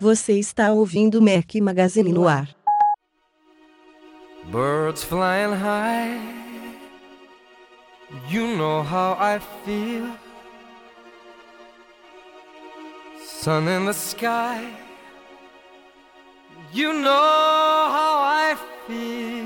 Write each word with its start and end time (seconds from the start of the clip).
Você 0.00 0.38
está 0.38 0.72
ouvindo 0.72 1.20
Mac 1.20 1.54
Magazine 1.56 2.12
no 2.12 2.26
ar. 2.26 2.48
Birds 4.50 5.04
flying 5.04 5.52
high. 5.52 6.18
You 8.30 8.56
know 8.56 8.82
how 8.82 9.18
I 9.20 9.38
feel. 9.66 10.27
Sun 13.40 13.68
in 13.68 13.86
the 13.86 13.92
sky. 13.92 14.66
You 16.72 16.92
know 16.92 17.06
how 17.06 18.18
I 18.24 18.56
feel. 18.88 19.44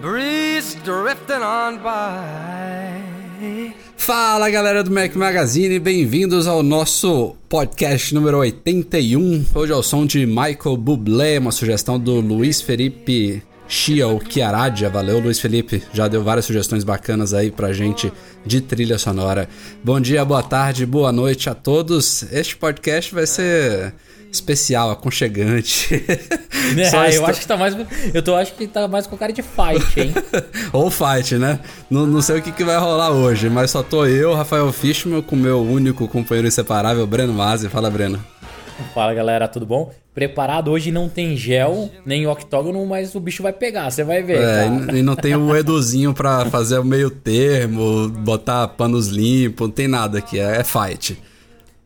Breeze 0.00 0.74
drifting 0.82 1.42
on 1.42 1.82
by. 1.82 3.74
Fala 3.98 4.48
galera 4.50 4.82
do 4.82 4.90
Mac 4.90 5.14
Magazine, 5.14 5.78
bem-vindos 5.78 6.46
ao 6.46 6.62
nosso 6.62 7.36
podcast 7.46 8.14
número 8.14 8.38
81. 8.38 9.44
Hoje 9.54 9.72
é 9.72 9.76
o 9.76 9.82
som 9.82 10.06
de 10.06 10.24
Michael 10.24 10.78
Bublé, 10.78 11.38
uma 11.38 11.52
sugestão 11.52 12.00
do 12.00 12.20
Luiz 12.20 12.62
Felipe 12.62 13.42
Chiao 13.68 14.20
Chiaradia. 14.28 14.88
Valeu, 14.88 15.18
Luiz 15.18 15.40
Felipe, 15.40 15.82
já 15.92 16.08
deu 16.08 16.22
várias 16.22 16.44
sugestões 16.44 16.84
bacanas 16.84 17.34
aí 17.34 17.50
pra 17.50 17.72
gente 17.72 18.12
de 18.44 18.60
trilha 18.60 18.98
sonora. 18.98 19.48
Bom 19.82 20.00
dia, 20.00 20.24
boa 20.24 20.42
tarde, 20.42 20.86
boa 20.86 21.10
noite 21.12 21.50
a 21.50 21.54
todos. 21.54 22.24
Este 22.32 22.56
podcast 22.56 23.14
vai 23.14 23.26
ser 23.26 23.94
especial, 24.30 24.90
aconchegante. 24.90 26.04
É, 26.76 27.16
eu 27.16 27.24
acho 27.24 27.40
que 27.40 27.46
tá 27.46 27.56
mais. 27.56 27.76
Eu 28.12 28.22
tô 28.22 28.34
acho 28.34 28.52
que 28.54 28.66
tá 28.66 28.88
mais 28.88 29.06
com 29.06 29.16
cara 29.16 29.32
de 29.32 29.40
fight, 29.40 30.00
hein? 30.00 30.12
Ou 30.72 30.90
fight, 30.90 31.36
né? 31.36 31.60
Não, 31.88 32.04
não 32.04 32.20
sei 32.20 32.40
o 32.40 32.42
que, 32.42 32.50
que 32.50 32.64
vai 32.64 32.76
rolar 32.76 33.12
hoje, 33.12 33.48
mas 33.48 33.70
só 33.70 33.84
tô 33.84 34.04
eu, 34.04 34.34
Rafael 34.34 34.72
Fishman, 34.72 35.22
com 35.22 35.36
meu 35.36 35.62
único 35.62 36.08
companheiro 36.08 36.48
inseparável, 36.48 37.06
Breno 37.06 37.32
Mazzi. 37.32 37.68
Fala, 37.68 37.88
Breno. 37.88 38.22
Fala 38.92 39.14
galera, 39.14 39.46
tudo 39.46 39.64
bom? 39.64 39.92
Preparado 40.16 40.70
hoje 40.70 40.90
não 40.90 41.10
tem 41.10 41.36
gel, 41.36 41.90
nem 42.06 42.26
octógono, 42.26 42.86
mas 42.86 43.14
o 43.14 43.20
bicho 43.20 43.42
vai 43.42 43.52
pegar, 43.52 43.90
você 43.90 44.02
vai 44.02 44.22
ver. 44.22 44.38
É, 44.38 44.96
e 44.96 45.02
não 45.02 45.14
tem 45.14 45.36
o 45.36 45.54
Eduzinho 45.54 46.14
pra 46.14 46.46
fazer 46.46 46.78
o 46.78 46.84
meio 46.84 47.10
termo, 47.10 48.08
botar 48.08 48.66
panos 48.68 49.08
limpos, 49.08 49.68
não 49.68 49.74
tem 49.74 49.86
nada 49.86 50.16
aqui, 50.16 50.40
é, 50.40 50.56
é 50.56 50.64
fight. 50.64 51.22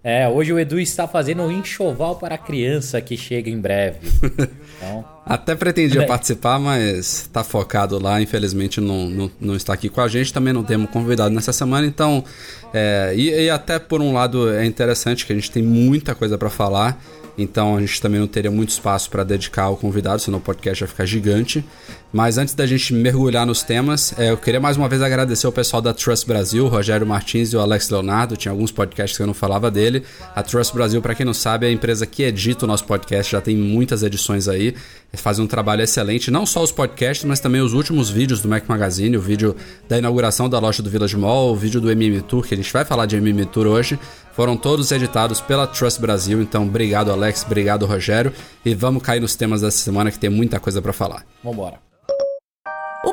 É, 0.04 0.28
hoje 0.28 0.52
o 0.52 0.60
Edu 0.60 0.78
está 0.78 1.08
fazendo 1.08 1.42
um 1.42 1.50
enxoval 1.50 2.14
para 2.20 2.36
a 2.36 2.38
criança 2.38 3.00
que 3.00 3.16
chega 3.16 3.50
em 3.50 3.60
breve. 3.60 3.98
Então... 4.80 5.04
Até 5.24 5.54
pretendia 5.54 6.06
participar, 6.06 6.58
mas 6.58 7.22
está 7.22 7.44
focado 7.44 8.02
lá, 8.02 8.20
infelizmente 8.20 8.80
não, 8.80 9.08
não, 9.08 9.30
não, 9.40 9.54
está 9.54 9.74
aqui 9.74 9.88
com 9.88 10.00
a 10.00 10.08
gente. 10.08 10.32
Também 10.32 10.52
não 10.52 10.64
temos 10.64 10.90
convidado 10.90 11.34
nessa 11.34 11.52
semana, 11.52 11.86
então. 11.86 12.24
É, 12.72 13.12
e, 13.14 13.28
e 13.28 13.50
até 13.50 13.78
por 13.78 14.00
um 14.00 14.12
lado 14.12 14.50
é 14.50 14.64
interessante 14.64 15.26
que 15.26 15.32
a 15.32 15.36
gente 15.36 15.50
tem 15.50 15.62
muita 15.62 16.14
coisa 16.14 16.38
para 16.38 16.50
falar. 16.50 17.00
Então 17.38 17.76
a 17.76 17.80
gente 17.80 18.00
também 18.00 18.20
não 18.20 18.26
teria 18.26 18.50
muito 18.50 18.70
espaço 18.70 19.08
para 19.10 19.24
dedicar 19.24 19.64
ao 19.64 19.76
convidado, 19.76 20.20
senão 20.20 20.38
o 20.38 20.42
podcast 20.42 20.84
ia 20.84 20.88
ficar 20.88 21.06
gigante. 21.06 21.64
Mas 22.12 22.38
antes 22.38 22.54
da 22.54 22.66
gente 22.66 22.92
mergulhar 22.92 23.46
nos 23.46 23.62
temas, 23.62 24.12
é, 24.18 24.30
eu 24.30 24.36
queria 24.36 24.60
mais 24.60 24.76
uma 24.76 24.88
vez 24.88 25.00
agradecer 25.00 25.46
o 25.46 25.52
pessoal 25.52 25.80
da 25.80 25.94
Trust 25.94 26.26
Brasil, 26.26 26.66
Rogério 26.66 27.06
Martins 27.06 27.52
e 27.52 27.56
o 27.56 27.60
Alex 27.60 27.88
Leonardo. 27.88 28.36
Tinha 28.36 28.50
alguns 28.50 28.72
podcasts 28.72 29.16
que 29.16 29.22
eu 29.22 29.26
não 29.26 29.34
falava 29.34 29.70
dele. 29.70 30.02
A 30.34 30.42
Trust 30.42 30.74
Brasil, 30.74 31.00
para 31.00 31.14
quem 31.14 31.24
não 31.24 31.32
sabe, 31.32 31.66
é 31.66 31.68
a 31.68 31.72
empresa 31.72 32.04
que 32.06 32.24
edita 32.24 32.64
o 32.64 32.68
nosso 32.68 32.84
podcast, 32.84 33.32
já 33.32 33.40
tem 33.40 33.56
muitas 33.56 34.02
edições 34.02 34.48
aí. 34.48 34.74
Fazem 35.12 35.44
um 35.44 35.48
trabalho 35.48 35.82
excelente, 35.82 36.30
não 36.30 36.46
só 36.46 36.62
os 36.62 36.70
podcasts, 36.70 37.24
mas 37.24 37.40
também 37.40 37.60
os 37.60 37.72
últimos 37.72 38.08
vídeos 38.08 38.40
do 38.40 38.48
Mac 38.48 38.68
Magazine, 38.68 39.16
o 39.16 39.20
vídeo 39.20 39.56
da 39.88 39.98
inauguração 39.98 40.48
da 40.48 40.58
loja 40.58 40.82
do 40.82 40.88
Village 40.88 41.16
Mall, 41.16 41.52
o 41.52 41.56
vídeo 41.56 41.80
do 41.80 41.90
MM 41.90 42.22
Tour, 42.22 42.46
que 42.46 42.54
a 42.54 42.56
gente 42.56 42.72
vai 42.72 42.84
falar 42.84 43.06
de 43.06 43.16
MM 43.16 43.44
Tour 43.46 43.66
hoje. 43.66 43.98
Foram 44.32 44.56
todos 44.56 44.92
editados 44.92 45.40
pela 45.40 45.66
Trust 45.66 46.00
Brasil, 46.00 46.40
então 46.40 46.62
obrigado 46.62 47.10
Alex, 47.10 47.44
obrigado 47.44 47.86
Rogério. 47.86 48.32
E 48.64 48.74
vamos 48.74 49.02
cair 49.02 49.20
nos 49.20 49.34
temas 49.34 49.60
dessa 49.60 49.78
semana 49.78 50.10
que 50.10 50.18
tem 50.18 50.30
muita 50.30 50.60
coisa 50.60 50.80
para 50.80 50.92
falar. 50.92 51.26
Vambora. 51.42 51.78
O 53.04 53.12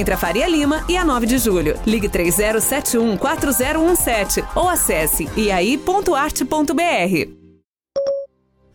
entre 0.01 0.13
a 0.13 0.17
Faria 0.17 0.47
Lima 0.47 0.83
e 0.89 0.97
a 0.97 1.05
9 1.05 1.25
de 1.25 1.37
julho. 1.37 1.79
Ligue 1.85 2.09
3071 2.09 3.17
4017 3.17 4.43
ou 4.55 4.67
acesse 4.67 5.29
iai.arte.br. 5.37 7.40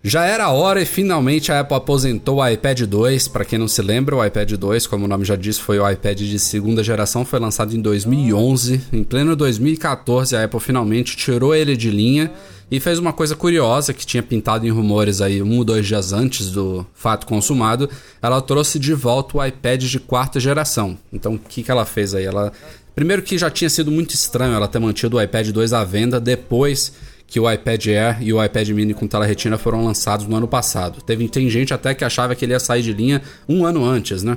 Já 0.08 0.24
era 0.24 0.44
a 0.44 0.52
hora 0.52 0.80
e 0.80 0.86
finalmente 0.86 1.50
a 1.50 1.58
Apple 1.58 1.76
aposentou 1.76 2.36
o 2.36 2.48
iPad 2.48 2.82
2. 2.82 3.26
Para 3.26 3.44
quem 3.44 3.58
não 3.58 3.66
se 3.66 3.82
lembra, 3.82 4.14
o 4.14 4.24
iPad 4.24 4.52
2, 4.52 4.86
como 4.86 5.04
o 5.04 5.08
nome 5.08 5.24
já 5.24 5.34
disse, 5.34 5.60
foi 5.60 5.80
o 5.80 5.90
iPad 5.90 6.20
de 6.20 6.38
segunda 6.38 6.80
geração, 6.84 7.24
foi 7.24 7.40
lançado 7.40 7.74
em 7.74 7.80
2011. 7.80 8.82
Em 8.92 9.02
pleno 9.02 9.34
2014, 9.34 10.36
a 10.36 10.44
Apple 10.44 10.60
finalmente 10.60 11.16
tirou 11.16 11.52
ele 11.52 11.76
de 11.76 11.90
linha 11.90 12.30
e 12.70 12.78
fez 12.78 13.00
uma 13.00 13.12
coisa 13.12 13.34
curiosa 13.34 13.92
que 13.92 14.06
tinha 14.06 14.22
pintado 14.22 14.64
em 14.64 14.70
rumores 14.70 15.20
aí 15.20 15.42
um 15.42 15.58
ou 15.58 15.64
dois 15.64 15.84
dias 15.84 16.12
antes 16.12 16.52
do 16.52 16.86
fato 16.94 17.26
consumado. 17.26 17.90
Ela 18.22 18.40
trouxe 18.40 18.78
de 18.78 18.94
volta 18.94 19.36
o 19.36 19.44
iPad 19.44 19.82
de 19.82 19.98
quarta 19.98 20.38
geração. 20.38 20.96
Então, 21.12 21.34
o 21.34 21.38
que, 21.38 21.64
que 21.64 21.70
ela 21.70 21.84
fez 21.84 22.14
aí? 22.14 22.26
Ela 22.26 22.52
primeiro 22.94 23.22
que 23.22 23.36
já 23.36 23.50
tinha 23.50 23.68
sido 23.68 23.90
muito 23.90 24.14
estranho 24.14 24.54
ela 24.54 24.68
ter 24.68 24.78
mantido 24.78 25.16
o 25.16 25.22
iPad 25.22 25.48
2 25.48 25.72
à 25.72 25.82
venda 25.82 26.20
depois 26.20 26.92
que 27.26 27.40
o 27.40 27.50
iPad 27.50 27.86
Air 27.88 28.22
e 28.22 28.32
o 28.32 28.42
iPad 28.42 28.68
Mini 28.70 28.94
com 28.94 29.06
tela 29.06 29.26
retina 29.26 29.58
foram 29.58 29.84
lançados 29.84 30.26
no 30.26 30.36
ano 30.36 30.46
passado. 30.46 31.02
Teve, 31.02 31.28
tem 31.28 31.48
gente 31.50 31.74
até 31.74 31.94
que 31.94 32.04
achava 32.04 32.34
que 32.34 32.44
ele 32.44 32.52
ia 32.52 32.60
sair 32.60 32.82
de 32.82 32.92
linha 32.92 33.20
um 33.48 33.64
ano 33.64 33.84
antes, 33.84 34.22
né? 34.22 34.36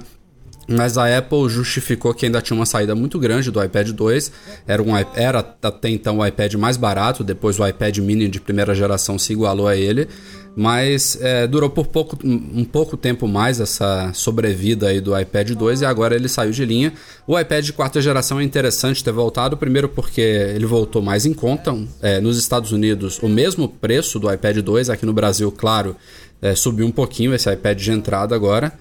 Mas 0.71 0.99
a 0.99 1.17
Apple 1.17 1.49
justificou 1.49 2.13
que 2.13 2.27
ainda 2.27 2.41
tinha 2.41 2.55
uma 2.55 2.65
saída 2.65 2.93
muito 2.93 3.17
grande 3.17 3.49
do 3.49 3.63
iPad 3.63 3.89
2. 3.89 4.31
Era, 4.67 4.83
um, 4.83 4.95
era 5.15 5.39
até 5.39 5.89
então 5.89 6.19
o 6.19 6.25
iPad 6.25 6.53
mais 6.55 6.77
barato, 6.77 7.23
depois 7.23 7.59
o 7.59 7.67
iPad 7.67 7.97
mini 7.97 8.27
de 8.27 8.39
primeira 8.39 8.75
geração 8.75 9.17
se 9.17 9.33
igualou 9.33 9.67
a 9.67 9.75
ele. 9.75 10.07
Mas 10.55 11.17
é, 11.21 11.47
durou 11.47 11.69
por 11.69 11.87
pouco, 11.87 12.17
um 12.23 12.65
pouco 12.65 12.97
tempo 12.97 13.27
mais 13.27 13.59
essa 13.59 14.11
sobrevida 14.13 14.87
aí 14.87 14.99
do 14.99 15.17
iPad 15.17 15.51
2 15.51 15.81
e 15.81 15.85
agora 15.85 16.15
ele 16.15 16.27
saiu 16.27 16.51
de 16.51 16.65
linha. 16.65 16.93
O 17.25 17.39
iPad 17.39 17.63
de 17.63 17.73
quarta 17.73 18.01
geração 18.01 18.39
é 18.39 18.43
interessante 18.43 19.03
ter 19.03 19.11
voltado, 19.11 19.55
primeiro 19.55 19.87
porque 19.87 20.21
ele 20.21 20.65
voltou 20.65 21.01
mais 21.01 21.25
em 21.25 21.33
conta. 21.33 21.75
É, 22.01 22.19
nos 22.19 22.37
Estados 22.37 22.71
Unidos, 22.71 23.19
o 23.21 23.29
mesmo 23.29 23.69
preço 23.69 24.19
do 24.19 24.31
iPad 24.31 24.57
2, 24.57 24.89
aqui 24.89 25.05
no 25.05 25.13
Brasil, 25.13 25.51
claro, 25.51 25.95
é, 26.41 26.55
subiu 26.55 26.85
um 26.85 26.91
pouquinho 26.91 27.33
esse 27.33 27.51
iPad 27.51 27.79
de 27.79 27.91
entrada 27.91 28.35
agora. 28.35 28.73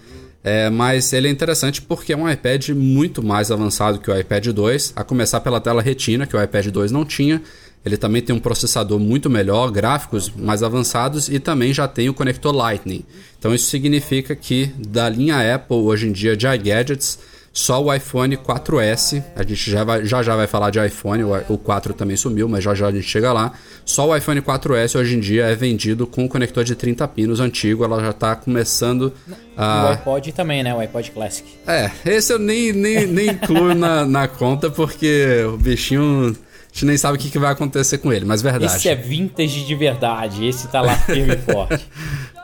É, 0.43 0.71
mas 0.71 1.13
ele 1.13 1.29
é 1.29 1.31
interessante 1.31 1.83
porque 1.83 2.13
é 2.13 2.17
um 2.17 2.31
iPad 2.31 2.71
muito 2.71 3.23
mais 3.23 3.51
avançado 3.51 3.99
que 3.99 4.11
o 4.11 4.19
iPad 4.19 4.47
2, 4.47 4.93
a 4.95 5.03
começar 5.03 5.41
pela 5.41 5.61
tela 5.61 5.83
retina, 5.83 6.27
que 6.27 6.37
o 6.37 6.43
iPad 6.43 6.69
2 6.69 6.93
não 6.93 7.05
tinha. 7.05 7.43
Ele 7.85 7.97
também 7.97 8.21
tem 8.21 8.35
um 8.35 8.41
processador 8.41 8.99
muito 8.99 9.31
melhor, 9.31 9.71
gráficos 9.71 10.31
mais 10.37 10.63
avançados 10.63 11.29
e 11.29 11.39
também 11.39 11.73
já 11.73 11.87
tem 11.89 12.09
o 12.09 12.15
conector 12.15 12.55
Lightning. 12.55 13.05
Então 13.39 13.55
isso 13.55 13.71
significa 13.71 14.35
que 14.35 14.67
da 14.79 15.09
linha 15.09 15.55
Apple 15.55 15.77
hoje 15.77 16.09
em 16.09 16.13
dia 16.13 16.37
de 16.37 16.47
iGadgets, 16.47 17.19
só 17.53 17.83
o 17.83 17.93
iPhone 17.93 18.37
4S, 18.37 19.23
a 19.35 19.43
gente 19.43 19.71
já, 19.71 19.83
vai, 19.83 20.05
já 20.05 20.23
já 20.23 20.37
vai 20.37 20.47
falar 20.47 20.71
de 20.71 20.85
iPhone, 20.85 21.25
o, 21.25 21.33
o 21.49 21.59
4 21.59 21.95
também 21.95 22.17
sumiu, 22.17 22.49
mas 22.49 22.63
já 22.63 22.75
já 22.75 22.89
a 22.89 22.93
gente 22.93 23.09
chega 23.09 23.33
lá. 23.33 23.53
Só 23.85 24.09
o 24.09 24.17
iPhone 24.17 24.41
4S 24.41 24.99
hoje 24.99 25.17
em 25.17 25.21
dia 25.21 25.47
é 25.47 25.55
vendido 25.55 26.07
com 26.07 26.29
conector 26.29 26.63
de 26.63 26.75
30 26.75 27.09
pinos 27.09 27.41
antigo, 27.41 27.83
ela 27.83 28.01
já 28.01 28.11
está 28.11 28.37
começando 28.37 29.13
a... 29.57 29.87
O 29.87 29.89
iPod 29.89 30.33
também, 30.33 30.63
né? 30.63 30.75
O 30.75 30.79
iPod 30.79 31.11
Classic. 31.11 31.49
É, 31.67 31.91
esse 32.05 32.33
eu 32.33 32.39
nem, 32.39 32.73
nem, 32.73 33.07
nem 33.07 33.31
incluo 33.31 33.75
na, 33.75 34.05
na 34.05 34.29
conta 34.29 34.71
porque 34.71 35.43
o 35.53 35.57
bichinho 35.57 36.37
gente 36.79 36.87
nem 36.87 36.97
sabe 36.97 37.19
o 37.19 37.21
que, 37.21 37.31
que 37.31 37.39
vai 37.39 37.53
acontecer 37.53 37.99
com 37.99 38.13
ele, 38.13 38.25
mas 38.25 38.41
verdade. 38.41 38.67
Esse 38.67 38.89
é 38.89 38.95
vintage 38.95 39.65
de 39.65 39.75
verdade, 39.75 40.47
esse 40.47 40.69
tá 40.69 40.81
lá 40.81 40.95
firme 40.95 41.35
e 41.35 41.53
forte. 41.53 41.85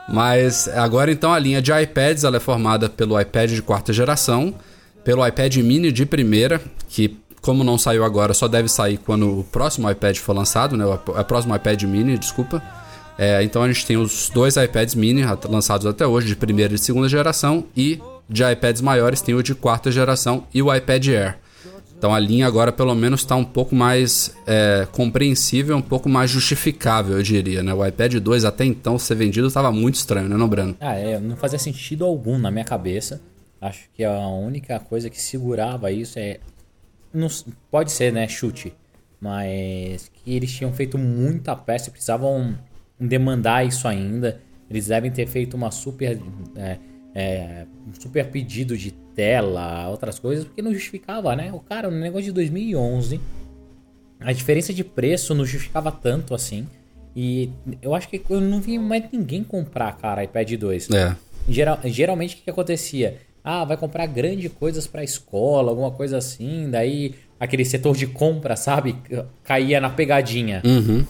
Mas 0.07 0.67
agora 0.67 1.11
então 1.11 1.33
a 1.33 1.39
linha 1.39 1.59
de 1.59 1.71
iPads 1.71 2.23
ela 2.23 2.37
é 2.37 2.39
formada 2.39 2.87
pelo 2.87 3.19
iPad 3.19 3.49
de 3.49 3.61
quarta 3.63 3.91
geração, 3.91 4.53
pelo 5.03 5.25
iPad 5.25 5.55
mini 5.57 5.91
de 5.91 6.05
primeira, 6.05 6.61
que 6.87 7.17
como 7.41 7.63
não 7.63 7.75
saiu 7.75 8.03
agora, 8.03 8.31
só 8.31 8.47
deve 8.47 8.69
sair 8.69 8.97
quando 8.97 9.39
o 9.39 9.43
próximo 9.43 9.89
iPad 9.89 10.15
for 10.17 10.33
lançado, 10.33 10.77
né? 10.77 10.85
O 10.85 10.93
o 10.93 11.23
próximo 11.23 11.55
iPad 11.55 11.81
mini, 11.83 12.19
desculpa. 12.19 12.61
É, 13.17 13.41
então 13.41 13.63
a 13.63 13.67
gente 13.67 13.83
tem 13.83 13.97
os 13.97 14.29
dois 14.31 14.57
iPads 14.57 14.93
mini 14.93 15.23
lançados 15.49 15.87
até 15.87 16.05
hoje, 16.05 16.27
de 16.27 16.35
primeira 16.35 16.75
e 16.75 16.77
segunda 16.77 17.09
geração, 17.09 17.65
e 17.75 17.99
de 18.29 18.43
iPads 18.43 18.83
maiores 18.83 19.21
tem 19.21 19.33
o 19.33 19.41
de 19.41 19.55
quarta 19.55 19.91
geração 19.91 20.45
e 20.53 20.61
o 20.61 20.71
iPad 20.71 21.07
Air. 21.07 21.39
Então 22.05 22.13
a 22.13 22.19
linha 22.19 22.45
agora 22.45 22.71
pelo 22.71 22.93
menos 22.93 23.21
está 23.21 23.35
um 23.35 23.43
pouco 23.43 23.73
mais 23.73 24.31
é, 24.45 24.87
compreensível, 24.91 25.75
um 25.75 25.81
pouco 25.81 26.07
mais 26.07 26.29
justificável, 26.29 27.17
eu 27.17 27.23
diria, 27.23 27.63
né? 27.63 27.73
O 27.73 27.83
iPad 27.83 28.17
2 28.17 28.45
até 28.45 28.63
então 28.63 28.99
ser 28.99 29.15
vendido 29.15 29.47
estava 29.47 29.71
muito 29.71 29.95
estranho, 29.95 30.29
né, 30.29 30.37
não? 30.37 30.47
Ah, 30.79 30.93
é, 30.93 31.19
não 31.19 31.35
fazia 31.35 31.57
sentido 31.57 32.05
algum 32.05 32.37
na 32.37 32.51
minha 32.51 32.63
cabeça. 32.63 33.19
Acho 33.59 33.89
que 33.91 34.03
a 34.03 34.27
única 34.27 34.79
coisa 34.79 35.09
que 35.09 35.19
segurava 35.19 35.91
isso 35.91 36.19
é. 36.19 36.37
Não, 37.11 37.27
pode 37.71 37.91
ser, 37.91 38.13
né? 38.13 38.27
Chute. 38.27 38.71
Mas 39.19 40.11
que 40.13 40.35
eles 40.35 40.51
tinham 40.51 40.71
feito 40.71 40.99
muita 40.99 41.55
peça 41.55 41.89
precisavam 41.89 42.55
demandar 42.99 43.65
isso 43.65 43.87
ainda. 43.87 44.39
Eles 44.69 44.85
devem 44.85 45.09
ter 45.09 45.25
feito 45.25 45.55
uma 45.55 45.71
super. 45.71 46.19
é, 46.55 46.77
é, 47.15 47.65
um 47.87 47.99
super 47.99 48.25
pedido 48.29 48.77
de 48.77 48.91
tela, 48.91 49.87
outras 49.89 50.19
coisas, 50.19 50.43
porque 50.45 50.61
não 50.61 50.73
justificava, 50.73 51.35
né? 51.35 51.49
O 51.53 51.59
cara, 51.61 51.89
no 51.89 51.97
negócio 51.97 52.25
de 52.25 52.31
2011, 52.33 53.19
a 54.19 54.33
diferença 54.33 54.73
de 54.73 54.83
preço 54.83 55.33
não 55.33 55.45
justificava 55.45 55.91
tanto 55.91 56.35
assim. 56.35 56.67
E 57.15 57.49
eu 57.81 57.95
acho 57.95 58.09
que 58.09 58.21
eu 58.29 58.41
não 58.41 58.59
vi 58.59 58.77
mais 58.77 59.03
ninguém 59.11 59.43
comprar, 59.43 59.93
cara, 59.97 60.23
iPad 60.23 60.51
2. 60.53 60.89
É. 60.91 61.15
Geral- 61.47 61.79
geralmente 61.85 62.35
o 62.35 62.39
que, 62.43 62.49
acontecia? 62.49 63.17
Ah, 63.43 63.63
vai 63.63 63.77
comprar 63.77 64.05
grandes 64.07 64.51
coisas 64.51 64.85
pra 64.87 65.03
escola, 65.03 65.69
alguma 65.69 65.91
coisa 65.91 66.17
assim, 66.17 66.67
daí 66.69 67.13
aquele 67.39 67.63
setor 67.63 67.95
de 67.95 68.07
compra, 68.07 68.55
sabe? 68.55 68.95
Caía 69.43 69.79
na 69.79 69.89
pegadinha. 69.89 70.61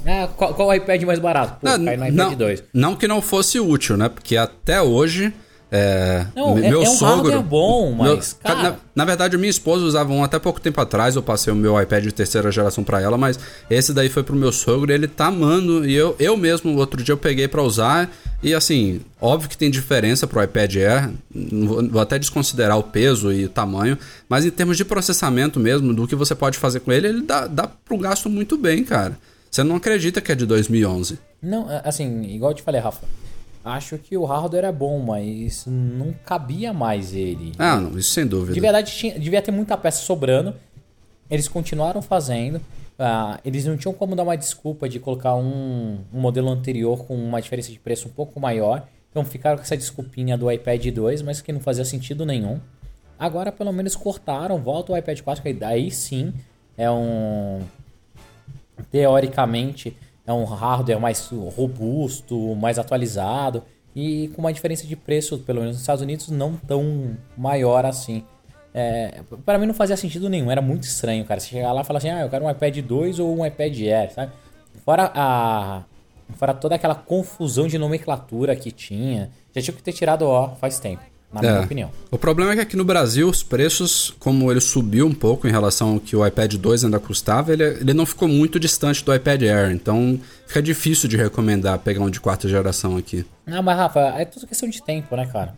Ah, 0.06 0.28
qual, 0.36 0.54
qual 0.54 0.68
o 0.68 0.74
iPad 0.74 1.01
mais 1.04 1.18
barato? 1.18 1.60
Pô, 1.62 1.68
Não, 1.68 1.86
cai 1.86 1.96
no 1.98 2.04
iPad 2.06 2.13
não, 2.16 2.36
2. 2.36 2.63
não 2.74 2.96
que 2.96 3.08
não 3.08 3.22
fosse 3.22 3.60
útil, 3.60 3.96
né? 3.98 4.10
Porque 4.10 4.36
até 4.38 4.81
hoje. 4.81 5.34
É, 5.72 6.26
Não, 6.36 6.58
é- 6.58 6.70
meu 6.70 6.84
é 6.84 6.90
um 6.90 6.94
sogro. 6.96 7.16
hardware 7.32 7.42
bom, 7.44 7.92
mas, 7.92 8.34
cara- 8.34 8.62
na, 8.64 8.76
na 8.96 9.06
verdade, 9.06 9.36
minha 9.38 9.50
esposa 9.50 9.84
usava 9.84 10.14
um 10.14 10.24
até 10.24 10.38
pouco 10.40 10.62
tempo 10.62 10.80
atrás. 10.80 11.16
Eu 11.16 11.24
passei 11.24 11.52
o 11.52 11.56
meu 11.56 11.80
iPad 11.82 12.04
de 12.04 12.12
terceira 12.12 12.52
geração 12.52 12.84
pra 12.84 13.02
ela, 13.02 13.18
mas 13.18 13.40
esse 13.70 13.92
daí 13.94 14.08
foi 14.08 14.24
pro 14.24 14.36
meu 14.36 14.52
sogro. 14.52 14.92
e 14.92 14.96
Ele 14.96 15.08
tá 15.08 15.26
amando. 15.28 15.86
E 15.86 15.94
eu, 15.94 16.16
eu 16.20 16.38
mesmo, 16.38 16.78
outro 16.78 17.02
dia, 17.04 17.14
eu 17.14 17.18
peguei 17.18 17.48
pra 17.48 17.62
usar. 17.64 18.10
E 18.44 18.54
assim, 18.54 19.02
óbvio 19.20 19.50
que 19.50 19.58
tem 19.58 19.72
diferença 19.72 20.28
pro 20.28 20.42
iPad 20.44 20.76
Air. 20.76 21.10
vou 21.90 22.00
até 22.02 22.20
desconsiderar 22.20 22.78
o 22.78 22.84
peso 22.84 23.32
e 23.34 23.46
o 23.46 23.50
tamanho. 23.50 23.98
Mas 24.30 24.46
em 24.46 24.52
termos 24.52 24.78
de 24.78 24.86
processamento 24.86 25.60
mesmo, 25.60 25.94
do 25.94 26.08
que 26.08 26.16
você 26.16 26.36
pode 26.36 26.58
fazer 26.58 26.80
com 26.82 26.92
ele, 26.92 27.08
ele 27.08 27.22
dá, 27.24 27.48
dá 27.48 27.68
pro 27.68 27.98
gasto 27.98 28.30
muito 28.30 28.56
bem, 28.58 28.84
cara. 28.84 29.18
Você 29.50 29.64
não 29.64 29.78
acredita 29.78 30.22
que 30.22 30.32
é 30.32 30.36
de 30.36 30.46
2011. 30.46 31.18
Não, 31.42 31.70
é, 31.72 31.82
assim, 31.86 32.24
igual 32.24 32.52
eu 32.52 32.56
te 32.56 32.62
falei, 32.62 32.80
Rafa. 32.82 33.02
Acho 33.66 33.98
que 33.98 34.16
o 34.16 34.24
hardware 34.26 34.66
é 34.66 34.72
bom, 34.72 35.00
mas 35.00 35.66
não 35.66 36.14
cabia 36.24 36.72
mais 36.72 37.16
ele. 37.16 37.52
Ah, 37.58 37.78
não, 37.82 37.98
isso 37.98 38.12
sem 38.12 38.28
dúvida. 38.28 38.54
De 38.54 38.60
verdade, 38.60 38.92
tinha- 38.92 39.18
devia 39.20 39.42
ter 39.42 39.52
muita 39.52 39.76
peça 39.76 40.04
sobrando. 40.04 40.54
Eles 41.32 41.48
continuaram 41.48 42.00
fazendo. 42.00 42.62
Ah, 43.00 43.40
eles 43.44 43.66
não 43.66 43.76
tinham 43.76 43.92
como 43.94 44.16
dar 44.16 44.22
uma 44.22 44.38
desculpa 44.38 44.88
de 44.88 45.00
colocar 45.00 45.34
um, 45.36 45.98
um 46.14 46.20
modelo 46.22 46.48
anterior 46.50 47.06
com 47.06 47.16
uma 47.16 47.42
diferença 47.42 47.72
de 47.72 47.80
preço 47.80 48.08
um 48.08 48.12
pouco 48.12 48.40
maior. 48.40 48.88
Então 49.10 49.26
ficaram 49.26 49.58
com 49.58 49.64
essa 49.64 49.76
desculpinha 49.76 50.38
do 50.38 50.52
iPad 50.52 50.86
2, 50.86 51.24
mas 51.24 51.42
que 51.42 51.52
não 51.52 51.60
fazia 51.60 51.84
sentido 51.86 52.24
nenhum. 52.24 52.60
Agora 53.18 53.52
pelo 53.52 53.72
menos 53.74 53.96
cortaram, 53.96 54.60
volta 54.60 54.94
o 54.94 54.98
iPad 54.98 55.20
4, 55.22 55.42
que 55.42 55.54
daí 55.54 55.90
sim 55.90 56.32
é 56.78 56.92
um. 56.92 57.62
Teoricamente 58.92 59.96
é 60.25 60.33
um 60.33 60.44
hardware 60.44 61.00
mais 61.00 61.30
robusto, 61.56 62.56
mais 62.56 62.80
atualizado 62.80 63.63
e 63.95 64.30
com 64.30 64.42
uma 64.42 64.51
diferença 64.51 64.86
de 64.86 64.95
preço, 64.95 65.38
pelo 65.39 65.60
menos 65.60 65.75
nos 65.75 65.81
Estados 65.81 66.01
Unidos, 66.01 66.30
não 66.30 66.56
tão 66.56 67.18
maior 67.38 67.86
assim. 67.86 68.24
É, 68.74 69.22
para 69.45 69.57
mim 69.57 69.66
não 69.66 69.74
fazia 69.74 69.95
sentido 69.95 70.27
nenhum, 70.27 70.51
era 70.51 70.62
muito 70.62 70.83
estranho, 70.83 71.24
cara. 71.24 71.39
Você 71.39 71.48
chegar 71.48 71.72
lá 71.72 71.81
e 71.81 71.86
falar 71.86 72.00
assim, 72.00 72.10
ah, 72.10 72.22
eu 72.22 72.30
quero 72.30 72.44
um 72.44 72.50
iPad 72.50 72.77
2 72.80 73.19
ou 73.19 73.38
um 73.38 73.45
iPad 73.45 73.80
Air, 73.80 74.12
sabe? 74.12 74.33
Fora 74.83 75.12
a. 75.16 75.83
Fora 76.38 76.54
toda 76.54 76.75
aquela 76.75 76.95
confusão 76.95 77.68
de 77.68 77.77
nomenclatura 77.77 78.56
que 78.56 78.72
tinha. 78.72 79.30
Já 79.54 79.62
tinha 79.62 79.75
que 79.75 79.83
ter 79.83 79.94
tirado 79.94 80.25
O 80.25 80.56
faz 80.56 80.80
tempo, 80.80 81.04
na 81.33 81.42
minha 81.42 81.54
É. 81.54 81.60
opinião. 81.60 81.92
O 82.10 82.18
problema 82.18 82.51
é 82.51 82.56
que 82.56 82.62
aqui 82.62 82.75
no 82.77 82.86
Brasil 82.86 83.27
os 83.30 83.44
preços, 83.44 84.13
como 84.19 84.50
ele 84.51 84.62
subiu 84.62 85.06
um 85.06 85.13
pouco 85.13 85.48
em 85.48 85.51
relação 85.51 85.94
ao 85.95 86.00
que 86.00 86.16
o 86.16 86.25
iPad 86.25 86.54
2 86.56 86.86
ainda 86.86 87.00
custava, 87.00 87.51
ele, 87.51 87.63
ele 87.63 87.94
não 87.94 88.06
ficou 88.06 88.27
muito 88.27 88.60
distante 88.60 89.04
do 89.04 89.13
iPad 89.13 89.42
Air. 89.44 89.72
Então 89.72 90.19
fica 90.48 90.62
difícil 90.62 91.10
de 91.10 91.18
recomendar 91.18 91.80
pegar 91.80 92.01
um 92.04 92.10
de 92.10 92.19
quarta 92.22 92.48
geração 92.48 92.95
aqui. 92.98 93.25
Ah, 93.45 93.62
mas 93.62 93.77
Rafa, 93.77 94.00
é 94.18 94.25
tudo 94.25 94.48
questão 94.48 94.69
de 94.69 94.81
tempo, 94.81 95.16
né, 95.16 95.25
cara? 95.25 95.54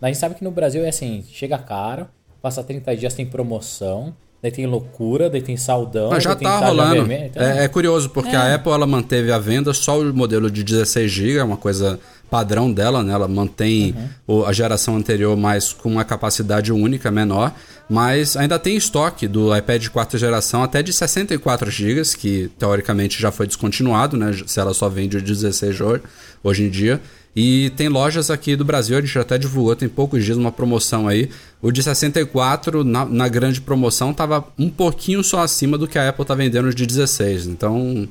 A 0.00 0.06
gente 0.06 0.18
sabe 0.18 0.34
que 0.36 0.44
no 0.44 0.50
Brasil 0.52 0.84
é 0.84 0.88
assim, 0.88 1.24
chega 1.32 1.58
caro, 1.58 2.06
passa 2.40 2.62
30 2.62 2.96
dias 2.96 3.14
tem 3.14 3.26
promoção, 3.26 4.14
daí 4.40 4.52
tem 4.52 4.64
loucura, 4.64 5.28
daí 5.28 5.42
tem 5.42 5.56
saldão, 5.56 6.10
Mas 6.10 6.22
já 6.22 6.36
tá 6.36 6.58
rolando. 6.68 6.94
vermelha, 7.04 7.26
então- 7.26 7.42
É, 7.42 7.64
é 7.64 7.68
curioso, 7.68 8.08
porque 8.10 8.36
a 8.36 8.54
Apple 8.54 8.70
ela 8.70 8.86
manteve 8.86 9.32
a 9.32 9.38
venda 9.40 9.74
só 9.74 9.98
o 10.00 10.14
modelo 10.14 10.48
de 10.48 10.62
16 10.62 11.10
GB, 11.10 11.38
é 11.38 11.42
uma 11.42 11.56
coisa 11.56 11.98
padrão 12.30 12.72
dela, 12.72 13.02
né? 13.02 13.12
Ela 13.12 13.26
mantém 13.28 13.94
Uhum. 14.28 14.44
a 14.44 14.52
geração 14.52 14.96
anterior, 14.96 15.36
mas 15.36 15.72
com 15.72 15.90
uma 15.90 16.04
capacidade 16.04 16.72
única 16.72 17.10
menor. 17.10 17.52
Mas 17.88 18.36
ainda 18.36 18.58
tem 18.58 18.76
estoque 18.76 19.26
do 19.26 19.56
iPad 19.56 19.80
de 19.82 19.90
quarta 19.90 20.18
geração 20.18 20.62
até 20.62 20.82
de 20.82 20.92
64 20.92 21.70
GB, 21.70 22.02
que 22.18 22.50
teoricamente 22.58 23.20
já 23.20 23.30
foi 23.32 23.46
descontinuado, 23.46 24.16
né? 24.16 24.32
Se 24.46 24.60
ela 24.60 24.74
só 24.74 24.88
vende 24.88 25.16
o 25.16 25.22
16 25.22 25.80
hoje, 25.80 26.02
hoje 26.44 26.62
em 26.64 26.68
dia. 26.70 27.00
E 27.34 27.70
tem 27.76 27.88
lojas 27.88 28.30
aqui 28.30 28.56
do 28.56 28.64
Brasil, 28.64 28.98
a 28.98 29.00
gente 29.00 29.16
até 29.18 29.38
divulgou, 29.38 29.76
tem 29.76 29.88
poucos 29.88 30.24
dias 30.24 30.36
uma 30.36 30.50
promoção 30.50 31.06
aí. 31.06 31.30
O 31.62 31.70
de 31.70 31.82
64, 31.82 32.82
na, 32.82 33.04
na 33.04 33.28
grande 33.28 33.60
promoção, 33.60 34.12
tava 34.12 34.44
um 34.58 34.68
pouquinho 34.68 35.22
só 35.22 35.40
acima 35.40 35.78
do 35.78 35.86
que 35.86 35.98
a 35.98 36.08
Apple 36.08 36.24
tá 36.24 36.34
vendendo 36.34 36.74
de 36.74 36.84
16. 36.84 37.46
Então, 37.46 38.08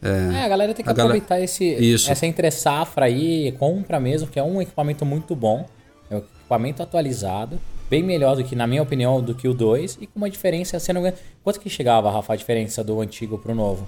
É, 0.00 0.44
a 0.44 0.48
galera 0.48 0.72
tem 0.74 0.84
que 0.84 0.90
A 0.90 0.94
galera- 0.94 1.14
aproveitar 1.18 1.40
esse, 1.42 1.64
Isso. 1.64 2.10
essa 2.10 2.24
entre 2.26 2.50
safra 2.50 3.06
aí, 3.06 3.52
compra 3.58 3.98
mesmo, 3.98 4.28
que 4.28 4.38
é 4.38 4.42
um 4.42 4.62
equipamento 4.62 5.04
muito 5.04 5.34
bom, 5.34 5.66
é 6.10 6.14
um 6.14 6.18
equipamento 6.18 6.82
atualizado, 6.82 7.58
bem 7.90 8.02
melhor 8.02 8.36
do 8.36 8.44
que, 8.44 8.54
na 8.54 8.66
minha 8.66 8.82
opinião, 8.82 9.20
do 9.20 9.34
que 9.34 9.48
o 9.48 9.54
2, 9.54 9.98
e 10.00 10.06
com 10.06 10.18
uma 10.18 10.30
diferença, 10.30 10.78
ganha- 11.02 11.14
Quanto 11.42 11.58
que 11.58 11.68
chegava, 11.68 12.10
Rafa, 12.10 12.32
a 12.32 12.36
diferença 12.36 12.84
do 12.84 13.00
antigo 13.00 13.38
pro 13.38 13.54
novo? 13.54 13.86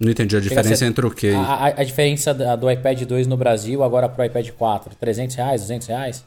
não 0.00 0.10
entendi 0.10 0.36
a 0.36 0.40
diferença 0.40 0.76
ser- 0.76 0.84
entre 0.86 1.04
o 1.04 1.10
quê? 1.10 1.32
A, 1.36 1.40
a- 1.40 1.66
a 1.80 1.84
diferença 1.84 2.32
do 2.32 2.70
iPad 2.70 3.02
2 3.02 3.26
no 3.26 3.36
Brasil 3.36 3.82
agora 3.82 4.08
pro 4.08 4.24
iPad 4.24 4.48
4, 4.50 4.94
300 4.94 5.34
reais, 5.36 5.60
200 5.62 5.88
reais? 5.88 6.24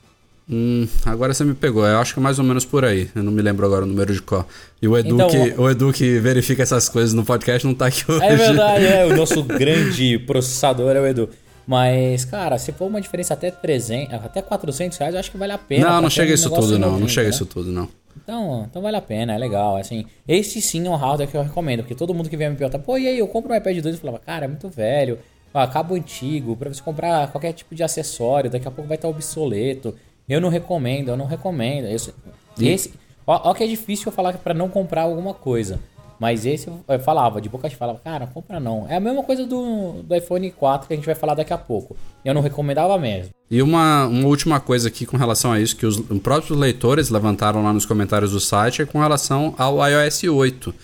Hum, 0.52 0.86
agora 1.06 1.34
você 1.34 1.46
me 1.46 1.54
pegou. 1.54 1.86
Eu 1.86 1.98
acho 2.00 2.14
que 2.14 2.20
é 2.20 2.24
mais 2.24 2.38
ou 2.38 2.44
menos 2.44 2.66
por 2.66 2.84
aí. 2.84 3.10
Eu 3.16 3.24
não 3.24 3.32
me 3.32 3.42
lembro 3.42 3.66
agora 3.66 3.86
o 3.86 3.88
número 3.88 4.14
de 4.14 4.22
cor. 4.22 4.46
E 4.82 4.88
o 4.88 4.98
Edu, 4.98 5.16
Então, 5.16 5.30
que, 5.30 5.54
o 5.58 5.70
Edu 5.70 5.94
que 5.94 6.20
verifica 6.20 6.62
essas 6.62 6.90
coisas 6.90 7.14
no 7.14 7.24
podcast 7.24 7.66
não 7.66 7.74
tá 7.74 7.86
aqui 7.86 8.04
hoje. 8.12 8.26
É 8.26 8.36
verdade, 8.36 8.86
é. 8.86 9.06
O 9.06 9.16
nosso 9.18 9.42
grande 9.44 10.20
processador 10.20 10.94
é 10.96 11.00
o 11.00 11.08
Edu. 11.08 11.30
Mas, 11.66 12.26
cara, 12.26 12.58
se 12.58 12.74
for 12.74 12.88
uma 12.88 13.00
diferença 13.00 13.34
até 13.34 13.50
300, 13.50 14.14
até 14.16 14.42
400 14.42 14.98
reais, 14.98 15.14
eu 15.14 15.20
acho 15.22 15.32
que 15.32 15.38
vale 15.38 15.54
a 15.54 15.58
pena. 15.58 15.86
Não, 15.86 15.92
pra 15.92 16.02
não 16.02 16.10
chega 16.10 16.34
isso 16.34 16.50
tudo, 16.50 16.78
não. 16.78 17.00
Não 17.00 17.08
chega 17.08 17.30
né? 17.30 17.34
isso 17.34 17.46
tudo, 17.46 17.72
não. 17.72 17.88
Então, 18.22 18.68
então 18.70 18.82
vale 18.82 18.98
a 18.98 19.02
pena, 19.02 19.34
é 19.34 19.38
legal. 19.38 19.78
Assim, 19.78 20.06
este 20.28 20.60
sim 20.62 20.86
é 20.86 20.90
um 20.90 20.96
hardware 20.96 21.30
que 21.30 21.38
eu 21.38 21.44
recomendo, 21.44 21.80
porque 21.80 21.96
todo 21.96 22.14
mundo 22.14 22.30
que 22.30 22.36
vem 22.36 22.50
me 22.50 22.58
perguntar, 22.58 22.80
pô, 22.80 22.98
e 22.98 23.08
aí, 23.08 23.20
eu 23.20 23.28
compro 23.28 23.54
um 23.54 23.56
iPad 23.56 23.78
2 23.80 23.96
e 23.96 24.00
falava, 24.00 24.20
cara, 24.20 24.46
é 24.46 24.48
muito 24.50 24.68
velho, 24.68 25.18
ó, 25.54 25.66
cabo 25.68 25.96
antigo, 25.96 26.58
pra 26.58 26.74
você 26.74 26.82
comprar 26.82 27.32
qualquer 27.32 27.54
tipo 27.54 27.74
de 27.74 27.84
acessório, 27.84 28.50
daqui 28.50 28.68
a 28.68 28.72
pouco 28.72 28.88
vai 28.88 28.98
estar 28.98 29.08
obsoleto. 29.08 29.96
Eu 30.28 30.42
não 30.42 30.50
recomendo, 30.50 31.10
eu 31.10 31.18
não 31.18 31.26
recomendo. 31.26 31.86
Esse, 31.86 32.14
esse 32.60 32.94
ó, 33.26 33.50
ó 33.50 33.54
que 33.54 33.64
é 33.64 33.68
difícil 33.68 34.08
eu 34.08 34.12
falar 34.12 34.34
pra 34.34 34.54
não 34.54 34.70
comprar 34.70 35.04
alguma 35.04 35.34
coisa. 35.34 35.80
Mas 36.22 36.46
esse 36.46 36.68
eu 36.68 37.00
falava, 37.00 37.42
de 37.42 37.50
boca 37.50 37.68
de 37.68 37.76
falava, 37.76 38.00
cara, 38.04 38.28
compra 38.28 38.60
não. 38.60 38.86
É 38.88 38.98
a 38.98 39.00
mesma 39.00 39.24
coisa 39.24 39.44
do, 39.44 40.04
do 40.04 40.16
iPhone 40.16 40.52
4 40.52 40.88
que 40.88 40.94
a 40.94 40.96
gente 40.96 41.06
vai 41.06 41.16
falar 41.16 41.34
daqui 41.34 41.52
a 41.52 41.58
pouco. 41.58 41.98
Eu 42.24 42.32
não 42.32 42.44
recomendava 42.44 42.96
mesmo. 43.00 43.32
E 43.50 43.60
uma, 43.60 44.06
uma 44.06 44.28
última 44.28 44.60
coisa 44.60 44.88
aqui 44.88 45.04
com 45.04 45.18
relação 45.18 45.52
a 45.52 45.60
isso, 45.60 45.76
que 45.76 45.86
os 45.86 46.00
próprios 46.20 46.56
leitores 46.58 47.10
levantaram 47.10 47.64
lá 47.64 47.74
nos 47.74 47.88
comentários 47.88 48.34
do 48.34 48.40
site, 48.40 48.84
é 48.84 48.86
com 48.86 49.00
relação 49.00 49.56
ao 49.58 49.80
iOS 49.84 50.26
8. 50.26 50.76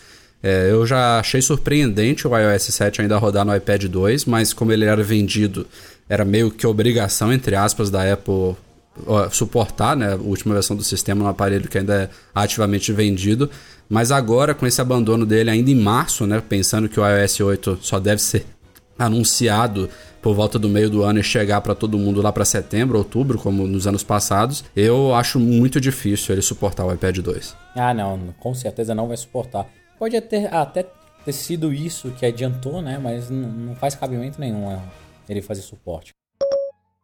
É, 0.42 0.72
eu 0.72 0.88
já 0.88 1.20
achei 1.20 1.40
surpreendente 1.40 2.28
o 2.28 2.36
iOS 2.36 2.64
7 2.64 3.02
ainda 3.02 3.18
rodar 3.20 3.46
no 3.46 3.56
iPad 3.56 3.86
2, 3.86 4.26
mas 4.26 4.54
como 4.54 4.72
ele 4.72 4.86
era 4.86 5.04
vendido, 5.04 5.68
era 6.10 6.26
meio 6.26 6.50
que 6.50 6.66
obrigação, 6.66 7.32
entre 7.32 7.56
aspas, 7.56 7.92
da 7.92 8.12
Apple 8.12 8.56
suportar 9.32 9.96
né, 9.96 10.14
a 10.14 10.16
última 10.16 10.54
versão 10.54 10.76
do 10.76 10.84
sistema 10.84 11.24
no 11.24 11.30
aparelho 11.30 11.70
que 11.70 11.78
ainda 11.78 12.04
é 12.04 12.10
ativamente 12.34 12.92
vendido. 12.92 13.50
Mas 13.90 14.12
agora, 14.12 14.54
com 14.54 14.66
esse 14.66 14.82
abandono 14.82 15.26
dele 15.26 15.50
ainda 15.50 15.72
em 15.72 15.76
março, 15.76 16.28
né, 16.28 16.42
pensando 16.42 16.90
que 16.90 17.00
o 17.00 17.08
iOS 17.08 17.40
8 17.40 17.80
só 17.82 18.00
deve 18.00 18.22
ser 18.22 18.46
anunciado 19.00 19.90
por 20.22 20.34
volta 20.34 20.60
do 20.60 20.68
meio 20.68 20.90
do 20.90 21.04
ano 21.04 21.20
e 21.20 21.24
chegar 21.24 21.62
para 21.62 21.74
todo 21.74 21.98
mundo 21.98 22.22
lá 22.22 22.34
para 22.34 22.44
setembro, 22.44 22.98
outubro, 22.98 23.38
como 23.38 23.66
nos 23.66 23.88
anos 23.88 24.04
passados, 24.04 24.64
eu 24.76 25.14
acho 25.16 25.40
muito 25.40 25.80
difícil 25.80 26.34
ele 26.34 26.42
suportar 26.42 26.86
o 26.86 26.94
iPad 26.94 27.20
2. 27.20 27.56
Ah, 27.76 27.94
não, 27.94 28.34
com 28.40 28.54
certeza 28.54 28.94
não 28.94 29.08
vai 29.08 29.16
suportar. 29.16 29.68
Pode 29.98 30.20
ter, 30.22 30.54
até 30.54 30.86
ter 31.24 31.34
sido 31.34 31.74
isso 31.74 32.12
que 32.12 32.26
adiantou, 32.26 32.82
né? 32.82 33.00
Mas 33.02 33.30
não, 33.30 33.50
não 33.50 33.76
faz 33.76 33.96
cabimento 33.96 34.40
nenhum 34.40 34.72
é, 34.72 34.80
ele 35.30 35.42
fazer 35.42 35.62
suporte. 35.62 36.17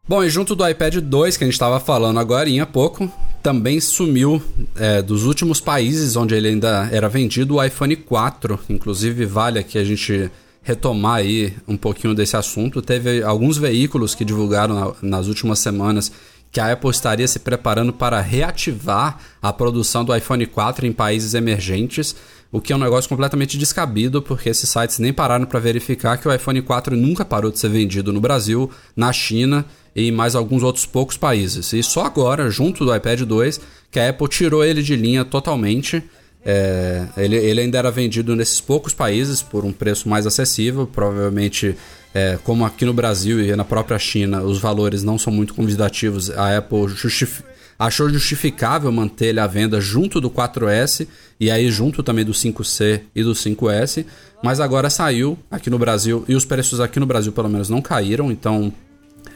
Bom, 0.06 0.22
e 0.22 0.28
junto 0.28 0.54
do 0.54 0.68
iPad 0.68 0.96
2 0.96 1.38
que 1.38 1.44
a 1.44 1.46
gente 1.46 1.54
estava 1.54 1.80
falando 1.80 2.20
agora 2.20 2.46
há 2.62 2.66
pouco, 2.66 3.10
também 3.42 3.80
sumiu 3.80 4.42
é, 4.76 5.00
dos 5.00 5.24
últimos 5.24 5.62
países 5.62 6.14
onde 6.14 6.34
ele 6.34 6.48
ainda 6.48 6.90
era 6.92 7.08
vendido 7.08 7.54
o 7.54 7.64
iPhone 7.64 7.96
4. 7.96 8.60
Inclusive, 8.68 9.24
vale 9.24 9.58
aqui 9.58 9.78
a 9.78 9.84
gente 9.84 10.30
retomar 10.62 11.16
aí 11.16 11.54
um 11.66 11.78
pouquinho 11.78 12.14
desse 12.14 12.36
assunto. 12.36 12.82
Teve 12.82 13.22
alguns 13.22 13.56
veículos 13.56 14.14
que 14.14 14.26
divulgaram 14.26 14.74
na, 14.74 14.92
nas 15.00 15.26
últimas 15.26 15.58
semanas 15.60 16.12
que 16.52 16.60
a 16.60 16.70
Apple 16.70 16.90
estaria 16.90 17.26
se 17.26 17.38
preparando 17.38 17.92
para 17.92 18.20
reativar 18.20 19.18
a 19.40 19.52
produção 19.54 20.04
do 20.04 20.14
iPhone 20.14 20.46
4 20.46 20.86
em 20.86 20.92
países 20.92 21.32
emergentes, 21.32 22.14
o 22.52 22.60
que 22.60 22.72
é 22.72 22.76
um 22.76 22.78
negócio 22.78 23.08
completamente 23.08 23.58
descabido, 23.58 24.22
porque 24.22 24.50
esses 24.50 24.68
sites 24.68 25.00
nem 25.00 25.12
pararam 25.12 25.46
para 25.46 25.58
verificar 25.58 26.16
que 26.16 26.28
o 26.28 26.32
iPhone 26.32 26.62
4 26.62 26.94
nunca 26.94 27.24
parou 27.24 27.50
de 27.50 27.58
ser 27.58 27.70
vendido 27.70 28.12
no 28.12 28.20
Brasil, 28.20 28.70
na 28.94 29.12
China 29.12 29.64
e 29.94 30.10
mais 30.10 30.34
alguns 30.34 30.62
outros 30.62 30.86
poucos 30.86 31.16
países. 31.16 31.72
E 31.72 31.82
só 31.82 32.04
agora, 32.04 32.50
junto 32.50 32.84
do 32.84 32.94
iPad 32.94 33.20
2, 33.22 33.60
que 33.90 34.00
a 34.00 34.08
Apple 34.08 34.28
tirou 34.28 34.64
ele 34.64 34.82
de 34.82 34.96
linha 34.96 35.24
totalmente. 35.24 36.02
É, 36.44 37.06
ele, 37.16 37.36
ele 37.36 37.60
ainda 37.60 37.78
era 37.78 37.90
vendido 37.90 38.36
nesses 38.36 38.60
poucos 38.60 38.92
países 38.92 39.40
por 39.40 39.64
um 39.64 39.72
preço 39.72 40.08
mais 40.08 40.26
acessível, 40.26 40.86
provavelmente 40.86 41.74
é, 42.12 42.38
como 42.44 42.64
aqui 42.66 42.84
no 42.84 42.92
Brasil 42.92 43.40
e 43.40 43.56
na 43.56 43.64
própria 43.64 43.98
China 43.98 44.42
os 44.42 44.58
valores 44.58 45.02
não 45.02 45.18
são 45.18 45.32
muito 45.32 45.54
convidativos, 45.54 46.30
a 46.30 46.58
Apple 46.58 46.88
justif 46.88 47.42
achou 47.76 48.08
justificável 48.08 48.92
manter 48.92 49.26
ele 49.26 49.40
à 49.40 49.46
venda 49.46 49.80
junto 49.80 50.20
do 50.20 50.30
4S 50.30 51.08
e 51.40 51.50
aí 51.50 51.68
junto 51.70 52.04
também 52.04 52.24
do 52.24 52.32
5C 52.32 53.00
e 53.14 53.22
do 53.24 53.32
5S, 53.32 54.04
mas 54.42 54.60
agora 54.60 54.88
saiu 54.88 55.36
aqui 55.50 55.68
no 55.68 55.78
Brasil 55.78 56.24
e 56.28 56.36
os 56.36 56.44
preços 56.44 56.78
aqui 56.78 57.00
no 57.00 57.06
Brasil 57.06 57.32
pelo 57.32 57.48
menos 57.48 57.68
não 57.68 57.82
caíram, 57.82 58.30
então 58.30 58.72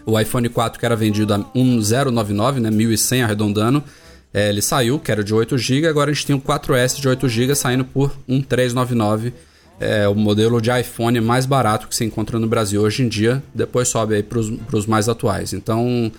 o 0.08 0.18
iPhone 0.18 0.48
4 0.48 0.80
que 0.80 0.86
era 0.86 0.96
vendido 0.96 1.34
a 1.34 1.38
1099, 1.54 2.60
né, 2.60 2.70
1100 2.70 3.22
arredondando, 3.22 3.84
é, 4.32 4.48
ele 4.48 4.62
saiu, 4.62 4.98
que 4.98 5.12
era 5.12 5.22
de 5.22 5.34
8 5.34 5.56
GB, 5.58 5.86
agora 5.86 6.10
a 6.10 6.14
gente 6.14 6.26
tem 6.26 6.34
o 6.34 6.40
4S 6.40 6.98
de 6.98 7.06
8 7.06 7.28
GB 7.28 7.54
saindo 7.54 7.84
por 7.84 8.16
1399, 8.26 9.34
é 9.78 10.08
o 10.08 10.14
modelo 10.14 10.60
de 10.60 10.70
iPhone 10.70 11.20
mais 11.20 11.44
barato 11.44 11.86
que 11.86 11.94
se 11.94 12.04
encontra 12.04 12.38
no 12.38 12.46
Brasil 12.46 12.80
hoje 12.80 13.02
em 13.02 13.08
dia, 13.08 13.42
depois 13.54 13.88
sobe 13.88 14.14
aí 14.14 14.22
para 14.22 14.38
os 14.38 14.86
mais 14.86 15.08
atuais. 15.08 15.52
Então, 15.52 16.10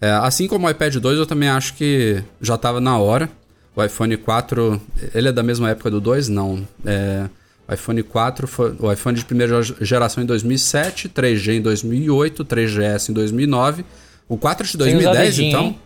é, 0.00 0.10
assim 0.10 0.48
como 0.48 0.66
o 0.66 0.70
iPad 0.70 0.96
2, 0.96 1.18
eu 1.18 1.26
também 1.26 1.48
acho 1.48 1.74
que 1.74 2.22
já 2.40 2.56
estava 2.56 2.80
na 2.80 2.98
hora. 2.98 3.30
O 3.74 3.82
iPhone 3.82 4.16
4, 4.16 4.80
ele 5.14 5.28
é 5.28 5.32
da 5.32 5.42
mesma 5.42 5.70
época 5.70 5.90
do 5.90 6.00
2? 6.00 6.28
Não. 6.28 6.66
É, 6.84 7.26
iPhone 7.72 8.02
4 8.02 8.46
foi 8.46 8.76
o 8.78 8.92
iPhone 8.92 9.16
de 9.16 9.24
primeira 9.24 9.60
geração 9.62 10.22
em 10.22 10.26
2007, 10.26 11.08
3G 11.08 11.56
em 11.56 11.62
2008, 11.62 12.44
3GS 12.44 13.10
em 13.10 13.12
2009. 13.12 13.84
O 14.28 14.36
4 14.36 14.66
de 14.66 14.76
2010, 14.76 15.38
então? 15.38 15.64
Hein? 15.64 15.78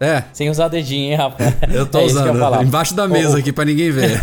É. 0.00 0.24
Sem 0.32 0.50
usar 0.50 0.68
dedinho, 0.68 1.12
hein, 1.12 1.16
rapaz? 1.16 1.54
Eu 1.72 1.86
tô 1.86 1.98
é 2.00 2.04
usando. 2.04 2.36
Eu 2.36 2.62
embaixo 2.62 2.94
da 2.94 3.06
mesa 3.08 3.36
o, 3.36 3.38
aqui 3.38 3.52
para 3.52 3.64
ninguém 3.64 3.90
ver. 3.90 4.20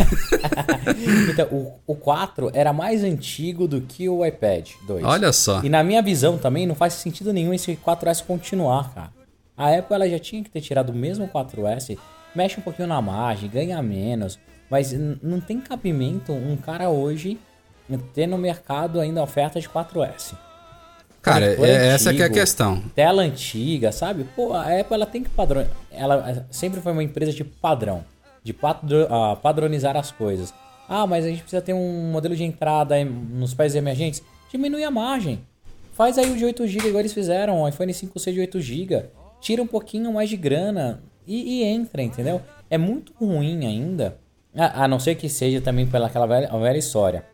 então, 1.31 1.47
o, 1.47 1.73
o 1.87 1.95
4 1.95 2.51
era 2.53 2.73
mais 2.73 3.03
antigo 3.03 3.67
do 3.67 3.81
que 3.81 4.07
o 4.07 4.25
iPad 4.25 4.69
2. 4.85 5.03
Olha 5.03 5.31
só. 5.31 5.61
E 5.63 5.69
na 5.69 5.83
minha 5.83 6.01
visão 6.01 6.37
também 6.37 6.67
não 6.67 6.75
faz 6.75 6.93
sentido 6.93 7.31
nenhum 7.33 7.53
esse 7.53 7.75
4S 7.75 8.23
continuar, 8.25 8.93
cara. 8.93 9.11
A 9.57 9.77
Apple 9.77 9.93
ela 9.93 10.09
já 10.09 10.19
tinha 10.19 10.43
que 10.43 10.49
ter 10.49 10.61
tirado 10.61 10.89
o 10.89 10.93
mesmo 10.93 11.27
4S, 11.27 11.97
mexe 12.35 12.59
um 12.59 12.63
pouquinho 12.63 12.87
na 12.87 13.01
margem, 13.01 13.49
ganha 13.49 13.81
menos, 13.81 14.39
mas 14.71 14.93
não 15.21 15.41
tem 15.41 15.59
cabimento 15.59 16.31
um 16.31 16.55
cara 16.55 16.89
hoje 16.89 17.37
ter 18.13 18.25
no 18.25 18.37
mercado 18.37 19.01
ainda 19.01 19.21
oferta 19.21 19.59
de 19.59 19.67
4S. 19.67 20.33
Cara, 21.21 21.45
é, 21.45 21.49
antigo, 21.49 21.65
essa 21.65 22.13
que 22.13 22.21
é 22.21 22.25
a 22.25 22.29
questão. 22.29 22.81
Tela 22.95 23.21
antiga, 23.21 23.91
sabe? 23.91 24.23
Pô, 24.33 24.53
a 24.53 24.61
Apple 24.79 24.93
ela 24.93 25.05
tem 25.05 25.21
que 25.21 25.29
padrão. 25.29 25.67
Ela 25.91 26.47
sempre 26.49 26.79
foi 26.79 26.93
uma 26.93 27.03
empresa 27.03 27.33
de 27.33 27.43
padrão, 27.43 28.05
de 28.41 28.53
padro, 28.53 29.03
uh, 29.03 29.35
padronizar 29.35 29.97
as 29.97 30.09
coisas. 30.09 30.53
Ah, 30.87 31.05
mas 31.05 31.25
a 31.25 31.27
gente 31.27 31.41
precisa 31.41 31.61
ter 31.61 31.73
um 31.73 32.09
modelo 32.09 32.33
de 32.33 32.45
entrada 32.45 32.95
nos 33.03 33.53
países 33.53 33.75
emergentes. 33.75 34.23
Diminui 34.49 34.85
a 34.85 34.89
margem. 34.89 35.45
Faz 35.91 36.17
aí 36.17 36.31
o 36.31 36.37
de 36.37 36.45
8 36.45 36.65
GB, 36.65 36.87
igual 36.87 37.01
eles 37.01 37.13
fizeram, 37.13 37.61
o 37.61 37.67
iPhone 37.67 37.91
5C 37.91 38.31
de 38.31 38.39
8 38.39 38.61
GB. 38.61 39.05
Tira 39.41 39.61
um 39.61 39.67
pouquinho 39.67 40.13
mais 40.13 40.29
de 40.29 40.37
grana 40.37 41.03
e, 41.27 41.59
e 41.59 41.63
entra, 41.63 42.01
entendeu? 42.01 42.41
É 42.69 42.77
muito 42.77 43.13
ruim 43.19 43.65
ainda 43.65 44.17
a, 44.55 44.83
a 44.83 44.87
não 44.87 44.99
ser 44.99 45.15
que 45.15 45.29
seja 45.29 45.61
também 45.61 45.85
pela 45.85 46.07
aquela 46.07 46.25
velha, 46.25 46.47
velha 46.47 46.77
história. 46.77 47.25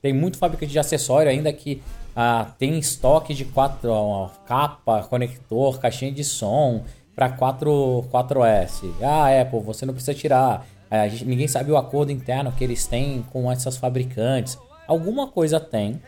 Tem 0.00 0.12
muito 0.12 0.36
fabricante 0.36 0.72
de 0.72 0.78
acessório 0.78 1.30
ainda 1.30 1.52
que 1.52 1.82
ah, 2.14 2.48
tem 2.58 2.78
estoque 2.78 3.34
de 3.34 3.44
quatro, 3.44 3.90
ó, 3.90 4.28
capa, 4.46 5.02
conector, 5.04 5.78
caixinha 5.80 6.12
de 6.12 6.22
som 6.22 6.84
para 7.14 7.30
4, 7.30 8.06
4S. 8.12 8.90
Ah, 9.02 9.40
Apple, 9.40 9.60
você 9.60 9.86
não 9.86 9.94
precisa 9.94 10.14
tirar. 10.14 10.66
É, 10.90 11.08
gente, 11.08 11.24
ninguém 11.24 11.48
sabe 11.48 11.72
o 11.72 11.76
acordo 11.76 12.12
interno 12.12 12.52
que 12.52 12.62
eles 12.62 12.86
têm 12.86 13.24
com 13.32 13.50
essas 13.50 13.76
fabricantes. 13.76 14.58
Alguma 14.86 15.26
coisa 15.26 15.58
tem 15.58 16.00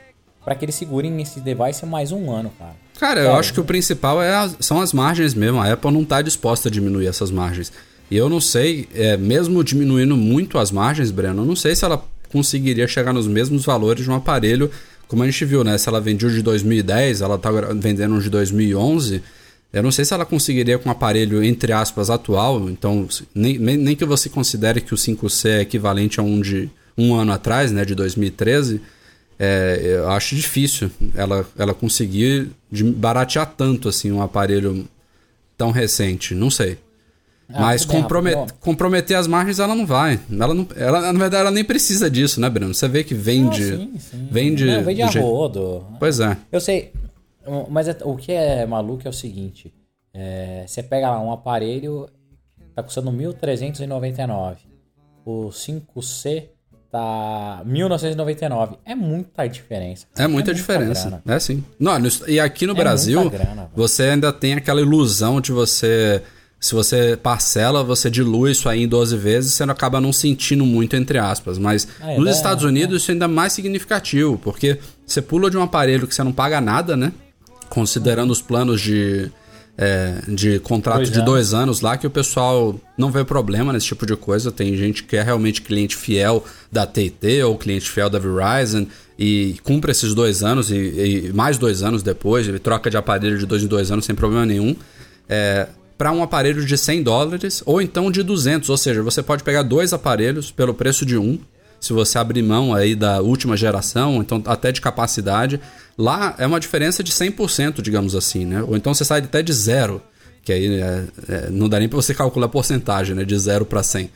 para 0.44 0.54
que 0.54 0.64
eles 0.64 0.74
segurem 0.74 1.20
esse 1.20 1.40
device 1.40 1.84
mais 1.84 2.12
um 2.12 2.30
ano, 2.30 2.52
cara. 2.56 2.76
Cara, 2.98 3.20
eu 3.20 3.34
acho 3.34 3.52
que 3.52 3.60
o 3.60 3.64
principal 3.64 4.22
é 4.22 4.48
são 4.60 4.80
as 4.80 4.92
margens 4.92 5.34
mesmo. 5.34 5.60
A 5.60 5.72
Apple 5.72 5.90
não 5.90 6.02
está 6.02 6.22
disposta 6.22 6.68
a 6.68 6.72
diminuir 6.72 7.06
essas 7.06 7.30
margens. 7.30 7.72
E 8.10 8.16
eu 8.16 8.28
não 8.28 8.40
sei, 8.40 8.88
é, 8.94 9.16
mesmo 9.16 9.64
diminuindo 9.64 10.16
muito 10.16 10.58
as 10.58 10.70
margens, 10.70 11.10
Breno, 11.10 11.42
eu 11.42 11.46
não 11.46 11.56
sei 11.56 11.74
se 11.74 11.84
ela 11.84 12.02
conseguiria 12.30 12.86
chegar 12.86 13.12
nos 13.12 13.26
mesmos 13.26 13.64
valores 13.64 14.04
de 14.04 14.10
um 14.10 14.14
aparelho, 14.14 14.70
como 15.08 15.22
a 15.22 15.26
gente 15.26 15.44
viu, 15.44 15.62
né? 15.62 15.78
Se 15.78 15.88
ela 15.88 16.00
vendeu 16.00 16.28
de 16.28 16.42
2010, 16.42 17.20
ela 17.20 17.38
tá 17.38 17.50
vendendo 17.74 18.14
um 18.14 18.18
de 18.18 18.28
2011. 18.28 19.22
Eu 19.72 19.82
não 19.82 19.90
sei 19.90 20.04
se 20.04 20.12
ela 20.12 20.24
conseguiria 20.24 20.78
com 20.78 20.88
um 20.88 20.92
aparelho, 20.92 21.42
entre 21.42 21.72
aspas, 21.72 22.10
atual. 22.10 22.68
Então, 22.68 23.06
nem, 23.34 23.58
nem 23.58 23.94
que 23.94 24.04
você 24.04 24.28
considere 24.28 24.80
que 24.80 24.94
o 24.94 24.96
5C 24.96 25.48
é 25.48 25.60
equivalente 25.60 26.18
a 26.18 26.22
um 26.22 26.40
de 26.40 26.68
um 26.98 27.14
ano 27.14 27.32
atrás, 27.32 27.70
né? 27.70 27.84
De 27.84 27.94
2013. 27.94 28.80
É, 29.38 29.80
eu 29.98 30.10
acho 30.10 30.34
difícil 30.34 30.90
ela, 31.14 31.46
ela 31.58 31.74
conseguir 31.74 32.50
baratear 32.96 33.52
tanto 33.54 33.88
assim 33.88 34.10
um 34.10 34.22
aparelho 34.22 34.88
tão 35.56 35.70
recente. 35.70 36.34
Não 36.34 36.50
sei. 36.50 36.78
Ah, 37.48 37.60
Mas 37.60 37.84
compromet 37.84 38.36
comprometer 38.58 39.16
as 39.16 39.26
margens 39.26 39.60
ela 39.60 39.74
não 39.74 39.86
vai. 39.86 40.18
Ela, 40.30 40.52
não, 40.52 40.66
ela, 40.74 41.12
na 41.12 41.18
verdade, 41.18 41.42
ela 41.42 41.50
nem 41.50 41.64
precisa 41.64 42.10
disso, 42.10 42.40
né, 42.40 42.50
Bruno? 42.50 42.74
Você 42.74 42.88
vê 42.88 43.04
que 43.04 43.14
vende. 43.14 43.70
Não, 43.70 43.78
sim, 43.78 43.98
sim. 43.98 44.28
Vende, 44.30 44.66
não, 44.66 44.82
vende 44.82 45.02
a 45.02 45.08
rodo. 45.08 45.86
Pois 45.98 46.18
é. 46.18 46.36
Eu 46.50 46.60
sei. 46.60 46.92
Mas 47.70 47.86
é, 47.86 47.96
o 48.02 48.16
que 48.16 48.32
é 48.32 48.66
maluco 48.66 49.06
é 49.06 49.10
o 49.10 49.12
seguinte: 49.12 49.72
é, 50.12 50.64
você 50.66 50.82
pega 50.82 51.10
lá 51.10 51.20
um 51.20 51.30
aparelho, 51.30 52.08
tá 52.74 52.82
custando 52.82 53.12
1.399. 53.12 54.56
O 55.24 55.50
5C 55.50 56.48
tá 56.90 57.62
1999. 57.64 58.76
É 58.84 58.94
muita 58.94 59.48
diferença. 59.48 60.06
É 60.16 60.26
muita, 60.26 60.50
é 60.50 60.54
diferença. 60.54 61.22
É 61.26 61.38
sim. 61.38 61.64
Não, 61.78 61.92
e 62.26 62.40
aqui 62.40 62.66
no 62.66 62.72
é 62.72 62.76
Brasil, 62.76 63.30
grana, 63.30 63.70
você 63.74 64.04
ainda 64.04 64.32
tem 64.32 64.54
aquela 64.54 64.80
ilusão 64.80 65.40
de 65.40 65.52
você 65.52 66.22
se 66.58 66.74
você 66.74 67.18
parcela, 67.22 67.84
você 67.84 68.10
dilui 68.10 68.52
isso 68.52 68.68
aí 68.68 68.82
em 68.82 68.88
12 68.88 69.16
vezes, 69.16 69.52
você 69.52 69.62
acaba 69.64 70.00
não 70.00 70.12
sentindo 70.12 70.64
muito, 70.64 70.96
entre 70.96 71.18
aspas. 71.18 71.58
Mas 71.58 71.86
é, 72.00 72.18
nos 72.18 72.28
é, 72.28 72.30
Estados 72.30 72.64
é. 72.64 72.66
Unidos 72.66 73.02
isso 73.02 73.10
é 73.10 73.12
ainda 73.12 73.28
mais 73.28 73.52
significativo, 73.52 74.38
porque 74.38 74.78
você 75.06 75.20
pula 75.20 75.50
de 75.50 75.56
um 75.56 75.62
aparelho 75.62 76.06
que 76.06 76.14
você 76.14 76.24
não 76.24 76.32
paga 76.32 76.60
nada, 76.60 76.96
né? 76.96 77.12
Considerando 77.68 78.30
os 78.30 78.40
planos 78.40 78.80
de, 78.80 79.30
é, 79.76 80.22
de 80.28 80.58
contrato 80.60 80.98
dois 80.98 81.10
de 81.10 81.22
dois 81.22 81.54
anos 81.54 81.80
lá, 81.82 81.96
que 81.98 82.06
o 82.06 82.10
pessoal 82.10 82.80
não 82.96 83.10
vê 83.10 83.22
problema 83.22 83.72
nesse 83.72 83.86
tipo 83.86 84.06
de 84.06 84.16
coisa. 84.16 84.50
Tem 84.50 84.74
gente 84.76 85.02
que 85.02 85.16
é 85.16 85.22
realmente 85.22 85.60
cliente 85.60 85.94
fiel 85.94 86.42
da 86.72 86.86
TT 86.86 87.42
ou 87.44 87.58
cliente 87.58 87.90
fiel 87.90 88.08
da 88.08 88.18
Verizon 88.18 88.86
e 89.18 89.56
cumpre 89.62 89.92
esses 89.92 90.14
dois 90.14 90.42
anos 90.42 90.70
e, 90.70 90.74
e 91.28 91.32
mais 91.34 91.58
dois 91.58 91.82
anos 91.82 92.02
depois, 92.02 92.48
ele 92.48 92.58
troca 92.58 92.88
de 92.88 92.96
aparelho 92.96 93.38
de 93.38 93.46
dois 93.46 93.62
em 93.62 93.66
dois 93.66 93.90
anos 93.90 94.06
sem 94.06 94.14
problema 94.14 94.46
nenhum. 94.46 94.74
É, 95.28 95.68
para 95.96 96.12
um 96.12 96.22
aparelho 96.22 96.64
de 96.64 96.76
100 96.76 97.02
dólares 97.02 97.62
ou 97.64 97.80
então 97.80 98.10
de 98.10 98.22
200, 98.22 98.68
ou 98.68 98.76
seja, 98.76 99.02
você 99.02 99.22
pode 99.22 99.42
pegar 99.42 99.62
dois 99.62 99.92
aparelhos 99.92 100.50
pelo 100.50 100.74
preço 100.74 101.06
de 101.06 101.16
um, 101.16 101.38
se 101.80 101.92
você 101.92 102.18
abrir 102.18 102.42
mão 102.42 102.74
aí 102.74 102.94
da 102.94 103.20
última 103.20 103.56
geração, 103.56 104.20
então 104.20 104.42
até 104.46 104.72
de 104.72 104.80
capacidade. 104.80 105.60
Lá 105.96 106.34
é 106.38 106.46
uma 106.46 106.60
diferença 106.60 107.02
de 107.02 107.12
100%, 107.12 107.80
digamos 107.80 108.14
assim, 108.14 108.44
né? 108.44 108.62
Ou 108.62 108.76
então 108.76 108.92
você 108.92 109.04
sai 109.04 109.20
até 109.20 109.42
de 109.42 109.52
zero, 109.52 110.02
que 110.42 110.52
aí 110.52 110.80
é, 110.80 111.04
é, 111.28 111.50
não 111.50 111.68
dá 111.68 111.78
nem 111.78 111.88
para 111.88 111.96
você 111.96 112.14
calcular 112.14 112.46
a 112.46 112.48
porcentagem, 112.48 113.14
né? 113.14 113.24
De 113.24 113.38
zero 113.38 113.64
para 113.64 113.82
100. 113.82 114.10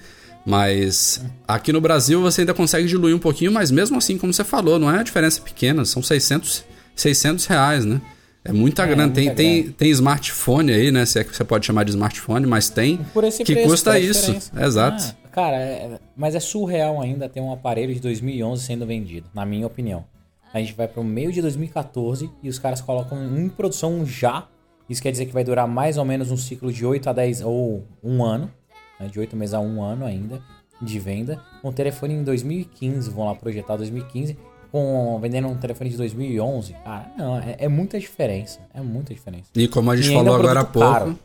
Mas 0.44 1.20
aqui 1.46 1.72
no 1.72 1.80
Brasil 1.80 2.20
você 2.20 2.42
ainda 2.42 2.54
consegue 2.54 2.88
diluir 2.88 3.14
um 3.14 3.18
pouquinho, 3.18 3.52
mas 3.52 3.70
mesmo 3.70 3.99
assim, 3.99 4.16
como 4.16 4.32
você 4.32 4.44
falou, 4.44 4.78
não 4.78 4.90
é 4.90 4.94
uma 4.94 5.04
diferença 5.04 5.40
pequena, 5.40 5.84
são 5.84 6.02
600, 6.02 6.64
600 6.96 7.46
reais, 7.46 7.84
né? 7.84 8.00
É 8.44 8.52
muita 8.52 8.82
É, 8.85 8.87
grana. 8.87 9.12
Tem, 9.12 9.25
muita 9.25 9.37
tem, 9.37 9.61
grana. 9.62 9.75
tem 9.76 9.90
smartphone 9.90 10.73
aí, 10.73 10.90
né? 10.90 11.04
Se 11.04 11.18
é 11.18 11.25
que 11.25 11.37
você 11.37 11.44
pode 11.44 11.66
chamar 11.66 11.85
de 11.85 11.90
smartphone, 11.90 12.47
mas 12.47 12.70
tem 12.70 12.99
Por 13.12 13.25
esse 13.25 13.44
que 13.44 13.52
preço, 13.52 13.68
custa 13.68 13.99
isso. 13.99 14.50
Exato. 14.59 15.14
Ah, 15.25 15.28
cara, 15.28 15.56
é- 15.56 15.99
mas 16.16 16.35
é 16.35 16.40
surreal 16.40 17.00
ainda 17.00 17.28
ter 17.28 17.40
um 17.40 17.52
aparelho 17.52 17.92
de 17.94 18.00
2011 18.00 18.64
sendo 18.64 18.87
vendido, 18.87 19.28
na 19.35 19.44
minha 19.44 19.66
opinião. 19.66 20.04
A 20.52 20.59
gente 20.59 20.73
vai 20.73 20.88
para 20.88 21.00
o 21.00 21.04
meio 21.04 21.30
de 21.32 21.40
2014 21.42 22.30
e 22.42 22.49
os 22.49 22.59
caras 22.59 22.80
colocam 22.80 23.23
em 23.38 23.49
produção 23.49 24.04
já. 24.04 24.49
Isso 24.88 25.00
quer 25.02 25.12
dizer 25.12 25.26
que 25.26 25.32
vai 25.32 25.44
durar 25.44 25.68
mais 25.68 25.97
ou 25.97 26.04
menos 26.04 26.30
um 26.32 26.37
ciclo 26.37 26.73
de 26.73 26.85
8 26.85 27.09
a 27.09 27.12
10 27.12 27.42
ou 27.42 27.85
um 28.02 28.25
ano, 28.25 28.50
né, 28.99 29.06
de 29.06 29.20
8 29.20 29.37
meses 29.37 29.54
a 29.54 29.61
um 29.61 29.80
ano 29.82 30.04
ainda 30.04 30.40
de 30.82 30.99
venda. 30.99 31.40
Um 31.62 31.70
telefone 31.70 32.14
em 32.14 32.25
2015, 32.25 33.11
vão 33.11 33.26
lá 33.26 33.35
projetar 33.35 33.76
2015, 33.76 34.37
com 34.70 35.18
vendendo 35.20 35.48
um 35.48 35.56
telefone 35.56 35.90
de 35.90 35.96
2011. 35.96 36.74
Cara, 36.84 37.10
não, 37.16 37.38
é, 37.38 37.56
é 37.58 37.68
muita 37.68 37.98
diferença. 37.98 38.60
É 38.74 38.80
muita 38.80 39.12
diferença. 39.14 39.44
E 39.54 39.66
como 39.68 39.90
a 39.90 39.96
gente 39.96 40.10
E 40.10 40.14
falou 40.14 40.28
é 40.34 40.36
um 40.36 40.40
agora 40.40 40.60
há 40.60 40.64
pouco. 40.64 40.92
caro. 40.92 41.18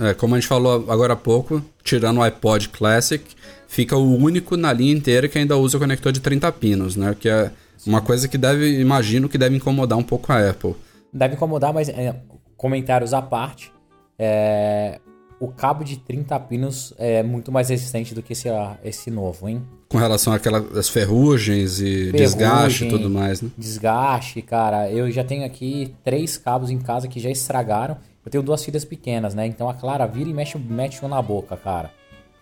É, 0.00 0.14
como 0.14 0.34
a 0.34 0.38
gente 0.38 0.46
falou 0.48 0.84
agora 0.88 1.14
há 1.14 1.16
pouco, 1.16 1.60
tirando 1.82 2.18
o 2.18 2.22
iPod 2.22 2.68
Classic, 2.68 3.24
fica 3.66 3.96
o 3.96 4.16
único 4.16 4.56
na 4.56 4.72
linha 4.72 4.92
inteira 4.92 5.26
que 5.28 5.36
ainda 5.38 5.56
usa 5.56 5.76
o 5.76 5.80
conector 5.80 6.12
de 6.12 6.20
30 6.20 6.50
pinos, 6.52 6.94
né? 6.96 7.16
Que 7.18 7.28
é 7.28 7.50
uma 7.86 8.00
coisa 8.00 8.28
que 8.28 8.38
deve, 8.38 8.80
imagino 8.80 9.28
que 9.28 9.36
deve 9.36 9.56
incomodar 9.56 9.98
um 9.98 10.02
pouco 10.04 10.32
a 10.32 10.50
Apple. 10.50 10.74
Deve 11.12 11.34
incomodar, 11.34 11.72
mas 11.74 11.88
é, 11.88 12.14
comentários 12.56 13.12
à 13.12 13.20
parte. 13.20 13.72
é, 14.18 15.00
o 15.40 15.48
cabo 15.48 15.84
de 15.84 15.96
30 15.98 16.38
pinos 16.40 16.92
é 16.98 17.22
muito 17.22 17.52
mais 17.52 17.68
resistente 17.68 18.14
do 18.14 18.22
que 18.22 18.32
esse, 18.32 18.48
ah, 18.48 18.76
esse 18.84 19.10
novo, 19.10 19.48
hein? 19.48 19.62
Com 19.88 19.98
relação 19.98 20.32
àquelas 20.32 20.88
ferrugens 20.88 21.80
e 21.80 22.12
desgaste 22.12 22.84
e 22.84 22.88
tudo 22.88 23.08
mais, 23.08 23.40
né? 23.40 23.50
Desgaste, 23.56 24.42
cara. 24.42 24.90
Eu 24.90 25.10
já 25.10 25.24
tenho 25.24 25.44
aqui 25.46 25.94
três 26.04 26.36
cabos 26.36 26.70
em 26.70 26.78
casa 26.78 27.08
que 27.08 27.20
já 27.20 27.30
estragaram. 27.30 27.96
Eu 28.24 28.30
tenho 28.30 28.42
duas 28.42 28.64
filhas 28.64 28.84
pequenas, 28.84 29.34
né? 29.34 29.46
Então 29.46 29.68
a 29.68 29.74
Clara 29.74 30.06
vira 30.06 30.28
e 30.28 30.34
mexe, 30.34 30.58
mete 30.58 31.02
um 31.04 31.08
na 31.08 31.22
boca, 31.22 31.56
cara. 31.56 31.90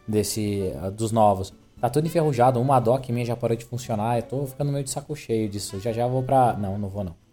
Desse, 0.08 0.72
ah, 0.82 0.90
dos 0.90 1.12
novos. 1.12 1.52
Tá 1.80 1.90
tudo 1.90 2.06
enferrujado. 2.06 2.60
Uma 2.60 2.80
dock 2.80 3.12
minha 3.12 3.26
já 3.26 3.36
parou 3.36 3.56
de 3.56 3.64
funcionar. 3.64 4.16
Eu 4.16 4.22
tô 4.22 4.46
ficando 4.46 4.72
meio 4.72 4.82
de 4.82 4.90
saco 4.90 5.14
cheio 5.14 5.48
disso. 5.48 5.78
Já 5.80 5.92
já 5.92 6.06
vou 6.06 6.22
pra. 6.22 6.54
Não, 6.54 6.78
não 6.78 6.88
vou 6.88 7.04
não. 7.04 7.25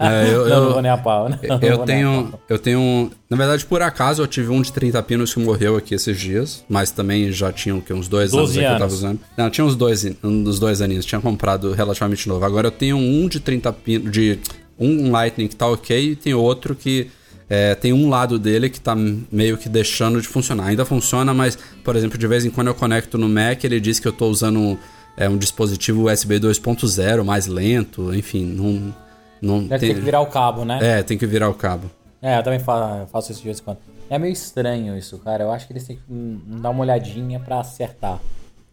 É, 0.00 0.28
eu, 0.32 0.38
não, 0.40 0.48
eu- 0.48 0.60
não 0.64 0.72
vou 0.72 0.82
nem 0.82 0.90
a 0.90 0.96
pau. 0.96 1.28
Não 1.28 1.38
Eu 1.62 1.78
tenho, 1.78 2.28
pau. 2.30 2.40
eu 2.48 2.58
tenho, 2.58 3.10
na 3.30 3.36
verdade, 3.36 3.64
por 3.64 3.80
acaso 3.82 4.22
eu 4.22 4.26
tive 4.26 4.50
um 4.50 4.60
de 4.60 4.72
30 4.72 5.02
pinos 5.02 5.32
que 5.32 5.40
morreu 5.40 5.76
aqui 5.76 5.94
esses 5.94 6.18
dias, 6.18 6.64
mas 6.68 6.90
também 6.90 7.30
já 7.32 7.52
tinha 7.52 7.74
o 7.74 7.80
quê, 7.82 7.92
uns 7.92 8.08
dois 8.08 8.32
anos 8.32 8.46
12 8.54 8.58
aí 8.60 8.64
que 8.66 8.70
eu 8.70 8.72
tava 8.74 8.84
anos. 8.84 8.94
usando. 8.94 9.20
Não, 9.36 9.50
tinha 9.50 9.64
uns 9.64 9.76
dois, 9.76 10.04
um 10.22 10.42
dos 10.42 10.58
dois 10.58 10.80
aninhos, 10.80 11.04
tinha 11.04 11.20
comprado 11.20 11.72
relativamente 11.72 12.28
novo. 12.28 12.44
Agora 12.44 12.66
eu 12.68 12.72
tenho 12.72 12.96
um 12.96 13.28
de 13.28 13.40
30 13.40 13.72
pinos, 13.72 14.10
de 14.10 14.38
um 14.78 15.10
Lightning 15.10 15.46
que 15.48 15.56
tá 15.56 15.66
ok 15.68 16.10
e 16.12 16.16
tem 16.16 16.34
outro 16.34 16.74
que 16.74 17.08
é, 17.48 17.74
tem 17.74 17.92
um 17.92 18.08
lado 18.08 18.38
dele 18.38 18.68
que 18.70 18.80
tá 18.80 18.96
meio 19.30 19.56
que 19.56 19.68
deixando 19.68 20.20
de 20.20 20.26
funcionar. 20.26 20.66
Ainda 20.66 20.84
funciona, 20.84 21.32
mas, 21.34 21.56
por 21.84 21.94
exemplo, 21.94 22.18
de 22.18 22.26
vez 22.26 22.44
em 22.44 22.50
quando 22.50 22.68
eu 22.68 22.74
conecto 22.74 23.16
no 23.18 23.28
Mac, 23.28 23.62
ele 23.64 23.78
diz 23.78 24.00
que 24.00 24.08
eu 24.08 24.12
tô 24.12 24.26
usando 24.28 24.58
um, 24.58 24.76
é, 25.16 25.28
um 25.28 25.36
dispositivo 25.36 26.10
USB 26.10 26.38
2.0 26.40 27.24
mais 27.24 27.46
lento, 27.46 28.14
enfim, 28.14 28.44
não... 28.44 28.94
não 29.40 29.66
Deve 29.66 29.88
ter 29.88 29.94
que 29.94 30.00
virar 30.00 30.20
o 30.20 30.26
cabo, 30.26 30.64
né? 30.64 30.78
É, 30.82 31.02
tem 31.02 31.16
que 31.16 31.26
virar 31.26 31.48
o 31.48 31.54
cabo. 31.54 31.90
É, 32.20 32.38
eu 32.38 32.42
também 32.42 32.58
fa- 32.58 33.06
faço 33.12 33.32
isso 33.32 33.40
de 33.40 33.46
vez 33.46 33.60
em 33.60 33.62
quando. 33.62 33.78
É 34.08 34.18
meio 34.18 34.32
estranho 34.32 34.96
isso, 34.96 35.18
cara. 35.18 35.44
Eu 35.44 35.50
acho 35.50 35.66
que 35.66 35.72
eles 35.72 35.86
têm 35.86 35.96
que 35.96 36.02
hum, 36.10 36.40
dar 36.60 36.70
uma 36.70 36.80
olhadinha 36.80 37.38
pra 37.38 37.60
acertar. 37.60 38.18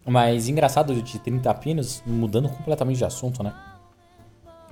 Mas 0.05 0.47
engraçado 0.47 0.93
de 1.01 1.19
30 1.19 1.53
pinos, 1.55 2.01
mudando 2.05 2.49
completamente 2.49 2.97
de 2.97 3.05
assunto, 3.05 3.43
né? 3.43 3.53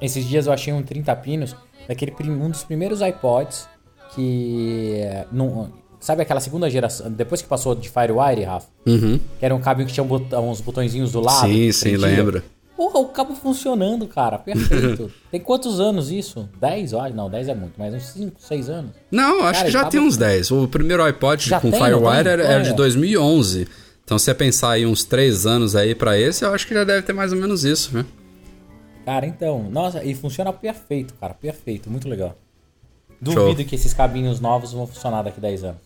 Esses 0.02 0.26
dias 0.26 0.48
eu 0.48 0.54
achei 0.54 0.74
um 0.74 0.82
30 0.82 1.16
pinos 1.18 1.56
daquele 1.88 2.14
um 2.32 2.50
dos 2.50 2.64
primeiros 2.64 3.02
iPods 3.02 3.68
que 4.16 4.94
é, 4.96 5.28
não, 5.32 5.72
sabe 6.00 6.22
aquela 6.22 6.39
segunda 6.39 6.70
geração, 6.70 7.12
depois 7.12 7.41
que 7.41 7.48
passou 7.48 7.75
de 7.75 7.89
FireWire, 7.89 8.44
Rafa, 8.44 8.68
Uhum. 8.86 9.20
que 9.39 9.46
era 9.46 9.53
um 9.56 9.60
cabo 9.60 9.86
que 9.86 9.91
tinha 9.94 10.03
um 10.03 10.08
botão- 10.08 10.50
uns 10.50 10.62
botõezinhos 10.62 11.12
do 11.12 11.20
lado. 11.22 11.48
Sim, 11.48 11.72
sim, 11.72 11.96
lembro. 11.98 12.41
Porra, 12.77 13.00
o 13.00 13.08
cabo 13.10 13.36
funcionando, 13.36 14.08
cara. 14.08 14.38
Perfeito. 14.39 15.12
Tem 15.29 15.39
quantos 15.41 15.82
anos 15.82 16.10
isso? 16.12 16.47
10? 16.62 16.93
Olha, 16.93 17.13
não, 17.13 17.30
10 17.30 17.50
é 17.50 17.54
muito, 17.54 17.74
mas 17.78 17.93
uns 17.93 18.04
5, 18.04 18.39
6 18.39 18.69
anos. 18.69 18.91
Não, 19.12 19.43
acho 19.43 19.60
Cara, 19.60 19.65
que 19.65 19.71
já 19.71 19.86
tem 19.86 20.00
uns 20.00 20.15
10. 20.15 20.50
O 20.52 20.65
primeiro 20.67 21.04
iPod 21.04 21.50
Já 21.50 21.60
com 21.60 21.69
tem, 21.71 21.80
FireWire 21.82 22.28
era, 22.30 22.43
era 22.43 22.62
de 22.62 22.69
Olha. 22.69 22.78
2011. 22.78 23.67
Então, 24.06 24.17
se 24.17 24.26
você 24.26 24.34
pensar 24.34 24.71
aí 24.71 24.86
uns 24.86 25.04
3 25.04 25.45
anos 25.45 25.76
aí 25.76 25.93
pra 25.93 26.17
esse, 26.17 26.45
eu 26.45 26.54
acho 26.54 26.65
que 26.65 26.74
já 26.74 26.84
deve 26.86 27.02
ter 27.02 27.12
mais 27.13 27.34
ou 27.34 27.38
menos 27.38 27.63
isso, 27.65 27.91
viu? 27.91 28.06
Cara, 29.06 29.26
então, 29.26 29.69
nossa, 29.69 30.04
e 30.04 30.15
funciona 30.15 30.54
perfeito, 30.54 31.13
cara, 31.19 31.34
perfeito, 31.34 31.89
muito 31.91 32.08
legal. 32.08 32.36
Show. 33.24 33.34
Duvido 33.36 33.65
que 33.67 33.76
esses 33.76 33.93
cabinhos 33.93 34.39
novos 34.39 34.71
vão 34.71 34.88
funcionar 34.88 35.21
daqui 35.24 35.39
a 35.39 35.41
10 35.41 35.63
anos. 35.65 35.82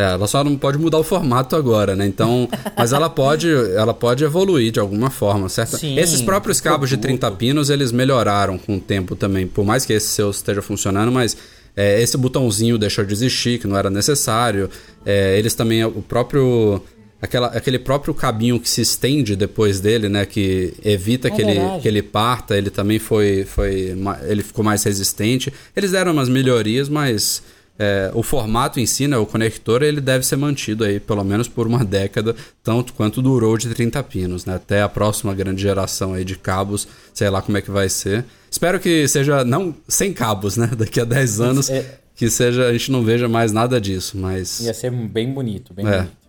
É, 0.00 0.14
ela 0.14 0.26
só 0.26 0.42
não 0.42 0.56
pode 0.56 0.78
mudar 0.78 0.98
o 0.98 1.02
formato 1.02 1.54
agora, 1.54 1.94
né? 1.94 2.06
Então, 2.06 2.48
mas 2.76 2.92
ela 2.92 3.10
pode, 3.10 3.48
ela 3.50 3.92
pode 3.92 4.24
evoluir 4.24 4.72
de 4.72 4.80
alguma 4.80 5.10
forma, 5.10 5.48
certo? 5.50 5.76
Sim, 5.76 5.98
Esses 5.98 6.22
próprios 6.22 6.58
cabos 6.60 6.88
de 6.88 6.96
produto. 6.96 7.20
30 7.20 7.36
pinos, 7.36 7.68
eles 7.68 7.92
melhoraram 7.92 8.56
com 8.56 8.76
o 8.76 8.80
tempo 8.80 9.14
também, 9.14 9.46
por 9.46 9.64
mais 9.64 9.84
que 9.84 9.92
esse 9.92 10.08
seu 10.08 10.30
esteja 10.30 10.62
funcionando, 10.62 11.12
mas 11.12 11.36
é, 11.76 12.00
esse 12.00 12.16
botãozinho 12.16 12.78
deixou 12.78 13.04
de 13.04 13.12
existir, 13.12 13.58
que 13.58 13.66
não 13.66 13.76
era 13.76 13.90
necessário. 13.90 14.70
É, 15.04 15.38
eles 15.38 15.54
também, 15.54 15.84
o 15.84 16.02
próprio 16.02 16.82
aquela, 17.20 17.48
aquele 17.48 17.78
próprio 17.78 18.14
cabinho 18.14 18.58
que 18.58 18.68
se 18.68 18.80
estende 18.80 19.36
depois 19.36 19.80
dele, 19.80 20.08
né, 20.08 20.24
que 20.24 20.72
evita 20.82 21.28
É 21.28 21.30
que, 21.30 21.42
ele, 21.42 21.60
que 21.82 21.88
ele 21.88 22.02
parta, 22.02 22.56
ele 22.56 22.70
também 22.70 22.98
foi, 22.98 23.44
foi 23.44 23.94
ele 24.26 24.42
ficou 24.42 24.64
mais 24.64 24.82
resistente. 24.82 25.52
Eles 25.76 25.90
deram 25.90 26.12
umas 26.12 26.28
melhorias, 26.28 26.88
mas 26.88 27.42
é, 27.82 28.10
o 28.12 28.22
formato 28.22 28.78
em 28.78 28.84
si, 28.84 29.08
né, 29.08 29.16
o 29.16 29.24
conector, 29.24 29.82
ele 29.82 30.02
deve 30.02 30.26
ser 30.26 30.36
mantido 30.36 30.84
aí 30.84 31.00
pelo 31.00 31.24
menos 31.24 31.48
por 31.48 31.66
uma 31.66 31.82
década, 31.82 32.36
tanto 32.62 32.92
quanto 32.92 33.22
durou 33.22 33.56
de 33.56 33.70
30 33.74 34.02
pinos, 34.02 34.44
né, 34.44 34.56
até 34.56 34.82
a 34.82 34.88
próxima 34.88 35.32
grande 35.34 35.62
geração 35.62 36.12
aí 36.12 36.22
de 36.22 36.36
cabos, 36.36 36.86
sei 37.14 37.30
lá 37.30 37.40
como 37.40 37.56
é 37.56 37.62
que 37.62 37.70
vai 37.70 37.88
ser. 37.88 38.26
Espero 38.50 38.78
que 38.78 39.08
seja 39.08 39.44
não 39.46 39.74
sem 39.88 40.12
cabos, 40.12 40.58
né, 40.58 40.66
daqui 40.76 41.00
a 41.00 41.04
10 41.06 41.40
anos, 41.40 41.70
É. 41.70 41.98
que 42.14 42.28
seja 42.28 42.66
a 42.66 42.72
gente 42.72 42.92
não 42.92 43.02
veja 43.02 43.26
mais 43.30 43.50
nada 43.50 43.80
disso, 43.80 44.18
mas 44.18 44.60
Ia 44.60 44.74
ser 44.74 44.90
bem 44.90 45.32
bonito, 45.32 45.72
bem 45.72 45.86
É. 45.86 45.90
bonito. 46.02 46.20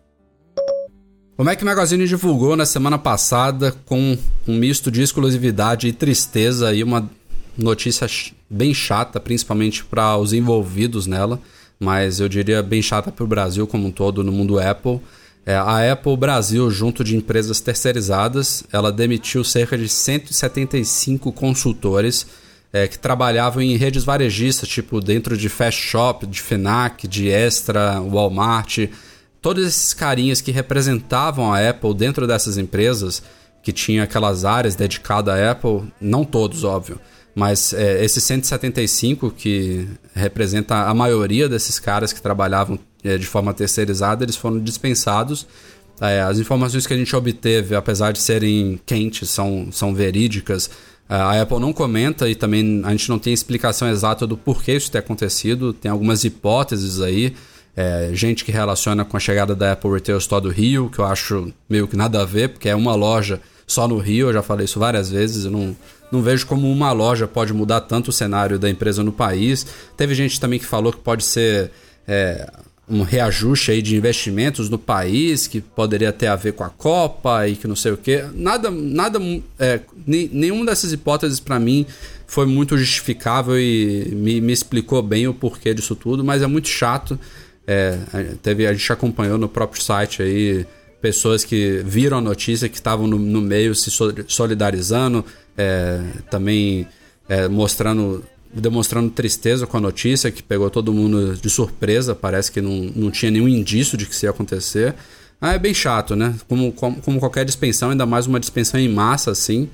o 1.37 1.43
Mac 1.43 1.61
Magazine 1.63 2.07
divulgou 2.07 2.55
na 2.55 2.65
semana 2.65 2.97
passada 2.97 3.73
com 3.85 4.17
um 4.47 4.55
misto 4.55 4.89
de 4.89 5.01
exclusividade 5.01 5.87
e 5.87 5.91
tristeza 5.91 6.73
e 6.73 6.81
uma 6.81 7.09
notícia 7.57 8.07
bem 8.51 8.73
chata, 8.73 9.19
principalmente 9.19 9.83
para 9.85 10.17
os 10.17 10.33
envolvidos 10.33 11.07
nela, 11.07 11.39
mas 11.79 12.19
eu 12.19 12.27
diria 12.27 12.61
bem 12.61 12.81
chata 12.81 13.11
para 13.11 13.23
o 13.23 13.27
Brasil 13.27 13.65
como 13.65 13.87
um 13.87 13.91
todo 13.91 14.23
no 14.23 14.31
mundo 14.31 14.59
Apple. 14.59 14.99
É, 15.45 15.55
a 15.55 15.91
Apple 15.91 16.15
Brasil, 16.17 16.69
junto 16.69 17.03
de 17.03 17.15
empresas 17.15 17.59
terceirizadas, 17.59 18.63
ela 18.71 18.91
demitiu 18.91 19.43
cerca 19.43 19.77
de 19.77 19.87
175 19.87 21.31
consultores 21.31 22.27
é, 22.73 22.87
que 22.87 22.99
trabalhavam 22.99 23.61
em 23.61 23.75
redes 23.75 24.03
varejistas, 24.03 24.69
tipo 24.69 24.99
dentro 24.99 25.35
de 25.35 25.49
Fast 25.49 25.81
Shop, 25.81 26.27
de 26.27 26.41
Fenac, 26.41 27.07
de 27.07 27.29
Extra, 27.29 27.99
Walmart, 28.01 28.87
todos 29.41 29.65
esses 29.65 29.93
carinhas 29.93 30.41
que 30.41 30.51
representavam 30.51 31.51
a 31.51 31.67
Apple 31.67 31.93
dentro 31.93 32.27
dessas 32.27 32.57
empresas, 32.57 33.23
que 33.63 33.71
tinha 33.71 34.03
aquelas 34.03 34.45
áreas 34.45 34.75
dedicadas 34.75 35.33
à 35.33 35.51
Apple, 35.51 35.91
não 35.99 36.23
todos, 36.23 36.63
óbvio, 36.63 36.99
mas 37.33 37.73
é, 37.73 38.03
esses 38.03 38.23
175 38.23 39.31
que 39.31 39.87
representa 40.13 40.75
a 40.87 40.93
maioria 40.93 41.47
desses 41.47 41.79
caras 41.79 42.11
que 42.11 42.21
trabalhavam 42.21 42.77
é, 43.03 43.17
de 43.17 43.25
forma 43.25 43.53
terceirizada, 43.53 44.23
eles 44.23 44.35
foram 44.35 44.59
dispensados. 44.59 45.47
É, 45.99 46.21
as 46.21 46.39
informações 46.39 46.85
que 46.85 46.93
a 46.93 46.97
gente 46.97 47.15
obteve, 47.15 47.75
apesar 47.75 48.11
de 48.11 48.19
serem 48.19 48.79
quentes, 48.85 49.29
são, 49.29 49.69
são 49.71 49.93
verídicas. 49.93 50.69
A 51.07 51.41
Apple 51.41 51.59
não 51.59 51.73
comenta 51.73 52.29
e 52.29 52.35
também 52.35 52.81
a 52.85 52.91
gente 52.91 53.09
não 53.09 53.19
tem 53.19 53.33
explicação 53.33 53.89
exata 53.89 54.25
do 54.25 54.37
porquê 54.37 54.77
isso 54.77 54.89
ter 54.89 54.99
acontecido. 54.99 55.73
Tem 55.73 55.91
algumas 55.91 56.23
hipóteses 56.23 57.01
aí. 57.01 57.33
É, 57.75 58.11
gente 58.13 58.43
que 58.43 58.51
relaciona 58.51 59.05
com 59.05 59.15
a 59.15 59.19
chegada 59.19 59.55
da 59.55 59.73
Apple 59.73 59.91
Retail 59.91 60.17
Store 60.17 60.41
do 60.41 60.49
Rio, 60.49 60.89
que 60.89 60.99
eu 60.99 61.05
acho 61.05 61.53
meio 61.69 61.87
que 61.87 61.95
nada 61.95 62.21
a 62.21 62.25
ver, 62.25 62.49
porque 62.49 62.67
é 62.67 62.75
uma 62.75 62.95
loja 62.95 63.41
só 63.71 63.87
no 63.87 63.97
Rio, 63.97 64.27
eu 64.27 64.33
já 64.33 64.43
falei 64.43 64.65
isso 64.65 64.79
várias 64.79 65.09
vezes, 65.09 65.45
eu 65.45 65.51
não, 65.51 65.75
não 66.11 66.21
vejo 66.21 66.45
como 66.45 66.69
uma 66.69 66.91
loja 66.91 67.27
pode 67.27 67.53
mudar 67.53 67.81
tanto 67.81 68.09
o 68.09 68.13
cenário 68.13 68.59
da 68.59 68.69
empresa 68.69 69.03
no 69.03 69.11
país. 69.11 69.65
Teve 69.95 70.13
gente 70.13 70.39
também 70.39 70.59
que 70.59 70.65
falou 70.65 70.91
que 70.91 70.99
pode 70.99 71.23
ser 71.23 71.71
é, 72.07 72.51
um 72.89 73.03
reajuste 73.03 73.71
aí 73.71 73.81
de 73.81 73.95
investimentos 73.95 74.69
no 74.69 74.77
país, 74.77 75.47
que 75.47 75.61
poderia 75.61 76.11
ter 76.11 76.27
a 76.27 76.35
ver 76.35 76.51
com 76.53 76.63
a 76.63 76.69
Copa 76.69 77.47
e 77.47 77.55
que 77.55 77.65
não 77.65 77.75
sei 77.75 77.93
o 77.93 77.97
que. 77.97 78.23
Nada, 78.33 78.69
nada, 78.69 79.19
é, 79.57 79.79
nenhuma 80.05 80.65
dessas 80.65 80.91
hipóteses 80.91 81.39
para 81.39 81.57
mim 81.57 81.85
foi 82.27 82.45
muito 82.45 82.77
justificável 82.77 83.57
e 83.57 84.09
me, 84.13 84.41
me 84.41 84.51
explicou 84.51 85.01
bem 85.01 85.27
o 85.27 85.33
porquê 85.33 85.73
disso 85.73 85.95
tudo, 85.95 86.23
mas 86.23 86.41
é 86.41 86.47
muito 86.47 86.67
chato. 86.67 87.17
É, 87.65 87.97
teve, 88.41 88.67
a 88.67 88.73
gente 88.73 88.91
acompanhou 88.91 89.37
no 89.37 89.47
próprio 89.47 89.81
site 89.81 90.21
aí 90.21 90.65
pessoas 91.01 91.43
que 91.43 91.81
viram 91.83 92.19
a 92.19 92.21
notícia, 92.21 92.69
que 92.69 92.75
estavam 92.75 93.07
no, 93.07 93.17
no 93.17 93.41
meio 93.41 93.73
se 93.73 93.89
solidarizando, 94.27 95.25
é, 95.57 96.01
também 96.29 96.87
é, 97.27 97.47
mostrando 97.47 98.23
demonstrando 98.53 99.09
tristeza 99.09 99.65
com 99.65 99.77
a 99.77 99.79
notícia, 99.79 100.29
que 100.29 100.43
pegou 100.43 100.69
todo 100.69 100.93
mundo 100.93 101.37
de 101.37 101.49
surpresa, 101.49 102.13
parece 102.13 102.51
que 102.51 102.59
não, 102.59 102.91
não 102.93 103.09
tinha 103.09 103.31
nenhum 103.31 103.47
indício 103.47 103.97
de 103.97 104.05
que 104.05 104.13
isso 104.13 104.25
ia 104.25 104.29
acontecer. 104.29 104.93
Ah, 105.39 105.53
é 105.53 105.59
bem 105.59 105.73
chato, 105.73 106.15
né? 106.15 106.35
Como, 106.47 106.71
como, 106.73 107.01
como, 107.01 107.19
qualquer 107.19 107.45
dispensão, 107.45 107.91
ainda 107.91 108.05
mais 108.05 108.27
uma 108.27 108.39
dispensão 108.39 108.79
em 108.79 108.89
massa, 108.89 109.31
assim, 109.31 109.69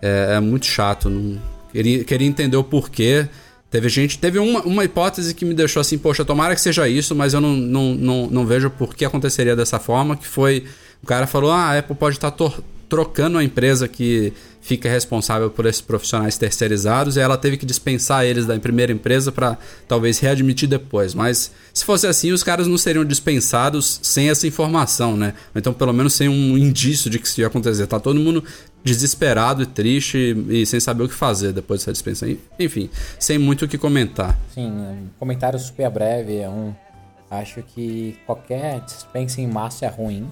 é, 0.00 0.34
é 0.36 0.40
muito 0.40 0.66
chato. 0.66 1.10
Não, 1.10 1.38
queria, 1.70 2.04
queria 2.04 2.26
entender 2.26 2.56
o 2.56 2.64
porquê. 2.64 3.28
Teve 3.72 3.88
gente. 3.88 4.18
Teve 4.18 4.38
uma, 4.38 4.60
uma 4.60 4.84
hipótese 4.84 5.34
que 5.34 5.46
me 5.46 5.54
deixou 5.54 5.80
assim, 5.80 5.96
poxa, 5.96 6.26
tomara 6.26 6.54
que 6.54 6.60
seja 6.60 6.86
isso, 6.86 7.16
mas 7.16 7.32
eu 7.32 7.40
não, 7.40 7.56
não, 7.56 7.94
não, 7.94 8.26
não 8.26 8.46
vejo 8.46 8.68
por 8.68 8.94
que 8.94 9.02
aconteceria 9.02 9.56
dessa 9.56 9.78
forma. 9.78 10.14
Que 10.14 10.26
foi. 10.28 10.64
O 11.02 11.06
cara 11.06 11.26
falou: 11.26 11.50
ah, 11.50 11.70
a 11.70 11.78
Apple 11.78 11.96
pode 11.96 12.16
estar 12.16 12.30
tá 12.30 12.52
trocando 12.86 13.38
a 13.38 13.42
empresa 13.42 13.88
que 13.88 14.34
fica 14.60 14.88
responsável 14.90 15.48
por 15.50 15.64
esses 15.64 15.80
profissionais 15.80 16.36
terceirizados 16.36 17.16
e 17.16 17.20
ela 17.20 17.38
teve 17.38 17.56
que 17.56 17.64
dispensar 17.64 18.26
eles 18.26 18.44
da 18.44 18.56
primeira 18.58 18.92
empresa 18.92 19.32
para 19.32 19.56
talvez 19.88 20.18
readmitir 20.18 20.68
depois. 20.68 21.14
Mas 21.14 21.50
se 21.72 21.84
fosse 21.84 22.06
assim, 22.06 22.30
os 22.30 22.42
caras 22.42 22.66
não 22.66 22.76
seriam 22.76 23.04
dispensados 23.06 23.98
sem 24.02 24.28
essa 24.28 24.46
informação, 24.46 25.16
né? 25.16 25.32
Então, 25.56 25.72
pelo 25.72 25.94
menos 25.94 26.12
sem 26.12 26.28
um 26.28 26.58
indício 26.58 27.08
de 27.08 27.18
que 27.18 27.26
isso 27.26 27.40
ia 27.40 27.46
acontecer. 27.46 27.86
Tá 27.86 27.98
todo 27.98 28.20
mundo 28.20 28.44
desesperado 28.84 29.62
e 29.62 29.66
triste 29.66 30.36
e, 30.48 30.66
sem 30.66 30.80
saber 30.80 31.04
o 31.04 31.08
que 31.08 31.14
fazer 31.14 31.52
depois 31.52 31.80
dessa 31.80 31.92
dispensa. 31.92 32.26
Enfim, 32.58 32.90
sem 33.18 33.38
muito 33.38 33.64
o 33.64 33.68
que 33.68 33.78
comentar. 33.78 34.38
Sim, 34.52 34.70
um 34.70 35.08
comentário 35.18 35.58
super 35.58 35.88
breve. 35.90 36.38
É 36.38 36.48
um, 36.48 36.74
acho 37.30 37.62
que 37.62 38.16
qualquer 38.26 38.80
dispensa 38.80 39.40
em 39.40 39.46
massa 39.46 39.86
é 39.86 39.88
ruim 39.88 40.30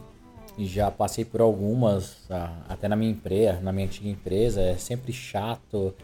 já 0.67 0.91
passei 0.91 1.25
por 1.25 1.41
algumas, 1.41 2.19
até 2.69 2.89
na 2.89 2.97
minha 2.97 3.11
empresa, 3.11 3.61
na 3.61 3.73
minha 3.73 3.87
antiga 3.87 4.09
empresa, 4.09 4.61
é 4.61 4.77
sempre 4.77 5.13
chato. 5.13 5.95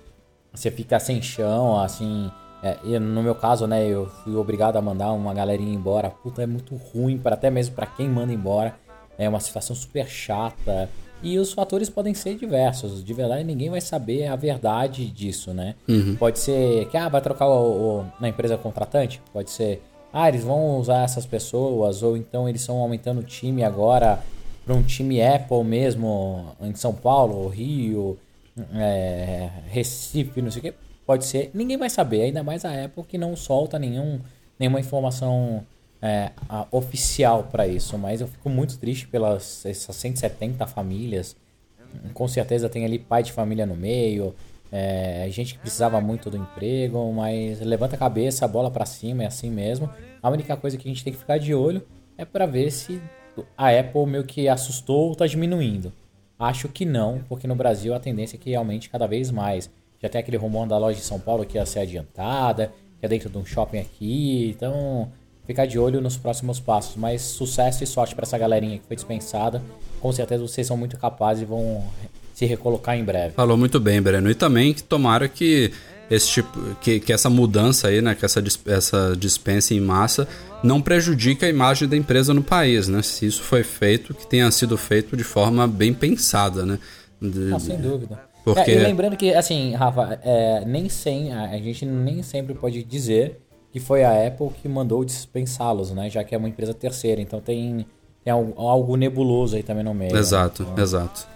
Você 0.53 0.71
fica 0.71 0.99
sem 0.99 1.21
chão, 1.21 1.79
assim. 1.81 2.31
É, 2.63 2.99
no 2.99 3.23
meu 3.23 3.35
caso, 3.35 3.67
né, 3.67 3.87
eu 3.87 4.07
fui 4.07 4.35
obrigado 4.35 4.77
a 4.77 4.83
mandar 4.83 5.13
uma 5.13 5.35
galerinha 5.35 5.75
embora. 5.75 6.11
Puta, 6.11 6.43
é 6.43 6.47
muito 6.47 6.75
ruim, 6.75 7.19
para 7.19 7.35
até 7.35 7.51
mesmo 7.51 7.75
para 7.75 7.87
quem 7.87 8.09
manda 8.09 8.33
embora. 8.33 8.75
É 9.19 9.29
uma 9.29 9.41
situação 9.41 9.77
super 9.77 10.09
chata. 10.09 10.89
E 11.23 11.39
os 11.39 11.53
fatores 11.53 11.89
podem 11.89 12.15
ser 12.15 12.37
diversos. 12.37 13.03
De 13.03 13.15
verdade, 13.15 13.43
ninguém 13.43 13.71
vai 13.71 13.81
saber 13.81 14.27
a 14.27 14.37
verdade 14.37 15.07
disso, 15.07 15.53
né? 15.53 15.75
Uhum. 15.89 16.17
Pode 16.17 16.39
ser 16.39 16.89
que 16.89 16.97
ah, 16.97 17.09
vai 17.09 17.21
trocar 17.21 17.49
o, 17.49 18.01
o, 18.01 18.07
na 18.21 18.29
empresa 18.29 18.57
contratante. 18.57 19.21
Pode 19.33 19.51
ser, 19.51 19.83
ah, 20.13 20.29
eles 20.29 20.45
vão 20.45 20.79
usar 20.79 21.03
essas 21.03 21.27
pessoas, 21.27 22.03
ou 22.03 22.17
então 22.17 22.49
eles 22.49 22.61
estão 22.61 22.77
aumentando 22.79 23.21
o 23.21 23.25
time 23.25 23.65
agora 23.65 24.23
para 24.65 24.75
um 24.75 24.83
time 24.83 25.23
Apple 25.23 25.63
mesmo 25.65 26.57
em 26.61 26.75
São 26.75 26.93
Paulo, 26.93 27.49
Rio, 27.49 28.19
é, 28.75 29.49
Recife, 29.69 30.43
não 30.43 30.51
sei 30.51 30.59
o 30.59 30.63
que, 30.65 30.75
pode 31.07 31.25
ser. 31.25 31.51
Ninguém 31.55 31.77
vai 31.77 31.89
saber, 31.89 32.23
ainda 32.23 32.43
mais 32.43 32.65
a 32.65 32.85
Apple 32.85 33.05
que 33.05 33.17
não 33.17 33.37
solta 33.37 33.79
nenhum, 33.79 34.19
nenhuma 34.59 34.81
informação 34.81 35.65
é, 36.01 36.31
oficial 36.71 37.45
para 37.45 37.67
isso. 37.67 37.97
Mas 37.99 38.21
eu 38.21 38.29
fico 38.29 38.49
muito 38.49 38.79
triste 38.79 39.07
pelas 39.09 39.65
essas 39.65 39.97
170 39.97 40.67
famílias. 40.67 41.37
Com 42.13 42.29
certeza 42.29 42.69
tem 42.69 42.85
ali 42.85 42.99
pai 42.99 43.23
de 43.23 43.33
família 43.33 43.65
no 43.65 43.75
meio, 43.75 44.35
é, 44.71 45.27
gente 45.31 45.55
que 45.55 45.61
precisava 45.61 46.01
muito 46.01 46.29
do 46.29 46.37
emprego, 46.37 47.13
mas 47.13 47.61
levanta 47.61 47.95
a 47.95 47.99
cabeça, 47.99 48.45
a 48.45 48.49
bola 48.49 48.71
para 48.71 48.85
cima, 48.85 49.23
é 49.23 49.27
assim 49.27 49.51
mesmo. 49.51 49.89
A 50.23 50.29
única 50.29 50.57
coisa 50.57 50.77
que 50.77 50.89
a 50.89 50.91
gente 50.91 51.05
tem 51.05 51.13
que 51.13 51.19
ficar 51.19 51.39
de 51.39 51.55
olho 51.55 51.87
é 52.19 52.25
para 52.25 52.47
ver 52.47 52.71
se 52.71 53.01
a 53.57 53.71
Apple 53.71 54.07
meio 54.07 54.25
que 54.25 54.49
assustou 54.49 55.07
ou 55.07 55.13
está 55.13 55.27
diminuindo? 55.27 55.93
Acho 56.39 56.69
que 56.69 56.85
não, 56.85 57.21
porque 57.29 57.47
no 57.47 57.55
Brasil 57.55 57.95
a 57.95 58.01
tendência 58.01 58.37
é 58.37 58.39
que 58.39 58.55
aumente 58.55 58.91
cada 58.91 59.07
vez 59.07 59.31
mais. 59.31 59.71
Já 60.01 60.09
tem 60.09 60.21
aquele 60.21 60.37
rumor 60.37 60.67
da 60.67 60.77
loja 60.77 60.99
de 60.99 61.05
São 61.05 61.19
Paulo 61.19 61.47
que 61.47 61.57
ia 61.57 61.65
ser 61.65 61.81
adiantada, 61.81 62.73
que 62.99 63.07
é 63.07 63.09
dentro 63.09 63.31
de 63.31 63.39
um 63.39 63.45
shopping 63.45 63.79
aqui, 63.79 64.55
então 64.55 65.11
ficar 65.47 65.67
de 65.67 65.79
olho 65.79 66.01
nos 66.01 66.17
próximos 66.17 66.61
passos. 66.61 66.97
Mas 66.97 67.23
sucesso 67.23 67.85
e 67.85 67.87
sorte 67.87 68.15
para 68.15 68.25
essa 68.25 68.37
galerinha 68.37 68.79
que 68.79 68.87
foi 68.87 68.97
dispensada. 68.97 69.63
Com 70.01 70.13
certeza 70.13 70.47
vocês 70.47 70.67
são 70.67 70.77
muito 70.77 70.97
capazes 70.99 71.43
e 71.43 71.47
vão 71.47 71.83
se 72.35 72.45
recolocar 72.45 72.97
em 72.97 73.05
breve. 73.05 73.35
Falou 73.35 73.57
muito 73.57 73.81
bem, 73.81 74.01
Breno. 74.03 74.31
E 74.31 74.35
também 74.35 74.75
que 74.75 74.83
tomara 74.83 75.29
que 75.29 75.73
esse 76.11 76.29
tipo 76.29 76.59
que, 76.81 77.01
que 77.01 77.13
essa 77.13 77.29
mudança 77.29 77.89
aí, 77.89 78.01
né, 78.01 78.15
que 78.15 78.25
essa, 78.25 78.43
essa 78.67 79.17
dispensa 79.19 79.75
em 79.75 79.81
massa 79.81 80.29
não 80.63 80.81
prejudique 80.81 81.45
a 81.45 81.49
imagem 81.49 81.89
da 81.89 81.97
empresa 81.97 82.33
no 82.33 82.43
país, 82.43 82.89
né? 82.89 83.03
Se 83.03 83.27
isso 83.27 83.43
foi 83.43 83.63
feito, 83.63 84.15
que 84.15 84.27
tenha 84.27 84.51
sido 84.51 84.77
feito 84.77 85.17
de 85.17 85.25
forma 85.25 85.67
bem 85.67 85.93
pensada, 85.93 86.65
né? 86.65 86.79
De, 87.21 87.39
não, 87.39 87.59
sem 87.59 87.79
dúvida. 87.79 88.21
Porque... 88.45 88.71
É, 88.71 88.75
e 88.75 88.79
lembrando 88.79 89.17
que, 89.17 89.35
assim, 89.35 89.75
Rafa, 89.75 90.21
é, 90.23 90.65
nem 90.65 90.89
sem, 90.89 91.33
a 91.33 91.57
gente 91.59 91.85
nem 91.85 92.23
sempre 92.23 92.55
pode 92.55 92.83
dizer 92.85 93.41
que 93.77 93.81
foi 93.81 94.03
a 94.03 94.27
Apple 94.27 94.49
que 94.63 94.67
mandou 94.67 95.05
dispensá-los, 95.05 95.91
né? 95.91 96.09
Já 96.09 96.25
que 96.25 96.35
é 96.35 96.39
uma 96.39 96.49
empresa 96.49 96.73
terceira, 96.73 97.21
então 97.21 97.43
tem, 97.43 97.85
tem 98.25 98.33
algo 98.33 98.97
nebuloso 98.97 99.55
aí 99.55 99.63
também 99.63 99.85
no 99.85 99.93
meio. 99.93 100.17
Exato, 100.17 100.63
né? 100.63 100.83
exato. 100.83 101.29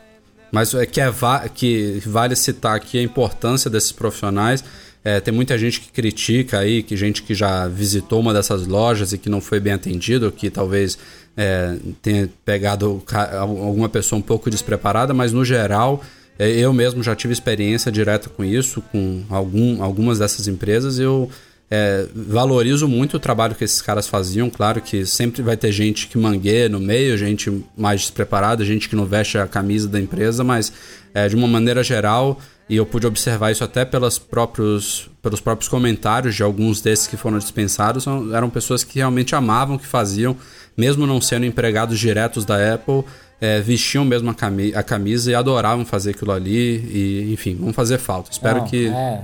Mas 0.50 0.72
é 0.72 0.87
que, 0.87 1.03
é 1.03 1.11
va 1.11 1.46
que 1.50 2.00
vale 2.07 2.35
citar 2.35 2.74
aqui 2.74 2.98
a 2.98 3.03
importância 3.03 3.68
desses 3.68 3.92
profissionais. 3.92 4.64
É, 5.05 5.20
tem 5.20 5.35
muita 5.35 5.59
gente 5.59 5.83
que 5.83 5.92
critica 5.92 6.61
aí, 6.61 6.83
que 6.83 6.96
gente 6.96 7.22
que 7.22 7.35
já 7.35 7.68
visitou 7.68 8.20
uma 8.20 8.33
dessas 8.33 8.66
lojas 8.66 9.12
e 9.12 9.18
que 9.18 9.29
não 9.29 9.42
foi 9.42 9.61
bem 9.61 9.74
atendido, 9.74 10.33
que 10.33 10.48
talvez 10.48 10.96
é, 11.37 11.76
tenha 12.00 12.26
pegado 12.42 13.03
alguma 13.38 13.90
pessoa 13.90 14.18
um 14.18 14.22
pouco 14.22 14.48
despreparada, 14.48 15.12
mas 15.12 15.31
no 15.31 15.44
geral 15.44 16.03
é, 16.38 16.48
eu 16.48 16.72
mesmo 16.72 17.03
já 17.03 17.14
tive 17.14 17.35
experiência 17.35 17.92
direta 17.92 18.31
com 18.31 18.42
isso, 18.42 18.81
com 18.90 19.24
algum, 19.29 19.83
algumas 19.83 20.20
dessas 20.20 20.48
empresas. 20.48 20.98
Eu 20.98 21.31
é, 21.70 22.06
valorizo 22.12 22.88
muito 22.88 23.16
o 23.16 23.20
trabalho 23.20 23.54
que 23.54 23.62
esses 23.62 23.80
caras 23.80 24.09
faziam. 24.09 24.50
Claro 24.50 24.80
que 24.80 25.06
sempre 25.06 25.40
vai 25.40 25.56
ter 25.56 25.70
gente 25.70 26.09
que 26.09 26.18
mangueia 26.18 26.68
no 26.68 26.80
meio, 26.80 27.16
gente 27.16 27.64
mais 27.76 28.00
despreparada, 28.00 28.64
gente 28.64 28.88
que 28.88 28.96
não 28.96 29.06
veste 29.06 29.38
a 29.38 29.46
camisa 29.46 29.88
da 29.88 30.00
empresa, 30.00 30.42
mas 30.42 30.72
é, 31.14 31.28
de 31.28 31.37
uma 31.37 31.46
maneira 31.46 31.85
geral, 31.85 32.40
e 32.68 32.76
eu 32.76 32.85
pude 32.85 33.06
observar 33.06 33.52
isso 33.52 33.62
até 33.62 33.85
pelos 33.85 34.18
próprios, 34.18 35.09
pelos 35.22 35.40
próprios 35.40 35.68
comentários 35.68 36.35
de 36.35 36.42
alguns 36.42 36.80
desses 36.80 37.06
que 37.06 37.16
foram 37.16 37.38
dispensados, 37.38 38.04
eram 38.35 38.50
pessoas 38.50 38.83
que 38.83 38.98
realmente 38.98 39.35
amavam 39.35 39.76
o 39.76 39.78
que 39.78 39.87
faziam, 39.87 40.37
mesmo 40.76 41.06
não 41.06 41.20
sendo 41.20 41.46
empregados 41.46 41.98
diretos 41.98 42.44
da 42.44 42.74
Apple 42.74 43.04
é, 43.40 43.61
vestiam 43.61 44.05
mesmo 44.05 44.31
a, 44.31 44.35
cami 44.35 44.74
a, 44.74 44.83
camisa 44.83 45.31
e 45.31 45.35
adoravam 45.35 45.85
fazer 45.85 46.11
aquilo 46.11 46.33
ali. 46.33 46.76
E, 46.76 47.33
enfim, 47.33 47.57
vão 47.57 47.72
fazer 47.72 47.98
falta. 47.98 48.31
Espero 48.31 48.59
Não, 48.59 48.66
que. 48.66 48.88
É, 48.88 49.22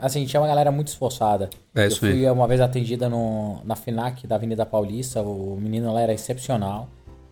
assim, 0.00 0.24
tinha 0.26 0.40
uma 0.40 0.48
galera 0.48 0.72
muito 0.72 0.88
esforçada. 0.88 1.48
É 1.74 1.86
isso 1.86 2.04
Eu 2.04 2.10
fui 2.10 2.26
aí. 2.26 2.30
uma 2.30 2.48
vez 2.48 2.60
atendida 2.60 3.08
no, 3.08 3.60
na 3.64 3.76
FINAC 3.76 4.26
da 4.26 4.34
Avenida 4.34 4.66
Paulista. 4.66 5.22
O 5.22 5.56
menino 5.60 5.92
lá 5.92 6.00
era 6.00 6.12
excepcional. 6.12 6.88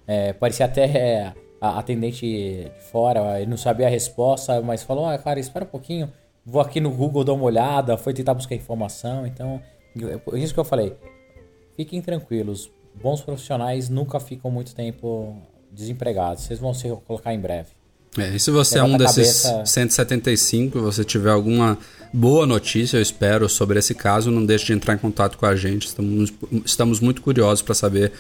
É, 0.07 0.33
parecia 0.33 0.67
até 0.67 0.85
é, 0.85 1.33
a 1.61 1.79
atendente 1.79 2.27
de 2.27 2.71
fora, 2.93 3.41
ele 3.41 3.51
não 3.51 3.57
sabia 3.57 3.87
a 3.87 3.91
resposta, 3.91 4.61
mas 4.63 4.85
falou: 4.85 5.07
Ah, 5.07 5.19
cara, 5.19 5.41
espera 5.41 5.65
um 5.65 5.69
pouquinho. 5.69 6.13
Vou 6.47 6.61
aqui 6.61 6.79
no 6.79 6.91
Google 6.91 7.25
dar 7.25 7.33
uma 7.33 7.45
olhada. 7.45 7.97
Foi 7.97 8.15
tentar 8.15 8.35
buscar 8.35 8.55
informação. 8.55 9.27
Então, 9.27 9.61
é 10.33 10.39
isso 10.39 10.55
que 10.55 10.61
eu 10.61 10.65
falei. 10.65 10.95
Fiquem 11.77 12.01
tranquilos. 12.01 12.71
Bons 13.03 13.21
profissionais 13.21 13.89
nunca 13.89 14.21
ficam 14.21 14.51
muito 14.51 14.75
tempo 14.75 15.43
desempregados. 15.75 16.45
Vocês 16.45 16.59
vão 16.59 16.73
se 16.73 16.89
colocar 17.07 17.35
em 17.35 17.41
breve. 17.41 17.69
É, 18.17 18.37
e 18.37 18.39
se 18.39 18.51
você 18.51 18.77
Levanta 18.77 18.93
é 18.93 18.95
um 18.95 18.99
desses 18.99 19.43
cabeça... 19.43 19.67
175, 19.67 20.81
você 20.81 21.05
tiver 21.05 21.31
alguma 21.31 21.77
boa 22.13 22.47
notícia, 22.47 22.97
eu 22.97 23.03
espero, 23.03 23.49
sobre 23.49 23.79
esse 23.79 23.95
caso, 23.95 24.31
não 24.31 24.47
deixe 24.47 24.67
de 24.67 24.73
entrar 24.73 24.95
em 24.95 24.99
contato 24.99 25.37
com 25.37 25.47
a 25.47 25.57
gente. 25.57 25.89
Estamos, 25.89 26.33
estamos 26.65 27.01
muito 27.01 27.21
curiosos 27.21 27.61
para 27.61 27.75
saber 27.75 28.13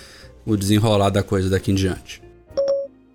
o 0.45 0.57
desenrolar 0.57 1.11
da 1.11 1.23
coisa 1.23 1.49
daqui 1.49 1.71
em 1.71 1.75
diante. 1.75 2.21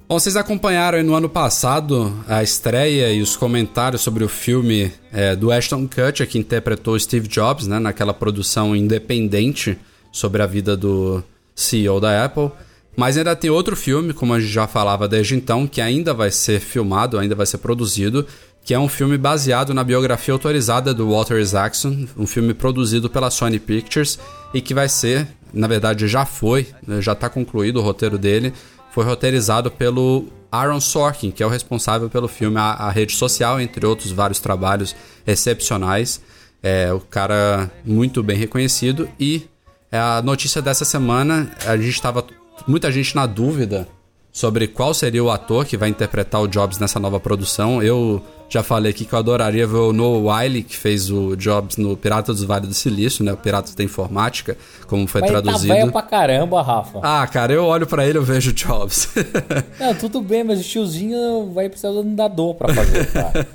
Bom, 0.07 0.17
vocês 0.17 0.35
acompanharam 0.35 1.03
no 1.03 1.13
ano 1.13 1.29
passado 1.29 2.11
a 2.27 2.41
estreia 2.41 3.11
e 3.11 3.21
os 3.21 3.37
comentários 3.37 4.01
sobre 4.01 4.23
o 4.23 4.29
filme 4.29 4.91
é, 5.13 5.35
do 5.35 5.51
Ashton 5.51 5.87
Kutcher, 5.87 6.27
que 6.27 6.39
interpretou 6.39 6.97
Steve 6.97 7.27
Jobs, 7.27 7.67
né, 7.67 7.77
naquela 7.77 8.13
produção 8.13 8.75
independente 8.75 9.77
sobre 10.11 10.41
a 10.41 10.47
vida 10.47 10.75
do 10.75 11.23
CEO 11.53 11.99
da 11.99 12.25
Apple. 12.25 12.49
Mas 12.95 13.17
ainda 13.17 13.35
tem 13.35 13.49
outro 13.49 13.75
filme, 13.75 14.13
como 14.13 14.33
a 14.33 14.39
gente 14.39 14.51
já 14.51 14.67
falava 14.67 15.07
desde 15.07 15.35
então, 15.35 15.65
que 15.67 15.79
ainda 15.79 16.13
vai 16.13 16.31
ser 16.31 16.59
filmado, 16.59 17.17
ainda 17.17 17.35
vai 17.35 17.45
ser 17.45 17.59
produzido, 17.59 18.25
que 18.63 18.73
é 18.73 18.79
um 18.79 18.89
filme 18.89 19.17
baseado 19.17 19.73
na 19.73 19.83
biografia 19.83 20.33
autorizada 20.33 20.93
do 20.93 21.09
Walter 21.09 21.39
Isaacson, 21.39 22.07
um 22.17 22.27
filme 22.27 22.53
produzido 22.53 23.09
pela 23.09 23.31
Sony 23.31 23.57
Pictures 23.57 24.19
e 24.53 24.61
que 24.61 24.73
vai 24.73 24.89
ser, 24.89 25.27
na 25.53 25.67
verdade 25.67 26.07
já 26.07 26.25
foi, 26.25 26.67
né, 26.85 27.01
já 27.01 27.13
está 27.13 27.29
concluído 27.29 27.77
o 27.77 27.81
roteiro 27.81 28.17
dele, 28.17 28.53
foi 28.91 29.05
roteirizado 29.05 29.71
pelo 29.71 30.27
Aaron 30.51 30.81
Sorkin, 30.81 31.31
que 31.31 31.41
é 31.41 31.45
o 31.45 31.49
responsável 31.49 32.09
pelo 32.09 32.27
filme 32.27 32.57
A, 32.57 32.73
a 32.73 32.91
Rede 32.91 33.13
Social, 33.13 33.59
entre 33.61 33.85
outros 33.85 34.11
vários 34.11 34.39
trabalhos 34.39 34.95
excepcionais. 35.25 36.21
É 36.61 36.91
o 36.91 36.99
cara 36.99 37.71
muito 37.85 38.21
bem 38.21 38.35
reconhecido 38.35 39.07
e 39.19 39.47
a 39.91 40.21
notícia 40.21 40.61
dessa 40.61 40.85
semana, 40.85 41.51
a 41.65 41.77
gente 41.77 41.89
estava 41.89 42.23
muita 42.67 42.91
gente 42.91 43.15
na 43.15 43.25
dúvida 43.25 43.87
sobre 44.31 44.67
qual 44.67 44.93
seria 44.93 45.23
o 45.23 45.29
ator 45.29 45.65
que 45.65 45.75
vai 45.75 45.89
interpretar 45.89 46.41
o 46.41 46.47
Jobs 46.47 46.77
nessa 46.77 46.99
nova 46.99 47.19
produção. 47.19 47.81
Eu 47.81 48.23
já 48.47 48.63
falei 48.63 48.91
aqui 48.91 49.05
que 49.05 49.13
eu 49.13 49.19
adoraria 49.19 49.67
ver 49.67 49.77
o 49.77 49.93
Noah 49.93 50.41
Wiley, 50.41 50.63
que 50.63 50.75
fez 50.75 51.11
o 51.11 51.35
Jobs 51.35 51.77
no 51.77 51.97
Piratas 51.97 52.39
do 52.39 52.47
Vale 52.47 52.67
do 52.67 52.73
Silício, 52.73 53.23
né? 53.23 53.33
O 53.33 53.37
Piratas 53.37 53.75
da 53.75 53.83
Informática, 53.83 54.57
como 54.87 55.05
foi 55.07 55.21
Mas 55.21 55.29
traduzido. 55.29 55.65
Ele 55.65 55.73
tá 55.73 55.79
velho 55.81 55.91
pra 55.91 56.01
caramba, 56.01 56.61
Rafa. 56.61 56.99
Ah, 57.03 57.27
cara, 57.27 57.53
eu 57.53 57.65
olho 57.65 57.85
para 57.85 58.05
ele 58.07 58.17
e 58.17 58.21
vejo 58.21 58.53
Jobs. 58.53 59.09
Não, 59.79 59.93
tudo 59.95 60.21
bem, 60.21 60.43
mas 60.43 60.59
o 60.59 60.63
tiozinho 60.63 61.51
vai 61.53 61.67
precisar 61.67 61.91
de 61.91 61.97
um 61.97 62.15
dador 62.15 62.55
pra 62.55 62.73
fazer, 62.73 63.05
cara. 63.11 63.47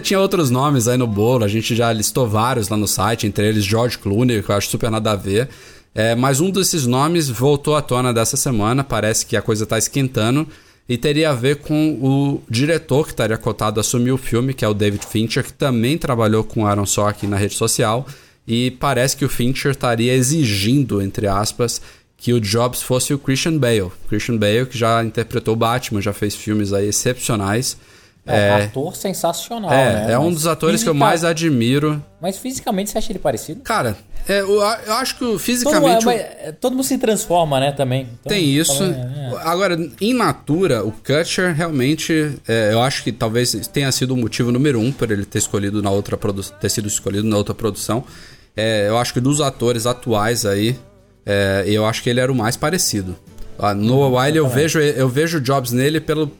Tinha 0.00 0.20
outros 0.20 0.50
nomes 0.50 0.86
aí 0.88 0.98
no 0.98 1.06
bolo, 1.06 1.42
a 1.42 1.48
gente 1.48 1.74
já 1.74 1.90
listou 1.90 2.28
vários 2.28 2.68
lá 2.68 2.76
no 2.76 2.86
site, 2.86 3.26
entre 3.26 3.48
eles 3.48 3.64
George 3.64 3.98
Clooney, 3.98 4.42
que 4.42 4.50
eu 4.50 4.56
acho 4.56 4.68
super 4.68 4.90
nada 4.90 5.12
a 5.12 5.16
ver. 5.16 5.48
É, 5.94 6.14
mas 6.14 6.40
um 6.40 6.50
desses 6.50 6.86
nomes 6.86 7.28
voltou 7.28 7.74
à 7.74 7.82
tona 7.82 8.12
dessa 8.12 8.36
semana, 8.36 8.84
parece 8.84 9.26
que 9.26 9.36
a 9.36 9.42
coisa 9.42 9.64
está 9.64 9.76
esquentando 9.76 10.46
e 10.88 10.96
teria 10.96 11.30
a 11.30 11.34
ver 11.34 11.56
com 11.56 11.98
o 12.00 12.42
diretor 12.48 13.04
que 13.04 13.12
estaria 13.12 13.36
cotado 13.36 13.78
a 13.78 13.82
assumir 13.82 14.12
o 14.12 14.18
filme, 14.18 14.54
que 14.54 14.64
é 14.64 14.68
o 14.68 14.74
David 14.74 15.04
Fincher, 15.06 15.44
que 15.44 15.52
também 15.52 15.98
trabalhou 15.98 16.44
com 16.44 16.66
Aaron 16.66 16.86
Sorkin 16.86 17.26
na 17.26 17.36
rede 17.36 17.54
social 17.54 18.06
e 18.46 18.72
parece 18.72 19.16
que 19.16 19.24
o 19.24 19.28
Fincher 19.28 19.70
estaria 19.70 20.12
exigindo, 20.12 21.00
entre 21.00 21.26
aspas, 21.26 21.80
que 22.16 22.32
o 22.32 22.40
Jobs 22.40 22.82
fosse 22.82 23.14
o 23.14 23.18
Christian 23.18 23.56
Bale. 23.56 23.92
Christian 24.08 24.36
Bale 24.36 24.66
que 24.66 24.76
já 24.76 25.02
interpretou 25.04 25.54
Batman, 25.54 26.00
já 26.00 26.12
fez 26.12 26.34
filmes 26.34 26.72
aí 26.72 26.88
excepcionais. 26.88 27.76
É, 28.30 28.48
é 28.48 28.52
um 28.52 28.64
ator 28.64 28.96
sensacional, 28.96 29.72
é, 29.72 30.06
né? 30.06 30.12
É 30.12 30.18
um 30.18 30.32
dos 30.32 30.46
atores 30.46 30.74
Fisica... 30.74 30.90
que 30.90 30.96
eu 30.96 30.98
mais 30.98 31.24
admiro. 31.24 32.02
Mas 32.20 32.38
fisicamente 32.38 32.90
você 32.90 32.98
acha 32.98 33.12
ele 33.12 33.18
parecido? 33.18 33.62
Cara, 33.62 33.96
é, 34.28 34.40
eu, 34.40 34.60
eu, 34.60 34.92
acho 34.94 35.16
que 35.16 35.38
fisicamente. 35.38 36.04
Todo, 36.04 36.10
é, 36.10 36.52
todo, 36.52 36.72
mundo 36.72 36.84
se 36.84 36.98
transforma, 36.98 37.58
né, 37.58 37.72
também. 37.72 38.02
Então, 38.02 38.30
tem 38.30 38.44
isso. 38.44 38.78
Também, 38.78 39.00
é. 39.00 39.32
Agora, 39.44 39.78
em 40.00 40.14
natura, 40.14 40.84
o 40.84 40.92
Kutcher 40.92 41.54
realmente. 41.54 42.34
É, 42.46 42.70
eu 42.72 42.82
acho 42.82 43.02
que 43.02 43.12
talvez 43.12 43.52
tenha 43.72 43.90
sido 43.90 44.14
o 44.14 44.16
motivo 44.16 44.52
número 44.52 44.78
um 44.78 44.92
por 44.92 45.10
ele 45.10 45.24
ter 45.24 45.38
escolhido 45.38 45.82
na 45.82 45.90
outra 45.90 46.18
ter 46.60 46.68
sido 46.68 46.88
escolhido 46.88 47.26
na 47.26 47.36
outra 47.36 47.54
produção. 47.54 48.04
É, 48.56 48.88
eu 48.88 48.98
acho 48.98 49.12
que 49.14 49.20
dos 49.20 49.40
atores 49.40 49.86
atuais 49.86 50.44
aí, 50.44 50.76
eu 51.66 51.86
acho 51.86 52.02
que 52.02 52.10
ele 52.10 52.20
era 52.20 52.30
o 52.30 52.34
mais 52.34 52.56
parecido. 52.56 53.16
A 53.58 53.74
Noah 53.74 54.22
Wiley, 54.22 54.38
eu 54.38 54.48
vejo, 54.48 54.80
eu 54.80 55.08
vejo 55.08 55.40
Jobs 55.40 55.70
nele 55.70 56.00
pelo, 56.00 56.32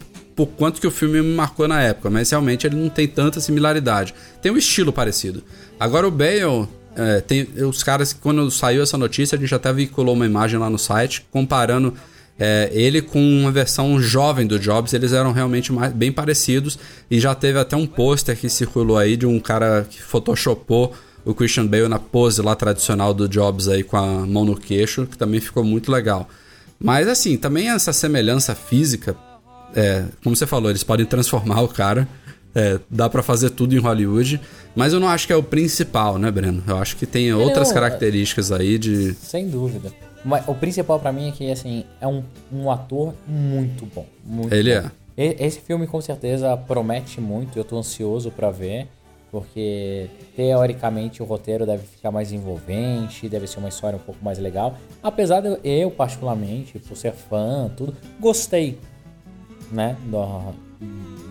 por 0.47 0.57
quanto 0.57 0.81
que 0.81 0.87
o 0.87 0.91
filme 0.91 1.21
me 1.21 1.35
marcou 1.35 1.69
na 1.69 1.83
época, 1.83 2.09
mas 2.09 2.31
realmente 2.31 2.67
ele 2.67 2.77
não 2.77 2.89
tem 2.89 3.07
tanta 3.07 3.41
similaridade. 3.41 4.15
Tem 4.41 4.51
um 4.51 4.57
estilo 4.57 4.93
parecido. 4.93 5.43
Agora 5.79 6.09
o 6.09 6.11
Bale, 6.11 6.67
é, 6.97 7.21
tem 7.21 7.47
os 7.59 7.83
caras, 7.83 8.15
quando 8.15 8.51
saiu 8.51 8.83
essa 8.83 8.97
notícia, 8.97 9.37
a 9.37 9.41
gente 9.41 9.55
até 9.55 9.71
veiculou 9.73 10.15
uma 10.15 10.25
imagem 10.25 10.59
lá 10.59 10.71
no 10.71 10.79
site 10.79 11.27
comparando 11.31 11.95
é, 12.39 12.71
ele 12.73 13.03
com 13.03 13.21
uma 13.21 13.53
versão 13.53 14.01
jovem 14.01 14.47
do 14.47 14.59
Jobs, 14.59 14.95
eles 14.95 15.13
eram 15.13 15.31
realmente 15.31 15.71
mais, 15.73 15.93
bem 15.93 16.11
parecidos 16.11 16.79
e 17.11 17.21
já 17.21 17.35
teve 17.35 17.59
até 17.59 17.77
um 17.77 17.87
pôster 17.87 18.35
que 18.35 18.49
circulou 18.49 18.97
aí 18.97 19.15
de 19.15 19.27
um 19.27 19.39
cara 19.39 19.87
que 19.89 20.01
photoshopou 20.01 20.95
o 21.23 21.35
Christian 21.35 21.67
Bale 21.67 21.87
na 21.87 21.99
pose 21.99 22.41
lá 22.41 22.57
tradicional 22.57 23.13
do 23.13 23.29
Jobs 23.29 23.69
aí 23.69 23.83
com 23.83 23.99
a 23.99 24.27
mão 24.27 24.47
no 24.47 24.57
queixo, 24.57 25.07
que 25.07 25.19
também 25.19 25.39
ficou 25.39 25.63
muito 25.63 25.93
legal. 25.93 26.31
Mas 26.83 27.09
assim, 27.09 27.37
também 27.37 27.69
essa 27.69 27.93
semelhança 27.93 28.55
física 28.55 29.15
é, 29.75 30.05
como 30.23 30.35
você 30.37 30.47
falou, 30.47 30.71
eles 30.71 30.85
podem 30.85 31.07
transformar 31.07 31.63
o 31.63 31.69
cara. 31.69 32.07
É, 32.53 32.81
dá 32.91 33.09
para 33.09 33.23
fazer 33.23 33.51
tudo 33.51 33.77
em 33.77 33.79
Hollywood, 33.79 34.41
mas 34.75 34.93
eu 34.93 34.99
não 34.99 35.07
acho 35.07 35.25
que 35.25 35.33
é 35.33 35.37
o 35.37 35.43
principal, 35.43 36.19
né, 36.19 36.33
Breno? 36.33 36.61
Eu 36.67 36.79
acho 36.79 36.97
que 36.97 37.07
tem 37.07 37.33
outras 37.33 37.71
características 37.71 38.51
aí 38.51 38.77
de. 38.77 39.15
Sem 39.15 39.49
dúvida. 39.49 39.93
Mas 40.25 40.47
o 40.49 40.55
principal 40.55 40.99
para 40.99 41.13
mim 41.13 41.29
é 41.29 41.33
que 41.33 41.51
assim 41.51 41.85
é 42.01 42.07
um, 42.07 42.25
um 42.53 42.71
ator 42.71 43.15
muito 43.27 43.87
bom. 43.87 44.05
Muito 44.25 44.53
Ele 44.53 44.81
bom. 44.81 44.89
é. 45.17 45.37
Esse 45.39 45.61
filme 45.61 45.87
com 45.87 46.01
certeza 46.01 46.57
promete 46.57 47.21
muito. 47.21 47.59
Eu 47.59 47.65
tô 47.65 47.79
ansioso 47.79 48.31
para 48.31 48.51
ver, 48.51 48.89
porque 49.31 50.09
teoricamente 50.35 51.23
o 51.23 51.27
roteiro 51.27 51.65
deve 51.67 51.87
ficar 51.87 52.11
mais 52.11 52.33
envolvente, 52.33 53.29
deve 53.29 53.47
ser 53.47 53.59
uma 53.59 53.69
história 53.69 53.97
um 53.97 54.03
pouco 54.03 54.25
mais 54.25 54.39
legal. 54.39 54.77
Apesar 55.03 55.41
de 55.41 55.59
eu 55.63 55.91
particularmente, 55.91 56.79
por 56.79 56.97
ser 56.97 57.13
fã, 57.13 57.71
tudo, 57.77 57.95
gostei 58.19 58.79
né? 59.71 59.97
Do, 60.05 60.55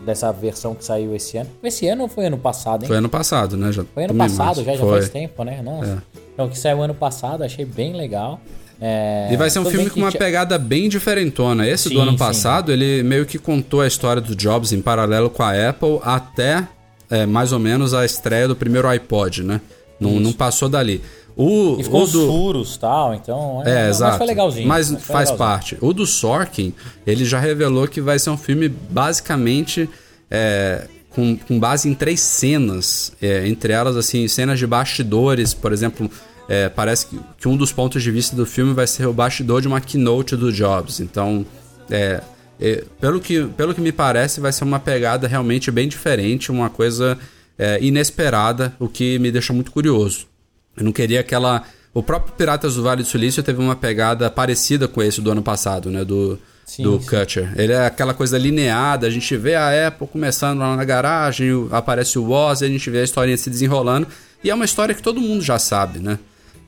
dessa 0.06 0.32
versão 0.32 0.74
que 0.74 0.84
saiu 0.84 1.16
esse 1.16 1.38
ano. 1.38 1.50
Esse 1.64 1.88
ano 1.88 2.04
ou 2.04 2.10
foi 2.10 2.26
ano 2.26 2.38
passado, 2.38 2.84
hein? 2.84 2.88
Foi 2.88 2.98
ano 2.98 3.10
passado, 3.10 3.58
né? 3.58 3.72
Já 3.72 3.84
foi 3.84 4.06
ano 4.06 4.16
passado, 4.16 4.64
já, 4.64 4.76
já 4.76 4.86
faz 4.86 5.10
tempo, 5.10 5.44
né? 5.44 5.62
Nossa. 5.62 6.04
É. 6.16 6.20
Então, 6.34 6.50
que 6.50 6.58
saiu 6.58 6.82
ano 6.82 6.94
passado, 6.94 7.44
achei 7.44 7.66
bem 7.66 7.94
legal. 7.94 8.40
É... 8.82 9.28
E 9.32 9.36
vai 9.36 9.50
ser 9.50 9.60
um 9.60 9.66
filme 9.66 9.90
com 9.90 10.00
uma 10.00 10.12
pegada 10.12 10.58
bem 10.58 10.88
diferentona. 10.88 11.68
Esse 11.68 11.90
sim, 11.90 11.96
do 11.96 12.02
ano 12.02 12.18
passado, 12.18 12.68
sim. 12.68 12.74
ele 12.74 13.04
meio 13.04 13.26
que 13.26 13.38
contou 13.38 13.82
a 13.82 13.88
história 13.88 14.22
do 14.22 14.36
Jobs 14.36 14.72
em 14.72 14.82
paralelo 14.82 15.30
com 15.30 15.44
a 15.44 15.70
Apple 15.70 16.00
até 16.02 16.66
é, 17.10 17.26
mais 17.26 17.52
ou 17.52 17.60
menos 17.60 17.94
a 17.94 18.06
estreia 18.06 18.48
do 18.48 18.56
primeiro 18.56 18.88
iPod, 18.88 19.44
né? 19.44 19.60
Não, 20.00 20.20
não 20.20 20.32
passou 20.32 20.70
dali. 20.70 21.02
O, 21.42 21.78
e 21.80 21.84
ficou 21.86 22.04
o 22.04 22.08
do... 22.08 22.28
furos 22.28 22.76
tal, 22.76 23.14
então. 23.14 23.64
É, 23.66 23.86
é 23.86 23.90
exato. 23.90 24.10
Mas 24.10 24.18
foi 24.18 24.28
legalzinho. 24.28 24.68
Mas, 24.68 24.92
mas 24.92 25.02
faz 25.04 25.30
legalzinho. 25.30 25.38
parte. 25.38 25.78
O 25.80 25.94
do 25.94 26.06
Sorkin, 26.06 26.74
ele 27.08 27.24
já 27.24 27.40
revelou 27.40 27.88
que 27.88 28.02
vai 28.02 28.20
ser 28.20 28.30
um 28.30 28.38
filme 28.38 28.68
basicamente. 28.68 29.90
É, 30.30 30.86
com, 31.12 31.38
com, 31.38 31.58
base 31.58 31.88
em 31.90 31.94
três 31.96 32.20
cenas, 32.20 33.14
é, 33.22 33.48
entre 33.48 33.72
elas, 33.72 33.96
assim, 33.96 34.28
cenas 34.28 34.60
de 34.60 34.68
bastidores, 34.68 35.54
por 35.54 35.72
exemplo. 35.72 36.12
É, 36.50 36.68
parece 36.68 37.06
que, 37.06 37.20
que, 37.40 37.48
um 37.48 37.56
dos 37.56 37.72
pontos 37.72 38.04
de 38.04 38.12
vista 38.12 38.36
do 38.36 38.46
filme 38.46 38.74
vai 38.74 38.86
ser 38.86 39.06
o 39.06 39.14
bastidor 39.14 39.62
de 39.62 39.68
uma 39.68 39.80
keynote 39.80 40.36
do 40.36 40.52
Jobs. 40.52 41.00
Então, 41.00 41.46
é, 41.90 42.22
é, 42.60 42.84
pelo, 43.00 43.22
que, 43.22 43.46
pelo 43.56 43.74
que 43.74 43.80
me 43.80 43.94
parece, 43.94 44.42
vai 44.42 44.52
ser 44.52 44.66
uma 44.66 44.80
pegada 44.80 45.26
realmente 45.26 45.72
bem 45.72 45.88
diferente, 45.88 46.52
uma 46.52 46.70
coisa 46.70 47.18
é, 47.58 47.82
inesperada, 47.82 48.74
o 48.78 48.90
que 48.90 49.18
me 49.20 49.32
deixa 49.32 49.54
muito 49.54 49.72
curioso. 49.72 50.28
Eu 50.78 50.84
não 50.84 50.92
queria 50.92 51.20
aquela. 51.20 51.64
O 51.94 52.04
próprio 52.04 52.34
Piratas 52.34 52.76
do 52.76 52.84
Vale 52.84 53.04
do 53.04 53.08
Silício 53.08 53.42
teve 53.42 53.60
uma 53.60 53.76
pegada 53.76 54.30
parecida 54.30 54.88
com 54.88 55.02
esse 55.02 55.22
do 55.22 55.32
ano 55.32 55.42
passado, 55.42 55.90
né? 55.90 56.06
Do, 56.06 56.40
sim, 56.66 56.84
do 56.84 57.00
sim. 57.00 57.08
Kutcher. 57.08 57.52
Ele 57.58 57.74
é 57.74 57.86
aquela 57.86 58.14
coisa 58.14 58.38
lineada, 58.38 59.08
a 59.08 59.10
gente 59.10 59.36
vê 59.36 59.56
a 59.56 59.88
Apple 59.88 60.08
começando 60.08 60.60
lá 60.60 60.76
na 60.76 60.84
garagem, 60.84 61.68
aparece 61.72 62.20
o 62.20 62.26
Woz, 62.26 62.62
a 62.62 62.68
gente 62.68 62.90
vê 62.90 63.00
a 63.00 63.04
historinha 63.04 63.38
se 63.38 63.50
desenrolando. 63.50 64.08
E 64.44 64.50
é 64.50 64.56
uma 64.56 64.66
história 64.66 64.96
que 64.96 65.02
todo 65.02 65.20
mundo 65.20 65.42
já 65.42 65.60
sabe, 65.60 66.00
né? 66.00 66.20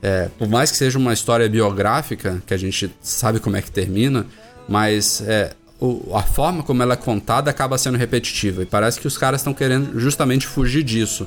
É, 0.02 0.28
por 0.36 0.48
mais 0.48 0.70
que 0.70 0.76
seja 0.76 0.98
uma 0.98 1.12
história 1.12 1.48
biográfica, 1.48 2.42
que 2.44 2.52
a 2.52 2.56
gente 2.56 2.92
sabe 3.00 3.38
como 3.38 3.56
é 3.56 3.62
que 3.62 3.70
termina, 3.70 4.26
mas 4.68 5.22
é, 5.24 5.52
o, 5.80 6.14
a 6.14 6.22
forma 6.22 6.62
como 6.62 6.82
ela 6.82 6.94
é 6.94 6.96
contada 6.96 7.50
acaba 7.50 7.78
sendo 7.78 7.96
repetitiva. 7.96 8.62
E 8.62 8.66
parece 8.66 9.00
que 9.00 9.06
os 9.06 9.16
caras 9.16 9.40
estão 9.40 9.54
querendo 9.54 9.98
justamente 9.98 10.46
fugir 10.46 10.82
disso. 10.82 11.26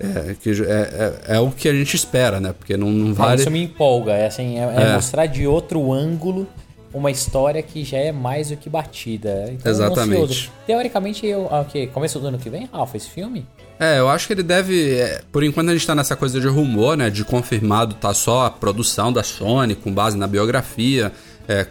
É, 0.00 0.34
que 0.34 0.50
é, 0.50 0.54
é, 0.64 1.36
é, 1.36 1.40
o 1.40 1.50
que 1.50 1.68
a 1.68 1.72
gente 1.72 1.94
espera, 1.94 2.40
né? 2.40 2.52
Porque 2.52 2.76
não, 2.76 2.90
não 2.90 3.14
vale. 3.14 3.40
Isso 3.40 3.50
me 3.50 3.62
empolga, 3.62 4.12
é, 4.12 4.26
assim, 4.26 4.58
é, 4.58 4.62
é, 4.62 4.82
é, 4.82 4.94
mostrar 4.94 5.26
de 5.26 5.46
outro 5.46 5.92
ângulo 5.92 6.48
uma 6.92 7.10
história 7.10 7.62
que 7.62 7.84
já 7.84 7.98
é 7.98 8.12
mais 8.12 8.50
do 8.50 8.56
que 8.56 8.68
batida. 8.68 9.46
Então, 9.50 9.70
Exatamente. 9.70 10.50
Teoricamente, 10.66 11.26
eu, 11.26 11.48
ah, 11.50 11.60
okay, 11.60 11.86
começo 11.88 12.18
do 12.18 12.26
ano 12.26 12.38
que 12.38 12.50
vem, 12.50 12.68
Rafa, 12.72 12.96
esse 12.96 13.08
filme? 13.08 13.46
É, 13.78 13.98
eu 13.98 14.08
acho 14.08 14.26
que 14.26 14.32
ele 14.32 14.42
deve. 14.42 14.94
É, 14.94 15.20
por 15.32 15.42
enquanto 15.42 15.70
a 15.70 15.72
gente 15.72 15.86
tá 15.86 15.94
nessa 15.94 16.14
coisa 16.14 16.40
de 16.40 16.46
rumor, 16.46 16.96
né? 16.96 17.10
De 17.10 17.24
confirmado 17.24 17.94
tá 17.94 18.14
só 18.14 18.46
a 18.46 18.50
produção 18.50 19.12
da 19.12 19.22
Sony, 19.22 19.74
com 19.74 19.92
base 19.92 20.16
na 20.16 20.26
biografia, 20.28 21.12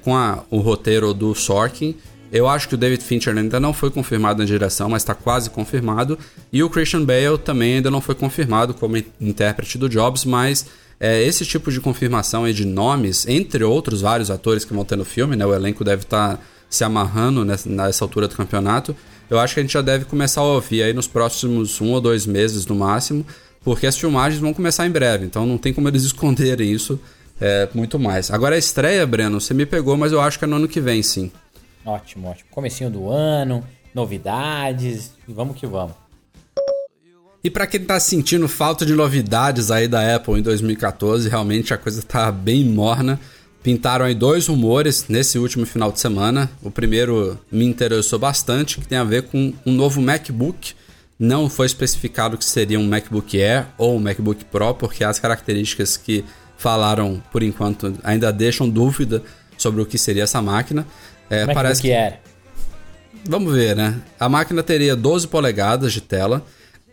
com 0.04 0.16
a, 0.16 0.44
o 0.50 0.60
roteiro 0.60 1.14
do 1.14 1.34
Sorkin. 1.34 1.96
Eu 2.34 2.48
acho 2.48 2.68
que 2.68 2.74
o 2.74 2.78
David 2.78 3.04
Fincher 3.04 3.38
ainda 3.38 3.60
não 3.60 3.72
foi 3.72 3.92
confirmado 3.92 4.40
na 4.40 4.46
direção, 4.46 4.90
mas 4.90 5.04
está 5.04 5.14
quase 5.14 5.52
confirmado. 5.52 6.18
E 6.52 6.64
o 6.64 6.70
Christian 6.70 7.06
Bale 7.06 7.38
também 7.38 7.76
ainda 7.76 7.92
não 7.92 8.02
foi 8.02 8.16
confirmado 8.16 8.74
como 8.74 8.98
intérprete 9.22 9.78
do 9.78 9.88
Jobs, 9.88 10.26
mas 10.26 10.66
é, 11.00 11.24
esse 11.24 11.46
tipo 11.46 11.72
de 11.72 11.80
confirmação 11.80 12.52
de 12.52 12.66
nomes, 12.66 13.28
entre 13.28 13.64
outros 13.64 14.02
vários 14.02 14.32
atores 14.32 14.66
que 14.66 14.74
vão 14.74 14.84
ter 14.84 14.96
no 14.96 15.06
filme, 15.06 15.36
né? 15.36 15.46
O 15.46 15.54
elenco 15.54 15.84
deve 15.84 16.02
estar 16.02 16.38
tá 16.38 16.44
se 16.68 16.84
amarrando 16.84 17.46
nessa, 17.46 17.70
nessa 17.70 18.04
altura 18.04 18.28
do 18.28 18.36
campeonato. 18.36 18.96
Eu 19.30 19.38
acho 19.38 19.54
que 19.54 19.60
a 19.60 19.64
gente 19.64 19.74
já 19.74 19.84
deve 19.84 20.06
começar 20.06 20.42
a 20.42 20.46
ouvir 20.46 20.82
aí 20.82 20.92
nos 20.92 21.08
próximos 21.08 21.80
um 21.82 21.92
ou 21.92 22.02
dois 22.02 22.26
meses 22.26 22.66
no 22.66 22.74
máximo, 22.74 23.24
porque 23.64 23.86
as 23.86 23.96
filmagens 23.96 24.42
vão 24.42 24.56
começar 24.56 24.88
em 24.88 24.92
breve, 24.92 25.24
então 25.24 25.46
não 25.46 25.60
tem 25.60 25.72
como 25.72 25.88
eles 25.88 26.02
esconderem 26.04 26.72
isso 26.72 27.00
é, 27.40 27.70
muito 27.76 28.00
mais. 28.00 28.32
Agora 28.32 28.56
a 28.56 28.58
estreia, 28.58 29.06
Breno, 29.06 29.40
você 29.40 29.54
me 29.54 29.68
pegou, 29.68 29.96
mas 29.96 30.12
eu 30.12 30.20
acho 30.20 30.40
que 30.40 30.46
é 30.46 30.48
no 30.48 30.56
ano 30.56 30.68
que 30.68 30.82
vem, 30.82 31.04
sim. 31.04 31.32
Ótimo, 31.86 32.30
ótimo. 32.30 32.50
Comecinho 32.50 32.90
do 32.90 33.10
ano, 33.10 33.64
novidades, 33.94 35.12
vamos 35.28 35.58
que 35.58 35.68
vamos. 35.68 35.96
E 37.44 37.50
para 37.50 37.68
quem 37.68 37.84
tá 37.84 38.00
sentindo 38.00 38.48
falta 38.48 38.86
de 38.86 38.94
novidades 38.94 39.70
aí 39.70 39.86
da 39.86 40.16
Apple 40.16 40.40
em 40.40 40.42
2014, 40.42 41.28
realmente 41.28 41.74
a 41.74 41.78
coisa 41.78 42.02
tá 42.02 42.32
bem 42.32 42.64
morna. 42.64 43.20
Pintaram 43.62 44.06
aí 44.06 44.16
dois 44.16 44.48
rumores 44.48 45.08
nesse 45.10 45.38
último 45.38 45.66
final 45.66 45.92
de 45.92 46.00
semana. 46.00 46.50
O 46.62 46.72
primeiro 46.72 47.38
me 47.52 47.66
interessou 47.66 48.18
bastante, 48.18 48.80
que 48.80 48.88
tem 48.88 48.98
a 48.98 49.04
ver 49.04 49.24
com 49.24 49.54
um 49.66 49.74
novo 49.74 50.02
MacBook. 50.02 50.74
Não 51.20 51.50
foi 51.50 51.66
especificado 51.66 52.38
que 52.38 52.46
seria 52.46 52.80
um 52.80 52.88
MacBook 52.88 53.42
Air 53.42 53.68
ou 53.78 53.98
um 53.98 54.00
MacBook 54.00 54.46
Pro, 54.46 54.74
porque 54.74 55.04
as 55.04 55.20
características 55.20 55.98
que 55.98 56.24
falaram 56.58 57.22
por 57.30 57.44
enquanto 57.44 57.94
ainda 58.04 58.32
deixam 58.32 58.70
dúvida 58.70 59.22
sobre 59.58 59.82
o 59.82 59.86
que 59.86 59.98
seria 59.98 60.24
essa 60.24 60.42
máquina. 60.42 60.88
É, 61.30 61.40
MacBook 61.40 61.54
parece 61.56 61.82
que 61.82 61.92
Air. 61.92 62.20
Vamos 63.26 63.54
ver, 63.54 63.76
né? 63.76 64.02
A 64.20 64.28
máquina 64.28 64.62
teria 64.62 64.96
12 64.96 65.28
polegadas 65.28 65.94
de 65.94 66.02
tela, 66.02 66.46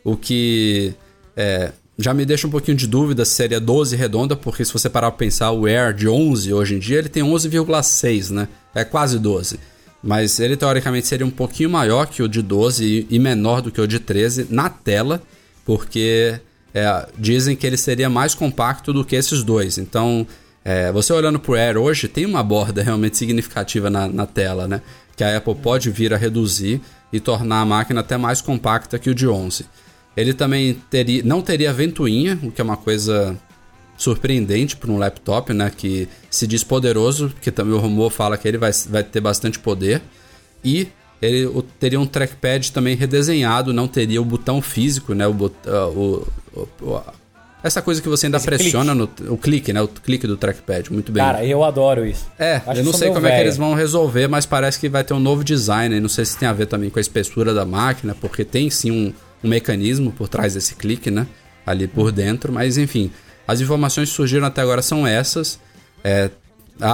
o 0.05 0.16
que 0.16 0.95
é, 1.37 1.73
já 1.99 2.14
me 2.14 2.25
deixa 2.25 2.47
um 2.47 2.51
pouquinho 2.51 2.77
de 2.77 2.87
dúvida 2.87 3.25
se 3.25 3.33
seria 3.33 3.61
12 3.61 3.95
redonda, 3.95 4.35
porque 4.35 4.64
se 4.64 4.73
você 4.73 4.88
parar 4.88 5.11
para 5.11 5.19
pensar, 5.19 5.51
o 5.51 5.66
Air 5.66 5.93
de 5.93 6.09
11 6.09 6.53
hoje 6.53 6.75
em 6.77 6.79
dia, 6.79 6.99
ele 6.99 7.09
tem 7.09 7.23
11,6, 7.23 8.31
né? 8.31 8.49
É 8.75 8.85
quase 8.85 9.19
12. 9.19 9.59
Mas 10.03 10.40
ele 10.40 10.57
teoricamente 10.57 11.07
seria 11.07 11.27
um 11.27 11.31
pouquinho 11.31 11.69
maior 11.69 12.07
que 12.07 12.23
o 12.23 12.29
de 12.29 12.40
12 12.40 13.07
e 13.11 13.19
menor 13.19 13.61
do 13.61 13.71
que 13.71 13.81
o 13.81 13.87
de 13.87 13.99
13 13.99 14.47
na 14.49 14.71
tela, 14.71 15.21
porque 15.64 16.40
é, 16.73 17.07
dizem 17.19 17.55
que 17.55 17.66
ele 17.66 17.77
seria 17.77 18.09
mais 18.09 18.35
compacto 18.35 18.93
do 18.93 19.05
que 19.05 19.14
esses 19.14 19.43
dois. 19.43 19.77
Então, 19.77 20.27
é, 20.64 20.92
você 20.92 21.12
olhando 21.12 21.38
para 21.38 21.53
o 21.53 21.55
Air 21.55 21.79
hoje, 21.79 22.09
tem 22.09 22.27
uma 22.27 22.42
borda 22.42 22.83
realmente 22.83 23.16
significativa 23.16 23.88
na, 23.88 24.07
na 24.09 24.27
tela, 24.27 24.68
né? 24.68 24.83
Que 25.16 25.25
a 25.25 25.37
Apple 25.37 25.55
pode 25.55 25.90
vir 25.90 26.12
a 26.12 26.16
reduzir 26.16 26.81
e 27.12 27.18
tornar 27.18 27.61
a 27.61 27.64
máquina 27.64 28.01
até 28.01 28.16
mais 28.16 28.40
compacta 28.40 28.99
que 28.99 29.11
o 29.11 29.14
de 29.14 29.27
11. 29.27 29.66
Ele 30.16 30.35
também 30.35 30.75
teria, 30.90 31.23
não 31.25 31.40
teria 31.40 31.73
ventoinha, 31.73 32.38
o 32.42 32.51
que 32.51 32.61
é 32.61 32.64
uma 32.64 32.77
coisa 32.77 33.37
surpreendente 33.96 34.77
para 34.77 34.90
um 34.90 34.99
laptop, 34.99 35.53
né? 35.53 35.70
Que 35.75 36.09
se 36.31 36.46
diz 36.46 36.62
poderoso, 36.62 37.33
que 37.40 37.51
também 37.51 37.75
o 37.75 37.79
rumor 37.79 38.11
fala 38.11 38.37
que 38.37 38.46
ele 38.46 38.59
vai, 38.59 38.70
vai 38.88 39.03
ter 39.03 39.20
bastante 39.20 39.59
poder. 39.59 40.03
E 40.62 40.88
ele 41.23 41.49
teria 41.79 42.01
um 42.01 42.07
trackpad 42.07 42.73
também 42.73 42.96
redesenhado, 42.96 43.73
não 43.73 43.88
teria 43.88 44.20
o 44.20 44.25
botão 44.25 44.61
físico, 44.61 45.14
né? 45.14 45.27
O, 45.27 45.33
o, 45.33 46.29
o, 46.83 47.03
essa 47.62 47.83
coisa 47.83 48.01
que 48.01 48.09
você 48.09 48.27
ainda 48.27 48.38
Esse 48.38 48.46
pressiona 48.46 48.94
no 48.94 49.09
o 49.29 49.37
clique, 49.37 49.73
né? 49.73 49.81
O 49.83 49.88
clique 49.88 50.27
do 50.27 50.37
trackpad, 50.37 50.92
muito 50.92 51.12
bem. 51.12 51.23
Cara, 51.23 51.44
eu 51.44 51.62
adoro 51.62 52.07
isso. 52.07 52.27
É, 52.38 52.62
Acho 52.66 52.81
eu 52.81 52.85
não 52.85 52.92
sei 52.92 53.09
como 53.09 53.27
é 53.27 53.31
que 53.31 53.37
velho. 53.37 53.46
eles 53.46 53.57
vão 53.57 53.75
resolver, 53.75 54.29
mas 54.29 54.46
parece 54.46 54.79
que 54.79 54.88
vai 54.88 55.05
ter 55.05 55.14
um 55.14 55.20
novo 55.20 55.44
design. 55.44 55.94
e 55.94 56.01
Não 56.01 56.09
sei 56.09 56.25
se 56.25 56.37
tem 56.37 56.49
a 56.49 56.53
ver 56.53 56.66
também 56.66 56.90
com 56.90 56.99
a 56.99 57.03
espessura 57.03 57.53
da 57.53 57.64
máquina, 57.64 58.14
porque 58.18 58.44
tem 58.44 58.70
sim 58.70 58.90
um, 58.90 59.12
um 59.44 59.49
mecanismo 59.49 60.11
por 60.12 60.29
trás 60.29 60.55
desse 60.55 60.75
clique, 60.75 61.11
né? 61.11 61.27
Ali 61.66 61.87
por 61.87 62.11
dentro, 62.11 62.53
mas 62.53 62.79
enfim. 62.79 63.11
As 63.46 63.61
informações 63.61 64.11
que 64.11 64.14
surgiram 64.14 64.46
até 64.46 64.62
agora 64.62 64.81
são 64.81 65.07
essas. 65.07 65.59
É, 66.05 66.31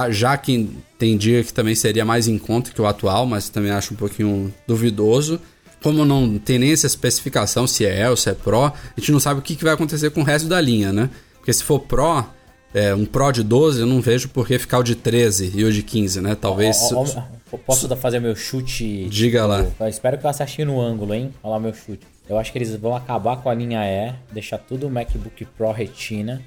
já 0.09 0.35
que 0.37 0.69
tem 0.97 1.17
dia 1.17 1.43
que 1.43 1.53
também 1.53 1.75
seria 1.75 2.03
mais 2.03 2.27
em 2.27 2.37
conta 2.37 2.71
que 2.71 2.81
o 2.81 2.85
atual, 2.87 3.25
mas 3.25 3.47
também 3.49 3.71
acho 3.71 3.93
um 3.93 3.97
pouquinho 3.97 4.53
duvidoso. 4.67 5.39
Como 5.81 6.03
não 6.03 6.37
tem 6.39 6.59
nem 6.59 6.71
essa 6.71 6.87
especificação 6.87 7.67
se 7.67 7.85
é 7.85 7.99
L, 7.99 8.17
se 8.17 8.29
é 8.29 8.33
Pro, 8.33 8.65
a 8.65 8.73
gente 8.97 9.11
não 9.11 9.19
sabe 9.19 9.39
o 9.39 9.43
que, 9.43 9.55
que 9.55 9.63
vai 9.63 9.73
acontecer 9.73 10.09
com 10.09 10.21
o 10.21 10.23
resto 10.23 10.47
da 10.47 10.59
linha, 10.59 10.91
né? 10.91 11.09
Porque 11.35 11.53
se 11.53 11.63
for 11.63 11.79
Pro, 11.79 12.25
é, 12.73 12.93
um 12.93 13.05
Pro 13.05 13.31
de 13.31 13.43
12, 13.43 13.81
eu 13.81 13.85
não 13.85 14.01
vejo 14.01 14.29
por 14.29 14.47
que 14.47 14.57
ficar 14.57 14.79
o 14.79 14.83
de 14.83 14.95
13 14.95 15.53
e 15.55 15.63
o 15.63 15.71
de 15.71 15.83
15, 15.83 16.21
né? 16.21 16.35
Talvez. 16.35 16.77
Ó, 16.91 17.03
ó, 17.03 17.23
ó, 17.51 17.57
posso 17.57 17.87
fazer 17.95 18.19
meu 18.19 18.35
chute? 18.35 19.07
Diga 19.09 19.45
lá. 19.45 19.65
Eu 19.79 19.87
espero 19.87 20.17
que 20.17 20.25
eu 20.25 20.29
acerte 20.29 20.65
no 20.65 20.81
ângulo, 20.81 21.13
hein? 21.13 21.33
Olha 21.43 21.53
lá 21.53 21.59
meu 21.59 21.73
chute. 21.73 22.05
Eu 22.27 22.37
acho 22.37 22.51
que 22.51 22.57
eles 22.57 22.75
vão 22.75 22.95
acabar 22.95 23.37
com 23.37 23.49
a 23.49 23.53
linha 23.53 23.79
E, 23.85 24.13
deixar 24.33 24.57
tudo 24.57 24.89
MacBook 24.89 25.45
Pro 25.57 25.71
Retina. 25.71 26.41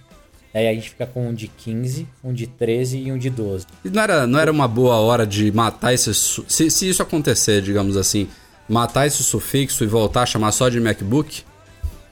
Aí 0.52 0.66
a 0.66 0.74
gente 0.74 0.90
fica 0.90 1.06
com 1.06 1.28
um 1.28 1.32
de 1.32 1.46
15, 1.46 2.06
um 2.24 2.32
de 2.32 2.46
13 2.46 2.98
e 2.98 3.12
um 3.12 3.16
de 3.16 3.30
12. 3.30 3.66
E 3.84 3.88
Não 3.88 4.02
era, 4.02 4.26
não 4.26 4.38
era 4.38 4.50
uma 4.50 4.66
boa 4.66 4.96
hora 4.96 5.26
de 5.26 5.50
matar 5.52 5.94
esse. 5.94 6.12
Se, 6.12 6.70
se 6.70 6.88
isso 6.88 7.02
acontecer, 7.02 7.62
digamos 7.62 7.96
assim, 7.96 8.28
matar 8.70 9.06
esse 9.06 9.22
sufixo 9.24 9.82
e 9.84 9.86
voltar 9.86 10.22
a 10.22 10.26
chamar 10.26 10.52
só 10.52 10.68
de 10.68 10.80
MacBook? 10.80 11.42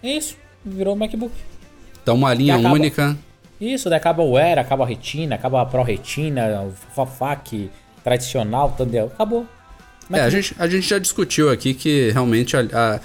Isso, 0.03 0.37
virou 0.65 0.95
MacBook. 0.97 1.33
Então, 2.03 2.17
uma 2.17 2.35
linha 2.35 2.57
acaba- 2.57 2.75
única. 2.75 3.17
Isso, 3.61 3.89
daí 3.89 3.97
acaba 3.99 4.23
o 4.23 4.37
Air, 4.37 4.59
acaba 4.59 4.85
a 4.85 4.87
Retina, 4.87 5.35
acaba 5.35 5.63
a 5.63 5.67
Pro 5.67 5.83
Retina, 5.83 6.63
o 6.63 6.73
FAFAC 6.95 7.71
tradicional, 8.05 8.71
entendeu? 8.75 9.07
Acabou. 9.07 9.47
É, 10.13 10.21
a 10.21 10.31
gente, 10.31 10.55
a 10.59 10.67
gente 10.67 10.89
já 10.89 10.99
discutiu 10.99 11.51
aqui 11.51 11.75
que 11.75 12.11
realmente 12.13 12.57
a- 12.57 13.01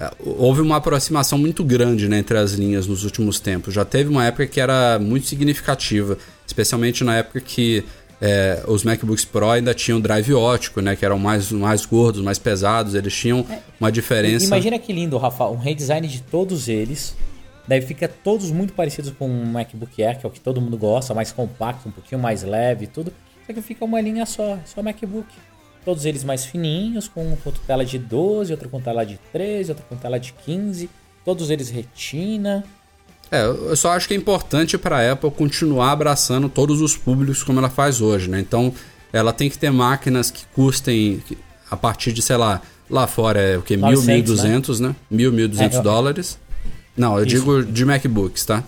a- 0.00 0.12
houve 0.20 0.60
uma 0.62 0.76
aproximação 0.76 1.36
muito 1.38 1.62
grande 1.64 2.08
né, 2.08 2.18
entre 2.18 2.38
as 2.38 2.52
linhas 2.52 2.86
nos 2.86 3.04
últimos 3.04 3.38
tempos. 3.40 3.74
Já 3.74 3.84
teve 3.84 4.08
uma 4.08 4.24
época 4.24 4.46
que 4.46 4.60
era 4.60 4.98
muito 4.98 5.26
significativa, 5.26 6.16
especialmente 6.46 7.02
na 7.04 7.16
época 7.16 7.40
que 7.40 7.84
é, 8.20 8.62
os 8.66 8.82
MacBooks 8.82 9.24
Pro 9.24 9.50
ainda 9.50 9.74
tinham 9.74 10.00
drive 10.00 10.32
ótico, 10.34 10.80
né, 10.80 10.96
que 10.96 11.04
eram 11.04 11.18
mais, 11.18 11.50
mais 11.52 11.84
gordos, 11.84 12.22
mais 12.22 12.38
pesados, 12.38 12.94
eles 12.94 13.14
tinham 13.14 13.44
uma 13.78 13.92
diferença. 13.92 14.46
Imagina 14.46 14.78
que 14.78 14.92
lindo, 14.92 15.16
Rafa, 15.18 15.46
um 15.46 15.56
redesign 15.56 16.06
de 16.06 16.22
todos 16.22 16.68
eles. 16.68 17.14
Daí 17.68 17.82
fica 17.82 18.06
todos 18.08 18.50
muito 18.50 18.72
parecidos 18.72 19.10
com 19.18 19.26
o 19.26 19.46
MacBook 19.46 20.02
Air, 20.02 20.18
que 20.20 20.26
é 20.26 20.28
o 20.28 20.32
que 20.32 20.40
todo 20.40 20.60
mundo 20.60 20.78
gosta, 20.78 21.12
mais 21.12 21.32
compacto, 21.32 21.88
um 21.88 21.92
pouquinho 21.92 22.20
mais 22.20 22.42
leve 22.42 22.84
e 22.84 22.86
tudo. 22.86 23.12
Só 23.46 23.52
que 23.52 23.60
fica 23.60 23.84
uma 23.84 24.00
linha 24.00 24.24
só, 24.24 24.58
só 24.64 24.82
MacBook. 24.82 25.28
Todos 25.84 26.04
eles 26.04 26.24
mais 26.24 26.44
fininhos, 26.44 27.06
com 27.06 27.24
um 27.24 27.36
com 27.36 27.50
tela 27.66 27.84
de 27.84 27.98
12, 27.98 28.52
outro 28.52 28.68
com 28.68 28.80
tela 28.80 29.04
de 29.04 29.18
13, 29.32 29.72
outro 29.72 29.84
com 29.88 29.96
tela 29.96 30.18
de 30.18 30.32
15. 30.32 30.88
Todos 31.24 31.50
eles 31.50 31.70
retina. 31.70 32.64
É, 33.30 33.44
eu 33.44 33.74
só 33.76 33.92
acho 33.92 34.06
que 34.06 34.14
é 34.14 34.16
importante 34.16 34.78
para 34.78 34.98
a 34.98 35.12
Apple 35.12 35.30
continuar 35.30 35.90
abraçando 35.92 36.48
todos 36.48 36.80
os 36.80 36.96
públicos 36.96 37.42
como 37.42 37.58
ela 37.58 37.68
faz 37.68 38.00
hoje, 38.00 38.30
né? 38.30 38.38
Então, 38.40 38.72
ela 39.12 39.32
tem 39.32 39.50
que 39.50 39.58
ter 39.58 39.70
máquinas 39.70 40.30
que 40.30 40.44
custem 40.54 41.22
a 41.70 41.76
partir 41.76 42.12
de, 42.12 42.22
sei 42.22 42.36
lá, 42.36 42.62
lá 42.88 43.06
fora 43.06 43.40
é 43.40 43.58
o 43.58 43.62
que? 43.62 43.76
1.000, 43.76 43.80
900, 43.80 44.40
1.200, 44.40 44.80
né? 44.80 44.96
1.000, 45.10 45.32
1.200 45.32 45.74
É, 45.74 45.78
eu- 45.78 45.82
dólares. 45.82 46.38
Não, 46.96 47.18
eu 47.18 47.26
Isso. 47.26 47.36
digo 47.36 47.62
de 47.64 47.84
MacBooks, 47.84 48.44
tá? 48.46 48.62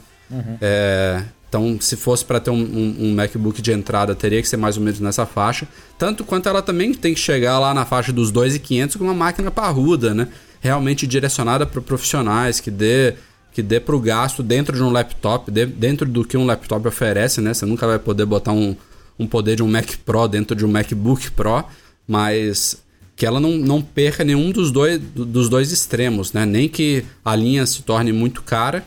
É, 0.61 1.23
então, 1.49 1.79
se 1.81 1.97
fosse 1.97 2.25
para 2.25 2.39
ter 2.41 2.51
um, 2.51 2.55
um- 2.61 2.97
um 3.01 3.15
MacBook 3.15 3.63
de 3.63 3.73
entrada, 3.73 4.15
teria 4.15 4.43
que 4.43 4.49
ser 4.49 4.57
mais 4.59 4.77
ou 4.77 4.83
menos 4.83 5.01
nessa 5.01 5.25
faixa. 5.25 5.67
Tanto 5.97 6.25
quanto 6.25 6.49
ela 6.49 6.61
também 6.61 6.93
tem 6.93 7.15
que 7.15 7.21
chegar 7.21 7.59
lá 7.59 7.73
na 7.73 7.85
faixa 7.87 8.13
dos 8.13 8.31
2.500 8.31 8.97
com 8.97 9.05
uma 9.05 9.15
máquina 9.15 9.51
parruda, 9.51 10.15
né? 10.15 10.29
Realmente 10.61 11.07
direcionada 11.07 11.65
para 11.65 11.81
profissionais, 11.81 12.61
que 12.61 12.71
dê 12.71 13.15
que 13.59 13.63
dê 13.63 13.81
para 13.81 13.97
o 13.97 13.99
gasto 13.99 14.41
dentro 14.41 14.77
de 14.77 14.83
um 14.85 14.89
laptop, 14.93 15.51
dê- 15.51 15.67
dentro 15.67 16.09
do 16.09 16.25
que 16.25 16.37
um 16.37 16.47
laptop 16.47 16.87
oferece, 16.87 17.41
né? 17.41 17.53
Você 17.53 17.67
nunca 17.67 17.89
vai 17.89 17.99
poder 17.99 18.25
botar 18.25 18.53
um, 18.53 18.77
um 19.19 19.27
poder 19.27 19.57
de 19.57 19.65
um 19.65 19.69
Mac 19.69 19.97
Pro 20.07 20.29
dentro 20.29 20.55
de 20.55 20.65
um 20.65 20.69
MacBook 20.71 21.33
Pro, 21.33 21.65
mas 22.07 22.81
que 23.17 23.27
ela 23.27 23.41
não, 23.41 23.51
não 23.51 23.83
perca 23.83 24.23
nenhum 24.23 24.53
dos 24.53 24.71
dois, 24.71 25.01
do- 25.01 25.25
dos 25.27 25.49
dois 25.49 25.73
extremos, 25.73 26.33
né? 26.33 26.47
Nem 26.47 26.69
que 26.69 27.05
a 27.25 27.35
linha 27.35 27.67
se 27.67 27.83
torne 27.83 28.13
muito 28.13 28.45
cara 28.45 28.85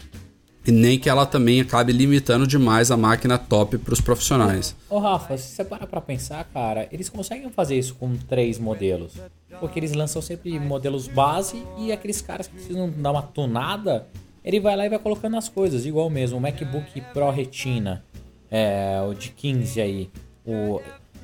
e 0.66 0.72
nem 0.72 0.98
que 0.98 1.10
ela 1.10 1.26
também 1.26 1.60
acabe 1.60 1.92
limitando 1.92 2.48
demais 2.48 2.92
a 2.92 2.96
máquina 2.96 3.38
top 3.38 3.78
para 3.78 3.94
os 3.94 4.00
profissionais. 4.00 4.74
Ô 4.90 5.00
Rafa, 5.00 5.38
se 5.38 5.54
você 5.54 5.66
parar 5.66 5.86
pra 5.86 6.00
pensar, 6.00 6.46
cara, 6.46 6.88
eles 6.94 7.10
conseguem 7.10 7.50
fazer 7.50 7.78
isso 7.78 7.94
com 7.96 8.16
três 8.16 8.58
modelos. 8.58 9.16
Porque 9.60 9.78
eles 9.80 9.92
lançam 9.92 10.22
sempre 10.22 10.58
modelos 10.62 11.10
base 11.10 11.62
e 11.78 11.92
aqueles 11.92 12.22
caras 12.22 12.48
que 12.48 12.54
precisam 12.54 12.90
dar 12.90 13.12
uma 13.12 13.22
tunada, 13.22 14.08
ele 14.44 14.60
vai 14.60 14.76
lá 14.76 14.86
e 14.86 14.90
vai 14.90 15.00
colocando 15.00 15.38
as 15.38 15.48
coisas, 15.50 15.86
igual 15.86 16.10
mesmo. 16.10 16.38
O 16.38 16.42
MacBook 16.42 17.02
Pro 17.14 17.30
Retina, 17.32 18.04
é, 18.50 19.00
o 19.10 19.14
de 19.14 19.30
15 19.30 19.80
aí, 19.82 20.10
o, 20.46 20.82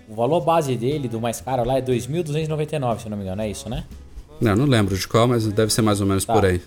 o 0.08 0.15
valor 0.15 0.41
base 0.41 0.75
dele, 0.75 1.08
do 1.08 1.19
mais 1.19 1.41
caro 1.41 1.63
lá, 1.65 1.77
é 1.77 1.82
2.299, 1.82 2.99
se 2.99 3.10
não 3.10 3.17
me 3.17 3.23
engano, 3.23 3.41
é 3.41 3.49
isso, 3.49 3.69
né? 3.69 3.84
Não, 4.39 4.56
não 4.56 4.65
lembro 4.65 4.95
de 4.95 5.08
qual, 5.08 5.27
mas 5.27 5.47
deve 5.47 5.73
ser 5.73 5.82
mais 5.82 5.99
ou 5.99 6.08
menos 6.08 6.23
Tá. 6.25 6.34
por 6.34 6.45
aí. 6.45 6.62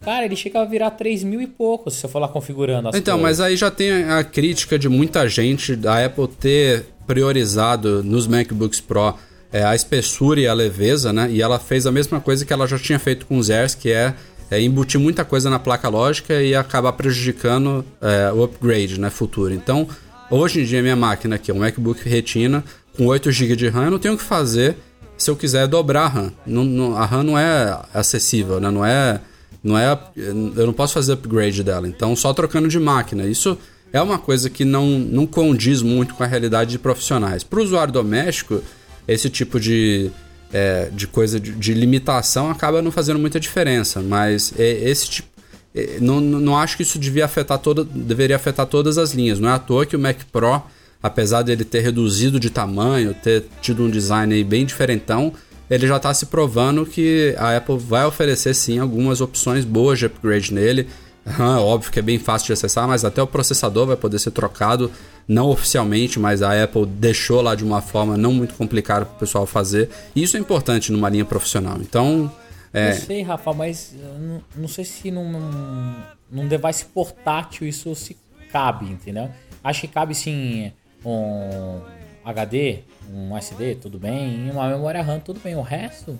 Cara, 0.00 0.24
ele 0.24 0.36
chega 0.36 0.60
a 0.60 0.64
virar 0.64 0.92
3 0.92 1.24
mil 1.24 1.40
e 1.40 1.46
pouco 1.46 1.90
se 1.90 1.96
você 1.98 2.06
for 2.08 2.20
lá 2.20 2.28
configurando 2.28 2.88
as 2.88 2.94
Então, 2.96 3.18
coisas. 3.18 3.38
mas 3.38 3.46
aí 3.46 3.56
já 3.56 3.68
tem 3.70 4.04
a 4.04 4.22
crítica 4.22 4.78
de 4.78 4.88
muita 4.88 5.28
gente 5.28 5.74
da 5.74 6.04
Apple 6.04 6.28
ter 6.28 6.86
priorizado 7.04 8.02
nos 8.04 8.26
MacBooks 8.28 8.80
Pro 8.80 9.14
é, 9.52 9.64
a 9.64 9.74
espessura 9.74 10.38
e 10.40 10.46
a 10.46 10.52
leveza, 10.54 11.12
né? 11.12 11.28
E 11.30 11.40
ela 11.42 11.58
fez 11.58 11.84
a 11.86 11.90
mesma 11.90 12.20
coisa 12.20 12.44
que 12.44 12.52
ela 12.52 12.66
já 12.66 12.78
tinha 12.78 12.98
feito 12.98 13.26
com 13.26 13.38
os 13.38 13.48
Airs, 13.50 13.74
que 13.74 13.90
é, 13.90 14.14
é 14.50 14.60
embutir 14.60 14.98
muita 15.00 15.24
coisa 15.24 15.50
na 15.50 15.58
placa 15.58 15.88
lógica 15.88 16.42
e 16.42 16.54
acabar 16.54 16.92
prejudicando 16.92 17.84
é, 18.00 18.32
o 18.32 18.42
upgrade, 18.44 18.98
né? 18.98 19.10
Futuro. 19.10 19.52
Então, 19.52 19.86
hoje 20.30 20.60
em 20.62 20.64
dia, 20.64 20.80
minha 20.82 20.96
máquina 20.96 21.36
aqui 21.36 21.50
é 21.50 21.54
um 21.54 21.58
MacBook 21.58 22.08
Retina 22.08 22.64
com 22.96 23.06
8 23.06 23.30
GB 23.30 23.56
de 23.56 23.68
RAM, 23.68 23.84
eu 23.84 23.90
não 23.92 23.98
tenho 23.98 24.14
o 24.14 24.18
que 24.18 24.24
fazer 24.24 24.76
se 25.16 25.30
eu 25.30 25.36
quiser 25.36 25.66
dobrar 25.66 26.04
a 26.04 26.08
RAM. 26.08 26.32
Não- 26.46 26.64
não- 26.64 26.96
a 26.96 27.04
RAM 27.04 27.22
não 27.22 27.38
é 27.38 27.78
acessível, 27.94 28.58
né? 28.60 28.70
Não 28.70 28.84
é 28.84 29.20
não 29.62 29.76
é 29.76 29.98
eu 30.16 30.66
não 30.66 30.72
posso 30.72 30.94
fazer 30.94 31.12
upgrade 31.14 31.64
dela 31.64 31.88
então 31.88 32.14
só 32.14 32.32
trocando 32.32 32.68
de 32.68 32.78
máquina 32.78 33.26
isso 33.26 33.58
é 33.92 34.00
uma 34.00 34.16
coisa 34.16 34.48
que 34.48 34.64
não, 34.64 34.86
não 34.86 35.26
condiz 35.26 35.82
muito 35.82 36.14
com 36.14 36.22
a 36.22 36.26
realidade 36.28 36.70
de 36.70 36.78
profissionais 36.78 37.42
para 37.42 37.58
o 37.58 37.62
usuário 37.64 37.92
doméstico 37.92 38.62
esse 39.08 39.28
tipo 39.28 39.58
de, 39.58 40.12
é, 40.52 40.88
de 40.92 41.06
coisa 41.06 41.38
de, 41.38 41.52
de 41.52 41.74
limitação 41.74 42.50
acaba 42.50 42.80
não 42.82 42.90
fazendo 42.90 43.18
muita 43.18 43.38
diferença 43.38 44.00
mas 44.00 44.52
é, 44.58 44.70
esse 44.88 45.08
tipo 45.08 45.28
é, 45.74 45.98
não, 46.00 46.20
não 46.20 46.56
acho 46.56 46.76
que 46.76 46.82
isso 46.82 46.98
devia 46.98 47.24
afetar 47.24 47.58
toda, 47.58 47.84
deveria 47.84 48.36
afetar 48.36 48.66
todas 48.66 48.98
as 48.98 49.12
linhas 49.12 49.38
não 49.38 49.48
é 49.48 49.52
à 49.52 49.58
toa 49.58 49.84
que 49.86 49.96
o 49.96 49.98
Mac 49.98 50.18
Pro 50.32 50.62
apesar 51.02 51.42
dele 51.42 51.64
ter 51.64 51.80
reduzido 51.80 52.40
de 52.40 52.50
tamanho 52.50 53.14
ter 53.14 53.44
tido 53.60 53.82
um 53.82 53.90
design 53.90 54.42
bem 54.44 54.64
diferentão 54.64 55.32
ele 55.70 55.86
já 55.86 55.96
está 55.96 56.12
se 56.14 56.26
provando 56.26 56.86
que 56.86 57.34
a 57.36 57.56
Apple 57.56 57.78
vai 57.78 58.06
oferecer 58.06 58.54
sim 58.54 58.78
algumas 58.78 59.20
opções 59.20 59.64
boas 59.64 59.98
de 59.98 60.06
upgrade 60.06 60.52
nele. 60.52 60.88
Aham, 61.28 61.60
óbvio 61.60 61.92
que 61.92 61.98
é 61.98 62.02
bem 62.02 62.18
fácil 62.18 62.46
de 62.46 62.52
acessar, 62.54 62.88
mas 62.88 63.04
até 63.04 63.22
o 63.22 63.26
processador 63.26 63.86
vai 63.86 63.96
poder 63.96 64.18
ser 64.18 64.30
trocado, 64.30 64.90
não 65.26 65.50
oficialmente, 65.50 66.18
mas 66.18 66.42
a 66.42 66.62
Apple 66.62 66.86
deixou 66.86 67.42
lá 67.42 67.54
de 67.54 67.64
uma 67.64 67.82
forma 67.82 68.16
não 68.16 68.32
muito 68.32 68.54
complicada 68.54 69.04
para 69.04 69.14
o 69.14 69.18
pessoal 69.18 69.46
fazer. 69.46 69.90
E 70.16 70.22
isso 70.22 70.36
é 70.36 70.40
importante 70.40 70.90
numa 70.90 71.08
linha 71.08 71.24
profissional. 71.24 71.76
Então, 71.80 72.32
é, 72.72 72.90
Não 72.90 73.00
sei, 73.00 73.22
Rafa, 73.22 73.52
mas 73.52 73.94
eu 73.94 74.18
não, 74.18 74.42
não 74.56 74.68
sei 74.68 74.84
se 74.84 75.10
num, 75.10 75.94
num 76.30 76.48
device 76.48 76.84
portátil 76.86 77.66
isso 77.66 77.94
se 77.94 78.16
cabe, 78.50 78.86
entendeu? 78.86 79.30
Acho 79.62 79.82
que 79.82 79.88
cabe 79.88 80.14
sim 80.14 80.72
um 81.04 81.80
HD, 82.24 82.80
um 83.12 83.36
SD, 83.36 83.74
tudo 83.76 83.98
bem, 83.98 84.46
e 84.46 84.50
uma 84.50 84.68
memória 84.68 85.02
RAM, 85.02 85.20
tudo 85.20 85.40
bem. 85.40 85.56
O 85.56 85.62
resto, 85.62 86.18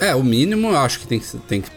é, 0.00 0.14
o 0.14 0.22
mínimo 0.22 0.68
eu 0.68 0.76
acho 0.78 1.00
que 1.00 1.06
tem 1.06 1.18
que. 1.18 1.36
Tem 1.38 1.60
que 1.60 1.70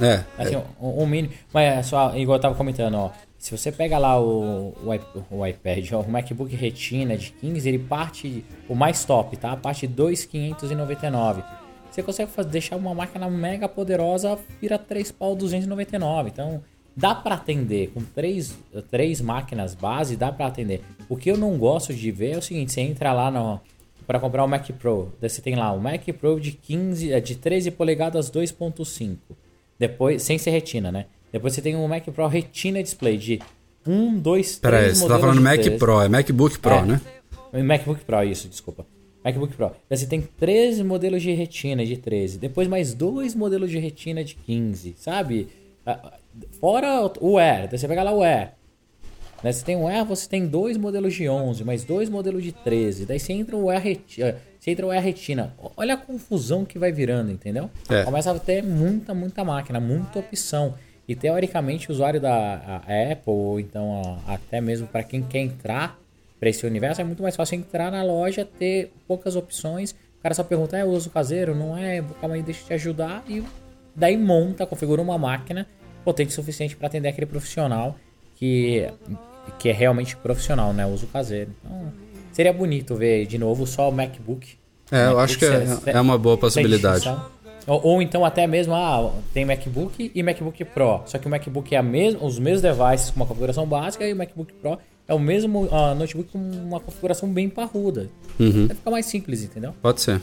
é, 0.00 0.24
assim, 0.38 0.56
o, 0.80 1.02
o 1.02 1.06
mínimo. 1.06 1.32
Mas 1.52 1.78
é 1.78 1.82
só, 1.82 2.16
igual 2.16 2.36
eu 2.36 2.42
tava 2.42 2.54
comentando, 2.54 2.94
ó. 2.94 3.10
Se 3.38 3.56
você 3.56 3.70
pega 3.70 3.98
lá 3.98 4.20
o, 4.20 4.74
o, 4.82 5.36
o 5.38 5.46
iPad, 5.46 5.92
ó, 5.92 6.00
o 6.00 6.10
MacBook 6.10 6.54
Retina 6.56 7.16
de 7.16 7.30
15, 7.32 7.68
ele 7.68 7.78
parte. 7.78 8.44
O 8.68 8.74
mais 8.74 9.04
top, 9.04 9.36
tá? 9.36 9.56
Parte 9.56 9.86
2,599. 9.86 11.42
Você 11.90 12.02
consegue 12.02 12.30
fazer, 12.30 12.50
deixar 12.50 12.76
uma 12.76 12.94
máquina 12.94 13.28
mega 13.30 13.68
poderosa, 13.68 14.38
vira 14.60 14.78
3 14.78 15.12
pau 15.12 15.34
299. 15.34 16.30
Então, 16.30 16.62
dá 16.96 17.14
pra 17.14 17.36
atender. 17.36 17.90
Com 17.94 18.00
três, 18.02 18.56
três 18.90 19.20
máquinas 19.20 19.74
base, 19.74 20.16
dá 20.16 20.32
pra 20.32 20.46
atender. 20.46 20.82
O 21.08 21.16
que 21.16 21.30
eu 21.30 21.36
não 21.36 21.56
gosto 21.56 21.94
de 21.94 22.10
ver 22.10 22.32
é 22.32 22.38
o 22.38 22.42
seguinte: 22.42 22.72
você 22.72 22.80
entra 22.80 23.12
lá 23.12 23.30
no. 23.30 23.60
Para 24.06 24.20
comprar 24.20 24.44
o 24.44 24.48
Mac 24.48 24.70
Pro, 24.70 25.12
você 25.20 25.42
tem 25.42 25.56
lá 25.56 25.72
o 25.72 25.80
Mac 25.80 26.06
Pro 26.20 26.38
de 26.38 26.52
15, 26.52 27.12
eh, 27.12 27.20
de 27.20 27.34
13 27.34 27.72
polegadas 27.72 28.30
2.5. 28.30 29.16
Depois, 29.78 30.22
sem 30.22 30.38
ser 30.38 30.50
retina, 30.50 30.90
né? 30.90 31.06
Depois 31.32 31.52
você 31.52 31.60
tem 31.62 31.76
um 31.76 31.86
Mac 31.86 32.04
Pro 32.06 32.26
Retina 32.28 32.82
Display 32.82 33.16
de 33.18 33.40
1, 33.86 34.18
2, 34.18 34.46
3 34.46 34.58
Pera 34.58 34.78
aí, 34.78 34.94
você 34.94 35.06
tá 35.06 35.18
falando 35.18 35.40
Mac 35.40 35.60
13. 35.60 35.78
Pro, 35.78 36.00
é 36.00 36.08
MacBook 36.08 36.58
Pro, 36.58 36.74
É. 36.74 36.82
né? 36.84 37.00
MacBook 37.62 38.04
Pro, 38.04 38.22
isso, 38.24 38.48
desculpa. 38.48 38.86
MacBook 39.24 39.54
Pro. 39.54 39.72
Você 39.90 40.06
tem 40.06 40.20
13 40.22 40.84
modelos 40.84 41.22
de 41.22 41.32
retina 41.32 41.84
de 41.84 41.96
13. 41.96 42.38
Depois 42.38 42.68
mais 42.68 42.94
dois 42.94 43.34
modelos 43.34 43.70
de 43.70 43.78
retina 43.78 44.22
de 44.24 44.34
15, 44.34 44.94
sabe? 44.98 45.48
Ah, 45.84 46.14
Fora 46.60 47.10
o 47.20 47.38
Air. 47.38 47.68
Daí 47.68 47.78
você 47.78 47.88
pega 47.88 48.02
lá 48.02 48.12
o 48.12 48.22
Air. 48.22 48.52
Daí 49.42 49.52
você 49.52 49.64
tem 49.64 49.76
o 49.76 49.86
Air, 49.86 50.04
você 50.04 50.28
tem 50.28 50.46
dois 50.46 50.76
modelos 50.76 51.14
de 51.14 51.28
11, 51.28 51.64
mais 51.64 51.84
dois 51.84 52.08
modelos 52.08 52.42
de 52.42 52.52
13. 52.52 53.04
Daí 53.06 53.18
você 53.18 53.32
entra 53.32 53.56
o 53.56 53.70
Air 53.70 53.82
Retina. 53.82 54.36
Você 54.66 54.72
entra 54.72 54.84
o 54.84 54.90
Air 54.90 55.00
Retina. 55.00 55.54
Olha 55.76 55.94
a 55.94 55.96
confusão 55.96 56.64
que 56.64 56.76
vai 56.76 56.90
virando, 56.90 57.30
entendeu? 57.30 57.70
É. 57.88 58.02
Começa 58.02 58.32
a 58.32 58.38
ter 58.40 58.64
muita, 58.64 59.14
muita 59.14 59.44
máquina, 59.44 59.78
muita 59.78 60.18
opção. 60.18 60.74
E 61.06 61.14
teoricamente 61.14 61.88
o 61.88 61.92
usuário 61.92 62.20
da 62.20 62.34
a 62.34 63.12
Apple, 63.12 63.22
ou 63.32 63.60
então 63.60 64.02
a- 64.26 64.34
até 64.34 64.60
mesmo 64.60 64.88
para 64.88 65.04
quem 65.04 65.22
quer 65.22 65.38
entrar 65.38 65.96
para 66.40 66.48
esse 66.48 66.66
universo, 66.66 67.00
é 67.00 67.04
muito 67.04 67.22
mais 67.22 67.36
fácil 67.36 67.54
entrar 67.54 67.92
na 67.92 68.02
loja, 68.02 68.44
ter 68.44 68.92
poucas 69.06 69.36
opções. 69.36 69.92
O 69.92 70.22
cara 70.24 70.34
só 70.34 70.42
pergunta, 70.42 70.76
é 70.76 70.84
uso 70.84 71.10
caseiro? 71.10 71.54
Não 71.54 71.78
é? 71.78 72.02
Calma 72.20 72.34
aí, 72.34 72.42
deixa 72.42 72.62
eu 72.62 72.66
te 72.66 72.72
ajudar. 72.74 73.22
E 73.28 73.44
daí 73.94 74.16
monta, 74.16 74.66
configura 74.66 75.00
uma 75.00 75.16
máquina 75.16 75.64
potente 76.04 76.30
o 76.30 76.32
suficiente 76.32 76.74
para 76.74 76.88
atender 76.88 77.08
aquele 77.08 77.26
profissional 77.26 77.94
que, 78.34 78.84
que 79.60 79.68
é 79.68 79.72
realmente 79.72 80.16
profissional, 80.16 80.72
né? 80.72 80.84
Uso 80.84 81.06
caseiro. 81.06 81.52
Então, 81.64 81.92
seria 82.36 82.52
bonito 82.52 82.94
ver 82.94 83.24
de 83.24 83.38
novo 83.38 83.66
só 83.66 83.88
o 83.88 83.92
MacBook. 83.92 84.46
É, 84.92 85.06
eu 85.06 85.16
MacBook 85.16 85.24
acho 85.24 85.38
que 85.38 85.44
é- 85.46 85.92
é 85.94 86.00
uma 86.00 86.18
boa 86.18 86.36
possibilidade. 86.36 87.08
Ou, 87.66 87.80
ou 87.82 88.02
então 88.02 88.26
até 88.26 88.46
mesmo, 88.46 88.74
ah, 88.74 89.10
tem 89.32 89.46
MacBook 89.46 90.12
e 90.14 90.22
MacBook 90.22 90.62
Pro. 90.66 91.00
Só 91.06 91.16
que 91.16 91.26
o 91.26 91.30
MacBook 91.30 91.74
é 91.74 91.80
mesma, 91.80 92.22
os 92.22 92.38
mesmos 92.38 92.60
devices 92.60 93.08
com 93.10 93.16
uma 93.16 93.26
configuração 93.26 93.66
básica 93.66 94.06
e 94.06 94.12
o 94.12 94.16
MacBook 94.16 94.52
Pro 94.60 94.78
é 95.08 95.14
o 95.14 95.18
mesmo 95.18 95.66
ah, 95.72 95.94
notebook 95.94 96.30
com 96.30 96.38
uma 96.38 96.78
configuração 96.78 97.26
bem 97.32 97.48
parruda. 97.48 98.10
Uhum. 98.38 98.66
Vai 98.66 98.76
ficar 98.76 98.90
mais 98.90 99.06
simples, 99.06 99.42
entendeu? 99.42 99.72
Pode 99.80 100.02
ser. 100.02 100.20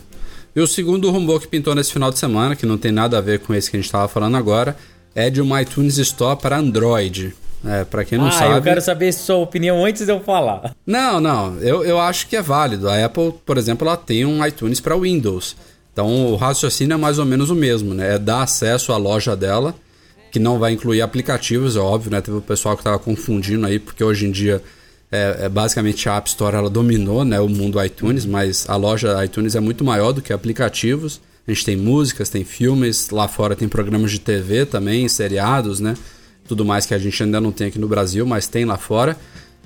E 0.55 0.61
o 0.61 0.67
segundo 0.67 1.09
rumor 1.09 1.41
que 1.41 1.47
pintou 1.47 1.73
nesse 1.73 1.91
final 1.91 2.11
de 2.11 2.19
semana, 2.19 2.55
que 2.55 2.65
não 2.65 2.77
tem 2.77 2.91
nada 2.91 3.17
a 3.17 3.21
ver 3.21 3.39
com 3.39 3.55
esse 3.55 3.71
que 3.71 3.75
a 3.75 3.79
gente 3.79 3.87
estava 3.87 4.07
falando 4.07 4.37
agora, 4.37 4.77
é 5.15 5.29
de 5.31 5.41
uma 5.41 5.59
iTunes 5.63 5.97
Store 5.97 6.39
para 6.39 6.57
Android. 6.57 7.33
É, 7.65 7.85
para 7.85 8.03
quem 8.03 8.17
não 8.17 8.27
ah, 8.27 8.31
sabe. 8.31 8.57
eu 8.57 8.61
quero 8.61 8.81
saber 8.81 9.11
sua 9.13 9.37
opinião 9.37 9.85
antes 9.85 10.05
de 10.05 10.11
eu 10.11 10.19
falar. 10.19 10.75
Não, 10.85 11.21
não, 11.21 11.57
eu, 11.59 11.83
eu 11.83 11.99
acho 11.99 12.27
que 12.27 12.35
é 12.35 12.41
válido. 12.41 12.89
A 12.89 13.05
Apple, 13.05 13.33
por 13.45 13.57
exemplo, 13.57 13.87
ela 13.87 13.95
tem 13.95 14.25
um 14.25 14.45
iTunes 14.45 14.81
para 14.81 14.97
Windows. 14.97 15.55
Então 15.93 16.25
o 16.31 16.35
raciocínio 16.35 16.95
é 16.95 16.97
mais 16.97 17.19
ou 17.19 17.25
menos 17.25 17.49
o 17.49 17.55
mesmo, 17.55 17.93
né? 17.93 18.15
É 18.15 18.19
dar 18.19 18.43
acesso 18.43 18.91
à 18.91 18.97
loja 18.97 19.35
dela, 19.35 19.73
que 20.31 20.39
não 20.39 20.59
vai 20.59 20.73
incluir 20.73 21.01
aplicativos, 21.01 21.75
é 21.75 21.79
óbvio, 21.79 22.11
né? 22.11 22.19
Teve 22.19 22.37
o 22.37 22.41
pessoal 22.41 22.75
que 22.75 22.81
estava 22.81 22.99
confundindo 22.99 23.65
aí, 23.65 23.79
porque 23.79 24.03
hoje 24.03 24.25
em 24.25 24.31
dia 24.31 24.61
é, 25.11 25.45
é 25.45 25.49
basicamente 25.49 26.09
a 26.09 26.17
App 26.17 26.27
Store 26.27 26.55
ela 26.55 26.69
dominou 26.69 27.23
né, 27.23 27.39
o 27.39 27.47
mundo 27.47 27.83
iTunes, 27.83 28.25
mas 28.25 28.67
a 28.67 28.75
loja 28.75 29.23
iTunes 29.23 29.55
é 29.55 29.59
muito 29.59 29.83
maior 29.83 30.11
do 30.11 30.21
que 30.21 30.33
aplicativos. 30.33 31.21
A 31.47 31.51
gente 31.51 31.65
tem 31.65 31.77
músicas, 31.77 32.29
tem 32.29 32.43
filmes, 32.43 33.11
lá 33.11 33.27
fora 33.27 33.55
tem 33.55 33.67
programas 33.67 34.11
de 34.11 34.19
TV 34.19 34.65
também, 34.65 35.07
seriados, 35.07 35.79
né? 35.79 35.93
Tudo 36.47 36.65
mais 36.65 36.85
que 36.85 36.93
a 36.93 36.97
gente 36.97 37.21
ainda 37.23 37.39
não 37.39 37.51
tem 37.51 37.67
aqui 37.67 37.79
no 37.79 37.87
Brasil, 37.87 38.25
mas 38.25 38.47
tem 38.47 38.65
lá 38.65 38.77
fora. 38.77 39.17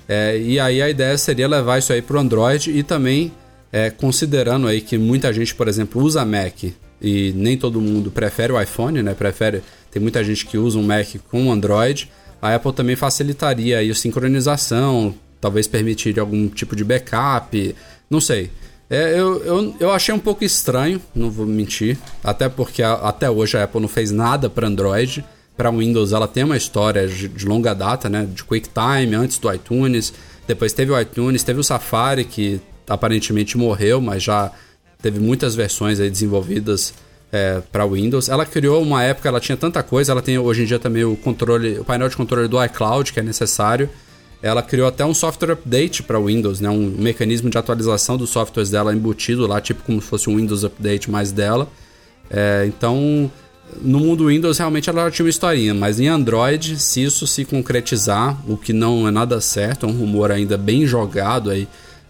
É, 0.08 0.38
e 0.38 0.58
aí 0.58 0.80
a 0.80 0.88
ideia 0.88 1.16
seria 1.18 1.46
levar 1.48 1.78
isso 1.78 1.92
aí 1.92 2.00
para 2.00 2.16
o 2.16 2.20
Android 2.20 2.70
e 2.70 2.82
também 2.82 3.30
é, 3.72 3.90
considerando 3.90 4.66
aí 4.66 4.80
que 4.80 4.96
muita 4.96 5.32
gente, 5.32 5.54
por 5.54 5.68
exemplo, 5.68 6.02
usa 6.02 6.24
Mac 6.24 6.64
e 7.02 7.32
nem 7.36 7.56
todo 7.58 7.80
mundo 7.80 8.10
prefere 8.10 8.52
o 8.52 8.60
iPhone, 8.60 9.02
né? 9.02 9.12
Prefere, 9.14 9.62
tem 9.90 10.00
muita 10.00 10.24
gente 10.24 10.46
que 10.46 10.56
usa 10.56 10.78
um 10.78 10.82
Mac 10.82 11.06
com 11.30 11.52
Android. 11.52 12.10
A 12.40 12.54
Apple 12.54 12.72
também 12.72 12.96
facilitaria 12.96 13.78
aí 13.78 13.90
a 13.90 13.94
sincronização, 13.94 15.14
talvez 15.40 15.66
permitir 15.66 16.18
algum 16.18 16.48
tipo 16.48 16.74
de 16.76 16.84
backup, 16.84 17.74
não 18.08 18.20
sei. 18.20 18.50
É, 18.88 19.12
eu, 19.20 19.44
eu, 19.44 19.76
eu 19.80 19.90
achei 19.92 20.14
um 20.14 20.18
pouco 20.18 20.42
estranho, 20.44 21.00
não 21.14 21.30
vou 21.30 21.44
mentir, 21.44 21.98
até 22.24 22.48
porque 22.48 22.82
a- 22.82 22.94
até 22.94 23.28
hoje 23.28 23.58
a 23.58 23.64
Apple 23.64 23.80
não 23.82 23.88
fez 23.88 24.10
nada 24.10 24.48
para 24.48 24.66
Android. 24.66 25.22
Para 25.58 25.70
Windows 25.70 26.12
ela 26.12 26.26
tem 26.26 26.44
uma 26.44 26.56
história 26.56 27.06
de, 27.06 27.28
de 27.28 27.44
longa 27.44 27.74
data, 27.74 28.08
né? 28.08 28.26
De 28.32 28.42
QuickTime, 28.44 29.14
antes 29.14 29.38
do 29.38 29.52
iTunes. 29.52 30.14
Depois 30.46 30.72
teve 30.72 30.90
o 30.90 30.98
iTunes, 30.98 31.42
teve 31.42 31.60
o 31.60 31.64
Safari, 31.64 32.24
que 32.24 32.58
aparentemente 32.88 33.58
morreu, 33.58 34.00
mas 34.00 34.22
já 34.22 34.50
teve 35.02 35.20
muitas 35.20 35.54
versões 35.54 36.00
aí 36.00 36.08
desenvolvidas 36.08 36.94
para 37.70 37.86
Windows. 37.86 38.28
Ela 38.28 38.46
criou 38.46 38.82
uma 38.82 39.02
época, 39.02 39.28
ela 39.28 39.40
tinha 39.40 39.56
tanta 39.56 39.82
coisa, 39.82 40.12
ela 40.12 40.22
tem 40.22 40.38
hoje 40.38 40.62
em 40.62 40.64
dia 40.64 40.78
também 40.78 41.04
o 41.04 41.16
controle, 41.16 41.78
o 41.78 41.84
painel 41.84 42.08
de 42.08 42.16
controle 42.16 42.48
do 42.48 42.62
iCloud, 42.64 43.12
que 43.12 43.20
é 43.20 43.22
necessário. 43.22 43.88
Ela 44.40 44.62
criou 44.62 44.86
até 44.86 45.04
um 45.04 45.12
software 45.12 45.52
update 45.52 46.02
para 46.02 46.18
Windows, 46.18 46.60
né? 46.60 46.70
um 46.70 46.94
mecanismo 46.96 47.50
de 47.50 47.58
atualização 47.58 48.16
dos 48.16 48.30
softwares 48.30 48.70
dela 48.70 48.94
embutido 48.94 49.46
lá, 49.46 49.60
tipo 49.60 49.82
como 49.82 50.00
se 50.00 50.06
fosse 50.06 50.30
um 50.30 50.36
Windows 50.36 50.62
Update 50.64 51.10
mais 51.10 51.32
dela. 51.32 51.68
É, 52.30 52.64
então, 52.66 53.30
no 53.80 54.00
mundo 54.00 54.26
Windows 54.26 54.58
realmente 54.58 54.88
ela 54.88 55.10
tinha 55.10 55.24
uma 55.24 55.30
historinha, 55.30 55.74
mas 55.74 56.00
em 56.00 56.08
Android, 56.08 56.78
se 56.78 57.02
isso 57.02 57.26
se 57.26 57.44
concretizar, 57.44 58.38
o 58.50 58.56
que 58.56 58.72
não 58.72 59.06
é 59.06 59.10
nada 59.10 59.40
certo, 59.40 59.86
é 59.86 59.88
um 59.88 59.92
rumor 59.92 60.30
ainda 60.30 60.56
bem 60.56 60.86
jogado 60.86 61.50
aí 61.50 61.68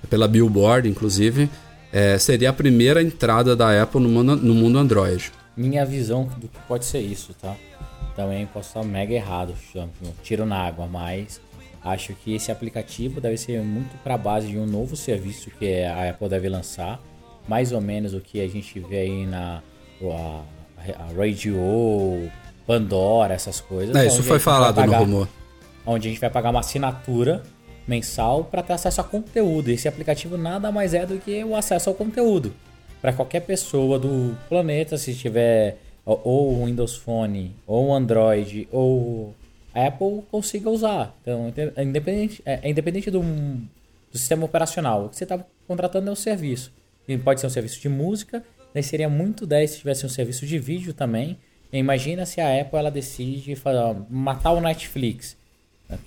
pela 0.09 0.29
Billboard, 0.29 0.89
inclusive, 0.89 1.51
é, 1.93 2.19
seria 2.19 2.51
a 2.51 2.53
primeira 2.53 3.03
entrada 3.03 3.55
da 3.57 3.83
Apple 3.83 4.01
no 4.01 4.09
mundo, 4.09 4.37
no 4.37 4.55
mundo 4.55 4.79
Android. 4.79 5.33
Minha 5.57 5.85
visão 5.85 6.25
do 6.39 6.49
que 6.49 6.59
pode 6.67 6.85
ser 6.85 7.01
isso, 7.01 7.35
tá? 7.35 7.57
Também 8.15 8.47
posso 8.47 8.69
estar 8.69 8.85
mega 8.85 9.13
errado, 9.15 9.55
tiro 10.23 10.47
na 10.47 10.57
água, 10.57 10.87
mas 10.87 11.41
acho 11.85 12.15
que 12.15 12.35
esse 12.35 12.51
aplicativo 12.51 13.21
deve 13.21 13.37
ser 13.37 13.61
muito 13.63 13.97
para 14.03 14.17
base 14.17 14.49
de 14.49 14.59
um 14.59 14.67
novo 14.67 14.97
serviço 14.97 15.51
que 15.51 15.83
a 15.83 16.11
Apple 16.11 16.29
deve 16.29 16.49
lançar, 16.49 17.01
mais 17.47 17.73
ou 17.73 17.81
menos 17.81 18.15
o 18.15 18.21
que 18.21 18.41
a 18.41 18.49
gente 18.49 18.79
vê 18.81 19.01
aí 19.01 19.27
na 19.27 19.63
a, 20.99 21.13
Radio, 21.17 22.31
Pandora, 22.67 23.35
essas 23.35 23.61
coisas. 23.61 23.95
É, 23.97 24.07
isso 24.07 24.23
foi 24.23 24.39
falado 24.39 24.77
no 24.77 24.83
pagar- 24.83 24.99
rumor. 24.99 25.29
onde 25.87 26.09
a 26.09 26.11
gente 26.11 26.21
vai 26.21 26.31
pagar 26.31 26.51
uma 26.51 26.61
assinatura 26.61 27.43
mensal 27.87 28.45
para 28.45 28.63
ter 28.63 28.75
acesso 28.75 29.01
a 29.01 29.05
conteúdo. 29.05 29.71
Esse 29.71 29.89
aplicativo 29.89 30.37
nada 30.37 30.71
mais 30.71 30.93
é 30.95 31.07
do 31.07 31.19
que 31.19 31.43
o 31.45 31.57
acesso 31.57 31.89
ao 31.89 31.95
conteúdo. 31.95 32.53
Para 33.01 33.13
qualquer 33.13 33.41
pessoa 33.41 33.99
do 33.99 34.37
planeta, 34.49 34.99
se 34.99 35.15
tiver 35.15 35.79
ou- 36.05 36.21
o 36.61 36.67
Windows 36.67 36.97
Phone, 36.97 37.55
ou 37.67 37.89
o 37.89 37.95
Android, 37.95 38.69
ou 38.73 39.35
a 39.75 39.87
Apple, 39.87 40.23
consiga 40.31 40.69
usar. 40.69 41.15
Então, 41.23 41.53
é 41.77 41.83
independente, 41.83 42.43
é 42.45 42.61
é 42.63 42.71
independente 42.71 43.11
do, 43.11 43.21
do 43.21 44.19
sistema 44.19 44.45
operacional. 44.45 45.07
O 45.07 45.09
que 45.09 45.17
você 45.17 45.25
está 45.25 45.39
contratando 45.67 46.09
é 46.09 46.13
o 46.13 46.17
serviço. 46.17 46.71
Pode 47.25 47.41
ser 47.41 47.47
um 47.47 47.51
serviço 47.51 47.81
de 47.81 47.89
música, 47.89 48.43
daí 48.73 48.83
seria 48.83 49.09
muito 49.09 49.47
10 49.47 49.71
se 49.71 49.79
tivesse 49.79 50.07
um 50.07 50.09
serviço 50.09 50.47
de 50.47 50.59
vídeo 50.59 50.93
também. 50.93 51.39
Imagina 51.73 52.25
se 52.25 52.41
a 52.41 52.61
Apple 52.61 52.79
ela 52.79 52.91
decide 52.91 53.57
matar 54.09 54.53
o 54.53 54.61
Netflix. 54.61 55.37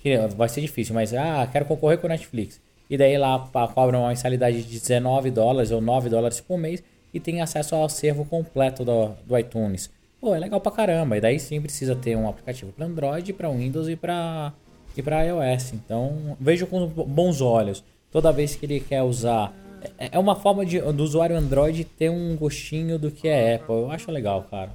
Que 0.00 0.16
vai 0.36 0.48
ser 0.48 0.60
difícil, 0.60 0.94
mas 0.94 1.12
ah, 1.12 1.48
quero 1.50 1.64
concorrer 1.64 1.98
com 1.98 2.06
o 2.06 2.10
Netflix. 2.10 2.60
E 2.88 2.96
daí 2.96 3.16
lá 3.16 3.38
cobra 3.74 3.98
uma 3.98 4.08
mensalidade 4.08 4.62
de 4.62 4.78
19 4.78 5.30
dólares 5.30 5.70
ou 5.70 5.80
9 5.80 6.08
dólares 6.08 6.40
por 6.40 6.58
mês 6.58 6.82
e 7.12 7.18
tem 7.18 7.40
acesso 7.40 7.74
ao 7.74 7.84
acervo 7.84 8.24
completo 8.24 8.84
do, 8.84 9.08
do 9.26 9.38
iTunes. 9.38 9.90
pô, 10.20 10.34
é 10.34 10.38
legal 10.38 10.60
pra 10.60 10.72
caramba. 10.72 11.16
E 11.16 11.20
daí 11.20 11.38
sim 11.38 11.60
precisa 11.60 11.96
ter 11.96 12.16
um 12.16 12.28
aplicativo 12.28 12.72
para 12.72 12.86
Android, 12.86 13.32
para 13.32 13.48
Windows 13.48 13.88
e 13.88 13.96
para 13.96 14.52
e 14.96 15.02
para 15.02 15.22
iOS. 15.22 15.72
Então, 15.72 16.36
vejo 16.38 16.66
com 16.66 16.86
bons 16.86 17.40
olhos. 17.40 17.82
Toda 18.10 18.32
vez 18.32 18.54
que 18.54 18.66
ele 18.66 18.80
quer 18.80 19.02
usar 19.02 19.52
é, 19.98 20.10
é 20.12 20.18
uma 20.18 20.36
forma 20.36 20.64
de, 20.64 20.80
do 20.80 21.02
usuário 21.02 21.36
Android 21.36 21.84
ter 21.84 22.10
um 22.10 22.36
gostinho 22.36 22.98
do 22.98 23.10
que 23.10 23.28
é 23.28 23.56
Apple. 23.56 23.74
Eu 23.74 23.90
acho 23.90 24.10
legal, 24.10 24.46
cara. 24.50 24.70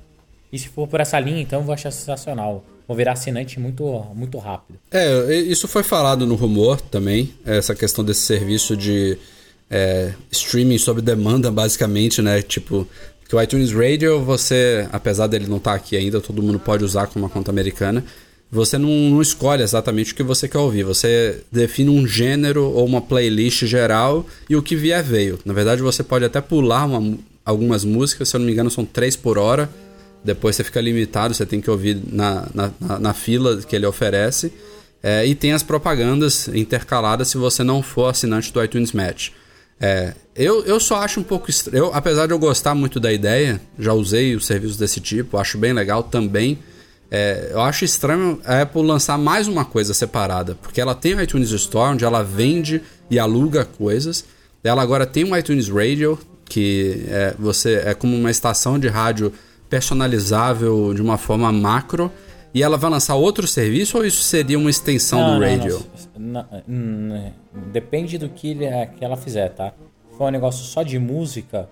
E 0.52 0.58
se 0.58 0.70
for 0.70 0.88
por 0.88 1.00
essa 1.00 1.20
linha, 1.20 1.42
então 1.42 1.60
eu 1.60 1.66
vou 1.66 1.74
achar 1.74 1.92
sensacional. 1.92 2.64
Vou 2.88 2.96
virar 2.96 3.14
assinante 3.14 3.60
muito, 3.60 3.84
muito 4.16 4.38
rápido. 4.38 4.80
É, 4.90 5.36
isso 5.36 5.68
foi 5.68 5.84
falado 5.84 6.26
no 6.26 6.36
rumor 6.36 6.80
também, 6.80 7.34
essa 7.46 7.76
questão 7.76 8.04
desse 8.04 8.22
serviço 8.22 8.78
de 8.78 9.18
é, 9.70 10.14
streaming 10.32 10.78
sob 10.78 11.02
demanda, 11.02 11.52
basicamente, 11.52 12.22
né? 12.22 12.42
Tipo, 12.42 12.88
que 13.28 13.36
o 13.36 13.42
iTunes 13.42 13.74
Radio, 13.74 14.24
você, 14.24 14.88
apesar 14.92 15.28
dele 15.28 15.48
não 15.48 15.58
estar 15.58 15.72
tá 15.72 15.78
aqui 15.78 15.98
ainda, 15.98 16.22
todo 16.22 16.42
mundo 16.42 16.60
pode 16.60 16.86
usar 16.86 17.08
com 17.08 17.20
uma 17.20 17.30
conta 17.30 17.52
americana. 17.52 18.06
Você 18.50 18.78
não, 18.78 18.90
não, 18.90 19.22
escolhe 19.22 19.62
exatamente 19.62 20.14
o 20.14 20.16
que 20.16 20.24
você 20.24 20.48
quer 20.48 20.58
ouvir. 20.60 20.84
Você 20.84 21.42
define 21.52 21.90
um 21.90 22.08
gênero 22.08 22.64
ou 22.64 22.86
uma 22.86 23.02
playlist 23.02 23.66
geral 23.66 24.26
e 24.50 24.56
o 24.56 24.62
que 24.62 24.76
vier 24.76 25.04
veio. 25.04 25.38
Na 25.44 25.54
verdade, 25.54 25.82
você 25.82 26.02
pode 26.02 26.24
até 26.24 26.40
pular 26.40 26.86
uma, 26.86 27.18
algumas 27.44 27.84
músicas, 27.84 28.30
se 28.30 28.36
eu 28.36 28.40
não 28.40 28.46
me 28.46 28.54
engano, 28.54 28.72
são 28.72 28.86
três 28.86 29.16
por 29.16 29.38
hora. 29.38 29.70
Depois 30.24 30.56
você 30.56 30.64
fica 30.64 30.80
limitado, 30.80 31.34
você 31.34 31.46
tem 31.46 31.60
que 31.60 31.70
ouvir 31.70 32.02
na, 32.10 32.48
na, 32.54 32.72
na, 32.80 33.00
na 33.00 33.14
fila 33.14 33.58
que 33.58 33.76
ele 33.76 33.86
oferece. 33.86 34.52
É, 35.04 35.26
e 35.26 35.36
tem 35.36 35.52
as 35.54 35.62
propagandas 35.62 36.48
intercaladas 36.48 37.28
se 37.28 37.38
você 37.38 37.64
não 37.64 37.84
for 37.84 38.10
assinante 38.10 38.52
do 38.52 38.64
iTunes 38.64 38.94
Match. 38.94 39.30
É, 39.80 40.14
eu, 40.36 40.64
eu 40.66 40.80
só 40.80 40.98
acho 40.98 41.20
um 41.20 41.24
pouco 41.24 41.50
estranho. 41.50 41.92
Apesar 41.94 42.26
de 42.26 42.34
eu 42.34 42.40
gostar 42.40 42.74
muito 42.74 43.00
da 43.00 43.12
ideia, 43.14 43.62
já 43.78 43.94
usei 43.94 44.36
os 44.36 44.46
serviços 44.46 44.78
desse 44.78 45.00
tipo, 45.00 45.38
acho 45.38 45.58
bem 45.58 45.74
legal 45.74 46.04
também. 46.04 46.58
É, 47.10 47.52
eu 47.52 47.62
acho 47.62 47.86
estranho 47.86 48.40
a 48.46 48.62
Apple 48.62 48.82
lançar 48.82 49.18
mais 49.18 49.48
uma 49.48 49.64
coisa 49.64 49.94
separada, 49.94 50.56
porque 50.62 50.82
ela 50.82 50.94
tem 50.94 51.16
o 51.16 51.22
iTunes 51.22 51.52
Store, 51.52 51.94
onde 51.94 52.04
ela 52.04 52.22
vende 52.22 52.82
e 53.10 53.18
aluga 53.18 53.64
coisas. 53.64 54.26
Ela 54.64 54.82
agora 54.82 55.06
tem 55.06 55.24
um 55.24 55.36
iTunes 55.36 55.70
Radio, 55.70 56.20
que 56.46 57.06
é, 57.08 57.34
você 57.40 57.76
é 57.86 57.94
como 57.94 58.16
uma 58.16 58.30
estação 58.30 58.78
de 58.78 58.90
rádio 58.90 59.32
personalizável 59.70 60.94
de 60.94 61.02
uma 61.02 61.18
forma 61.18 61.52
macro. 61.52 62.12
E 62.54 62.64
ela 62.64 62.78
vai 62.78 62.90
lançar 62.90 63.16
outro 63.16 63.48
serviço 63.48 63.98
ou 63.98 64.06
isso 64.06 64.24
seria 64.24 64.58
uma 64.58 64.70
extensão 64.70 65.20
não, 65.20 65.36
do 65.36 65.46
radio? 65.46 65.86
Não, 66.18 66.46
não, 66.68 67.34
depende 67.72 68.18
do 68.18 68.30
que, 68.30 68.56
que 68.98 69.06
ela 69.06 69.16
fizer, 69.16 69.50
tá? 69.50 69.74
Se 70.10 70.18
for 70.18 70.30
um 70.30 70.32
negócio 70.32 70.66
só 70.66 70.82
de 70.82 70.98
música, 70.98 71.70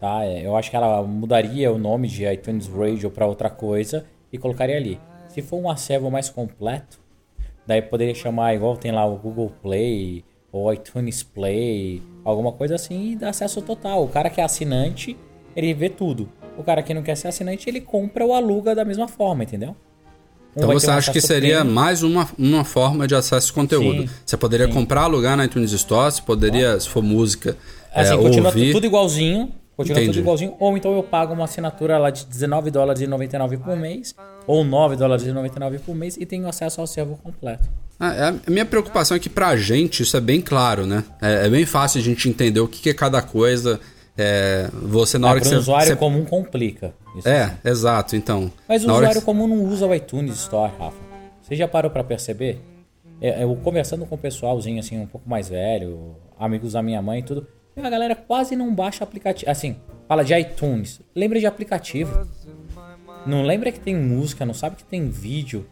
tá? 0.00 0.24
É, 0.24 0.46
eu 0.46 0.56
acho 0.56 0.70
que 0.70 0.76
ela 0.76 1.02
mudaria 1.02 1.70
o 1.70 1.76
nome 1.76 2.08
de 2.08 2.24
iTunes 2.24 2.66
Radio 2.66 3.10
para 3.10 3.26
outra 3.26 3.50
coisa 3.50 4.06
e 4.32 4.38
colocaria 4.38 4.76
ali. 4.76 5.00
Se 5.28 5.42
for 5.42 5.56
um 5.56 5.68
acervo 5.68 6.10
mais 6.10 6.28
completo, 6.28 6.98
daí 7.66 7.82
poderia 7.82 8.14
chamar 8.14 8.54
igual 8.54 8.76
tem 8.76 8.92
lá 8.92 9.04
o 9.04 9.16
Google 9.16 9.52
Play 9.62 10.24
ou 10.52 10.72
iTunes 10.72 11.22
Play, 11.22 12.02
alguma 12.24 12.52
coisa 12.52 12.76
assim 12.76 13.12
e 13.12 13.16
dá 13.16 13.30
acesso 13.30 13.60
total. 13.62 14.04
O 14.04 14.08
cara 14.08 14.30
que 14.30 14.40
é 14.40 14.44
assinante, 14.44 15.16
ele 15.54 15.74
vê 15.74 15.88
tudo. 15.88 16.28
O 16.56 16.62
cara 16.62 16.82
que 16.82 16.94
não 16.94 17.02
quer 17.02 17.16
ser 17.16 17.28
assinante, 17.28 17.68
ele 17.68 17.80
compra 17.80 18.24
ou 18.24 18.34
aluga 18.34 18.74
da 18.74 18.84
mesma 18.84 19.06
forma, 19.06 19.44
entendeu? 19.44 19.76
Um 20.56 20.60
então 20.60 20.72
você 20.72 20.90
acha 20.90 21.12
que 21.12 21.20
seria 21.20 21.58
premium. 21.58 21.74
mais 21.74 22.02
uma, 22.02 22.26
uma 22.38 22.64
forma 22.64 23.06
de 23.06 23.14
acesso 23.14 23.48
de 23.48 23.52
conteúdo? 23.52 24.02
Sim, 24.02 24.10
você 24.24 24.36
poderia 24.38 24.66
sim. 24.66 24.72
comprar, 24.72 25.02
alugar 25.02 25.36
na 25.36 25.44
iTunes 25.44 25.70
Store, 25.72 26.10
você 26.10 26.22
poderia, 26.22 26.80
se 26.80 26.88
for 26.88 27.02
música, 27.02 27.58
assim, 27.94 28.14
é, 28.14 28.16
continua 28.16 28.48
ouvir. 28.48 28.72
tudo 28.72 28.86
igualzinho, 28.86 29.52
Continua 29.76 29.98
Entendi. 30.00 30.12
tudo 30.14 30.22
igualzinho. 30.22 30.56
Ou 30.58 30.76
então 30.76 30.94
eu 30.94 31.02
pago 31.02 31.34
uma 31.34 31.44
assinatura 31.44 31.98
lá 31.98 32.08
de 32.08 32.24
19 32.24 32.70
dólares 32.70 33.02
e 33.02 33.06
99 33.06 33.58
por 33.58 33.76
mês, 33.76 34.14
ou 34.46 34.64
9 34.64 34.96
dólares 34.96 35.26
e 35.26 35.32
99 35.32 35.78
por 35.80 35.94
mês, 35.94 36.16
e 36.16 36.24
tenho 36.24 36.48
acesso 36.48 36.80
ao 36.80 36.86
servo 36.86 37.18
completo. 37.22 37.68
Ah, 38.00 38.14
é, 38.14 38.28
a 38.28 38.50
minha 38.50 38.64
preocupação 38.64 39.16
é 39.16 39.20
que 39.20 39.28
pra 39.28 39.54
gente 39.56 40.02
isso 40.02 40.16
é 40.16 40.20
bem 40.20 40.40
claro, 40.40 40.86
né? 40.86 41.04
É, 41.20 41.46
é 41.46 41.50
bem 41.50 41.66
fácil 41.66 42.00
a 42.00 42.04
gente 42.04 42.28
entender 42.28 42.60
o 42.60 42.68
que, 42.68 42.80
que 42.80 42.90
é 42.90 42.94
cada 42.94 43.20
coisa. 43.20 43.78
É, 44.16 44.70
você 44.72 45.18
na 45.18 45.28
é, 45.28 45.30
hora 45.30 45.40
que 45.40 45.46
você. 45.46 45.56
O 45.56 45.58
usuário 45.58 45.88
você... 45.88 45.96
comum 45.96 46.24
complica. 46.24 46.94
é, 47.22 47.42
assim. 47.42 47.56
exato, 47.64 48.16
então. 48.16 48.50
Mas 48.66 48.82
o 48.82 48.90
usuário 48.90 49.20
que... 49.20 49.26
comum 49.26 49.46
não 49.46 49.62
usa 49.62 49.86
o 49.86 49.94
iTunes 49.94 50.36
Store, 50.36 50.72
Rafa. 50.78 50.96
Você 51.42 51.54
já 51.54 51.68
parou 51.68 51.90
para 51.90 52.02
perceber? 52.02 52.58
É, 53.20 53.42
eu 53.42 53.54
conversando 53.56 54.06
com 54.06 54.14
o 54.14 54.18
pessoalzinho 54.18 54.80
assim, 54.80 54.98
um 54.98 55.06
pouco 55.06 55.28
mais 55.28 55.48
velho, 55.48 56.16
amigos 56.38 56.72
da 56.72 56.82
minha 56.82 57.00
mãe 57.00 57.20
e 57.20 57.22
tudo 57.22 57.46
a 57.84 57.90
galera 57.90 58.16
quase 58.16 58.56
não 58.56 58.74
baixa 58.74 59.04
aplicativo. 59.04 59.50
Assim, 59.50 59.76
fala 60.08 60.24
de 60.24 60.34
iTunes. 60.34 61.00
Lembra 61.14 61.38
de 61.38 61.46
aplicativo. 61.46 62.26
Não 63.26 63.42
lembra 63.42 63.70
que 63.70 63.80
tem 63.80 63.94
música, 63.94 64.46
não 64.46 64.54
sabe 64.54 64.76
que 64.76 64.84
tem 64.84 65.10
vídeo. 65.10 65.66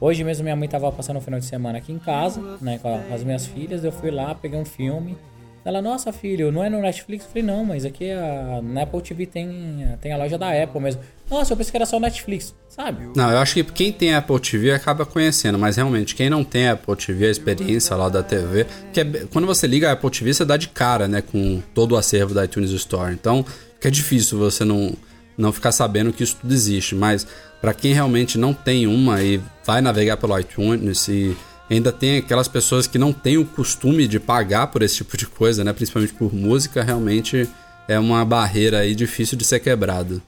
Hoje 0.00 0.24
mesmo 0.24 0.44
minha 0.44 0.56
mãe 0.56 0.68
tava 0.68 0.90
passando 0.90 1.18
o 1.18 1.20
final 1.20 1.38
de 1.38 1.44
semana 1.44 1.76
aqui 1.76 1.92
em 1.92 1.98
casa, 1.98 2.56
né, 2.62 2.78
com 2.78 2.88
as 3.12 3.22
minhas 3.22 3.46
filhas. 3.46 3.84
Eu 3.84 3.92
fui 3.92 4.10
lá, 4.10 4.34
peguei 4.34 4.58
um 4.58 4.64
filme. 4.64 5.18
Ela, 5.64 5.82
nossa, 5.82 6.12
filho, 6.12 6.50
não 6.50 6.64
é 6.64 6.70
no 6.70 6.80
Netflix? 6.80 7.24
Eu 7.24 7.30
falei, 7.30 7.42
não, 7.42 7.64
mas 7.64 7.84
aqui 7.84 8.10
a, 8.10 8.60
na 8.62 8.82
Apple 8.82 9.02
TV 9.02 9.26
tem, 9.26 9.86
tem 10.00 10.12
a 10.12 10.16
loja 10.16 10.38
da 10.38 10.50
Apple 10.50 10.80
mesmo. 10.80 11.02
Nossa, 11.30 11.52
eu 11.52 11.56
pensei 11.56 11.70
que 11.70 11.76
era 11.76 11.86
só 11.86 11.98
o 11.98 12.00
Netflix, 12.00 12.54
sabe? 12.68 13.10
Não, 13.14 13.30
eu 13.30 13.38
acho 13.38 13.54
que 13.54 13.64
quem 13.64 13.92
tem 13.92 14.14
Apple 14.14 14.40
TV 14.40 14.72
acaba 14.72 15.04
conhecendo, 15.04 15.58
mas 15.58 15.76
realmente, 15.76 16.14
quem 16.14 16.30
não 16.30 16.42
tem 16.42 16.68
Apple 16.68 16.96
TV, 16.96 17.26
a 17.26 17.30
experiência 17.30 17.94
lá 17.94 18.08
da 18.08 18.22
TV, 18.22 18.66
que 18.92 19.00
é, 19.00 19.04
quando 19.30 19.46
você 19.46 19.66
liga 19.66 19.90
a 19.90 19.92
Apple 19.92 20.10
TV, 20.10 20.32
você 20.32 20.44
dá 20.44 20.56
de 20.56 20.68
cara, 20.68 21.06
né, 21.06 21.20
com 21.20 21.62
todo 21.74 21.92
o 21.92 21.96
acervo 21.96 22.32
da 22.32 22.44
iTunes 22.44 22.70
Store. 22.70 23.12
Então, 23.12 23.44
fica 23.74 23.88
é 23.88 23.90
difícil 23.90 24.38
você 24.38 24.64
não, 24.64 24.94
não 25.36 25.52
ficar 25.52 25.72
sabendo 25.72 26.12
que 26.12 26.24
isso 26.24 26.36
tudo 26.40 26.52
existe, 26.52 26.94
mas 26.94 27.26
para 27.60 27.74
quem 27.74 27.92
realmente 27.92 28.38
não 28.38 28.54
tem 28.54 28.86
uma 28.86 29.22
e 29.22 29.40
vai 29.64 29.82
navegar 29.82 30.16
pelo 30.16 30.38
iTunes 30.38 31.06
e 31.08 31.36
ainda 31.74 31.92
tem 31.92 32.18
aquelas 32.18 32.48
pessoas 32.48 32.86
que 32.86 32.98
não 32.98 33.12
têm 33.12 33.38
o 33.38 33.44
costume 33.44 34.08
de 34.08 34.18
pagar 34.18 34.66
por 34.68 34.82
esse 34.82 34.96
tipo 34.96 35.16
de 35.16 35.26
coisa, 35.26 35.62
né, 35.62 35.72
principalmente 35.72 36.12
por 36.14 36.34
música, 36.34 36.82
realmente 36.82 37.48
é 37.86 37.98
uma 37.98 38.24
barreira 38.24 38.80
aí 38.80 38.94
difícil 38.94 39.36
de 39.38 39.44
ser 39.44 39.60
quebrada. 39.60 40.20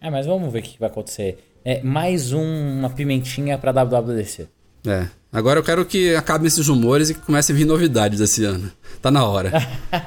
É, 0.00 0.10
mas 0.10 0.26
vamos 0.26 0.52
ver 0.52 0.60
o 0.60 0.62
que 0.62 0.78
vai 0.78 0.88
acontecer. 0.88 1.38
É 1.64 1.82
mais 1.82 2.32
um, 2.32 2.78
uma 2.78 2.90
pimentinha 2.90 3.58
pra 3.58 3.72
WWDC. 3.72 4.48
É. 4.86 5.08
Agora 5.30 5.58
eu 5.58 5.62
quero 5.62 5.84
que 5.84 6.14
acabem 6.14 6.46
esses 6.46 6.66
rumores 6.66 7.10
e 7.10 7.14
que 7.14 7.20
comece 7.20 7.52
a 7.52 7.54
vir 7.54 7.66
novidades 7.66 8.18
esse 8.18 8.44
ano. 8.44 8.70
Tá 9.02 9.10
na 9.10 9.24
hora. 9.26 9.52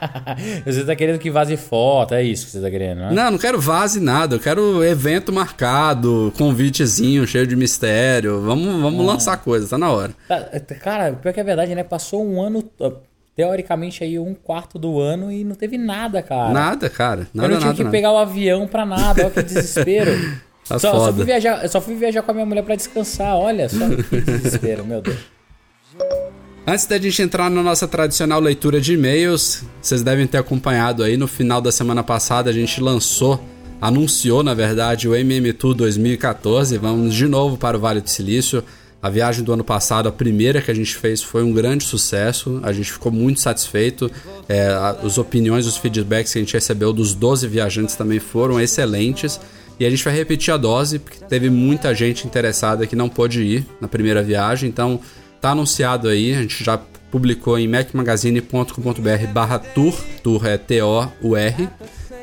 você 0.66 0.84
tá 0.84 0.96
querendo 0.96 1.20
que 1.20 1.30
vaze 1.30 1.56
foto, 1.56 2.16
é 2.16 2.24
isso 2.24 2.46
que 2.46 2.52
você 2.52 2.60
tá 2.60 2.70
querendo, 2.72 2.98
né? 3.00 3.12
Não, 3.12 3.32
não 3.32 3.38
quero 3.38 3.62
vaze 3.62 4.00
nada. 4.00 4.36
Eu 4.36 4.40
quero 4.40 4.84
evento 4.84 5.32
marcado, 5.32 6.34
convitezinho, 6.38 7.28
cheio 7.28 7.46
de 7.46 7.56
mistério. 7.56 8.42
Vamos, 8.42 8.82
vamos 8.82 9.02
ah. 9.02 9.14
lançar 9.14 9.38
coisa, 9.38 9.68
tá 9.68 9.78
na 9.78 9.92
hora. 9.92 10.12
Tá, 10.28 10.40
cara, 10.82 11.14
pior 11.14 11.32
que 11.32 11.40
é 11.40 11.44
verdade, 11.44 11.76
né? 11.76 11.84
Passou 11.84 12.26
um 12.26 12.42
ano 12.42 12.64
teoricamente 13.36 14.04
aí 14.04 14.18
um 14.18 14.34
quarto 14.34 14.78
do 14.78 15.00
ano 15.00 15.32
e 15.32 15.44
não 15.44 15.56
teve 15.56 15.78
nada, 15.78 16.22
cara. 16.22 16.52
Nada, 16.52 16.90
cara. 16.90 17.28
Nada, 17.34 17.48
eu 17.48 17.52
não 17.52 17.58
tinha 17.58 17.68
nada, 17.68 17.78
que 17.78 17.84
nada. 17.84 17.92
pegar 17.92 18.12
o 18.12 18.18
avião 18.18 18.68
pra 18.68 18.86
nada, 18.86 19.22
olha 19.22 19.32
que 19.32 19.42
desespero. 19.44 20.12
Tá 20.68 20.80
só, 20.80 20.92
só, 20.94 21.14
fui 21.14 21.26
viajar, 21.26 21.70
só 21.70 21.82
fui 21.82 21.96
viajar 21.96 22.22
com 22.22 22.32
a 22.32 22.34
minha 22.34 22.46
mulher 22.46 22.64
para 22.64 22.76
descansar, 22.76 23.36
olha 23.36 23.68
só 23.70 23.88
que 24.10 24.22
desespero, 24.22 24.86
meu 24.86 25.02
Deus. 25.02 25.18
Antes 26.66 26.86
da 26.86 26.98
gente 26.98 27.22
entrar 27.22 27.50
na 27.50 27.64
nossa 27.64 27.88
tradicional 27.88 28.40
leitura 28.40 28.80
de 28.80 28.94
e-mails, 28.94 29.64
vocês 29.82 30.04
devem 30.04 30.28
ter 30.28 30.38
acompanhado 30.38 31.04
aí 31.04 31.18
no 31.18 31.28
final 31.28 31.60
da 31.60 31.72
semana 31.72 32.04
passada 32.04 32.50
a 32.50 32.54
gente 32.54 32.80
lançou, 32.80 33.44
anunciou 33.82 34.44
na 34.44 34.54
verdade 34.54 35.10
o 35.10 35.16
MM 35.16 35.52
Tour 35.54 35.74
2014. 35.74 36.78
Vamos 36.78 37.16
de 37.16 37.28
novo 37.28 37.58
para 37.58 37.76
o 37.76 37.80
Vale 37.80 38.00
do 38.00 38.10
Silício. 38.10 38.64
A 39.02 39.10
viagem 39.10 39.44
do 39.44 39.52
ano 39.52 39.64
passado, 39.64 40.08
a 40.08 40.12
primeira 40.12 40.62
que 40.62 40.70
a 40.70 40.74
gente 40.76 40.96
fez, 40.96 41.24
foi 41.24 41.42
um 41.42 41.52
grande 41.52 41.84
sucesso. 41.84 42.60
A 42.62 42.72
gente 42.72 42.92
ficou 42.92 43.12
muito 43.12 43.40
satisfeito. 43.40 44.12
É, 44.48 44.68
as 45.04 45.18
opiniões, 45.18 45.66
os 45.66 45.76
feedbacks 45.76 46.32
que 46.32 46.38
a 46.38 46.42
gente 46.44 46.54
recebeu 46.54 46.94
dos 46.94 47.16
12 47.16 47.48
viajantes 47.48 47.96
também 47.96 48.20
foram 48.20 48.62
excelentes. 48.62 49.40
E 49.82 49.86
a 49.86 49.90
gente 49.90 50.04
vai 50.04 50.14
repetir 50.14 50.54
a 50.54 50.58
dose, 50.58 51.00
porque 51.00 51.26
teve 51.26 51.50
muita 51.50 51.96
gente 51.96 52.28
interessada 52.28 52.86
que 52.86 52.96
não 52.96 53.10
pôde 53.10 53.42
ir 53.42 53.66
na 53.82 53.88
primeira 53.88 54.22
viagem. 54.22 54.70
Então, 54.70 55.00
tá 55.42 55.50
anunciado 55.50 56.08
aí. 56.08 56.36
A 56.36 56.42
gente 56.44 56.64
já 56.64 56.80
publicou 57.10 57.58
em 57.58 57.68
macmagazine.com.br 57.68 59.28
barra 59.34 59.58
tour. 59.58 60.00
Tour 60.22 60.46
é 60.46 60.56
T-O-U-R. 60.60 61.68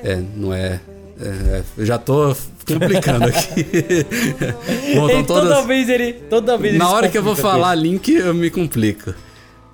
É, 0.04 0.22
não 0.36 0.54
é, 0.54 0.78
é. 1.20 1.62
Já 1.78 1.98
tô 1.98 2.32
complicando 2.64 3.24
aqui. 3.24 3.66
Bom, 4.94 5.10
então 5.10 5.24
todas... 5.24 5.48
Toda 5.48 5.62
vez 5.66 5.88
ele. 5.88 6.12
Toda 6.12 6.56
vez 6.56 6.78
Na 6.78 6.88
hora 6.90 7.08
que 7.08 7.18
eu 7.18 7.24
vou 7.24 7.34
falar 7.34 7.74
link, 7.74 8.08
eu 8.08 8.32
me 8.32 8.50
complico. 8.50 9.12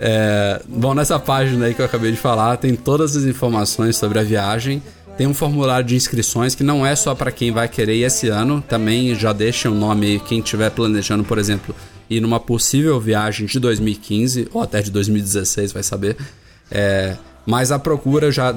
É... 0.01 0.63
Bom, 0.67 0.95
nessa 0.95 1.19
página 1.19 1.67
aí 1.67 1.75
que 1.75 1.83
eu 1.83 1.87
acabei 1.87 2.13
de 2.13 2.17
falar, 2.17 2.57
tem 2.57 2.75
todas 2.75 3.15
as 3.15 3.25
informações 3.25 3.95
sobre 3.95 4.19
a 4.19 4.23
viagem. 4.23 4.83
Tem 5.17 5.29
um 5.29 5.35
formulário 5.35 5.87
de 5.87 5.95
inscrições 5.95 6.55
que 6.55 6.65
não 6.65 6.85
é 6.85 6.97
só 6.97 7.15
para 7.15 7.31
quem 7.31 7.53
vai 7.53 7.69
querer 7.69 7.95
ir 7.97 8.03
esse 8.03 8.29
ano. 8.29 8.61
Também 8.61 9.15
já 9.15 9.33
deixa 9.33 9.71
o 9.71 9.75
nome 9.75 10.07
aí, 10.07 10.21
quem 10.21 10.41
estiver 10.41 10.71
planejando, 10.71 11.23
por 11.23 11.39
exemplo, 11.39 11.75
ir 12.11 12.21
numa 12.21 12.41
possível 12.41 13.01
viagem 13.01 13.47
de 13.47 13.61
2015 13.61 14.49
ou 14.53 14.61
até 14.61 14.83
de 14.83 14.91
2016, 14.91 15.73
vai 15.73 15.83
saber. 15.83 16.17
É... 16.71 17.17
Mas 17.47 17.71
a 17.71 17.79
procura 17.79 18.33
já 18.33 18.55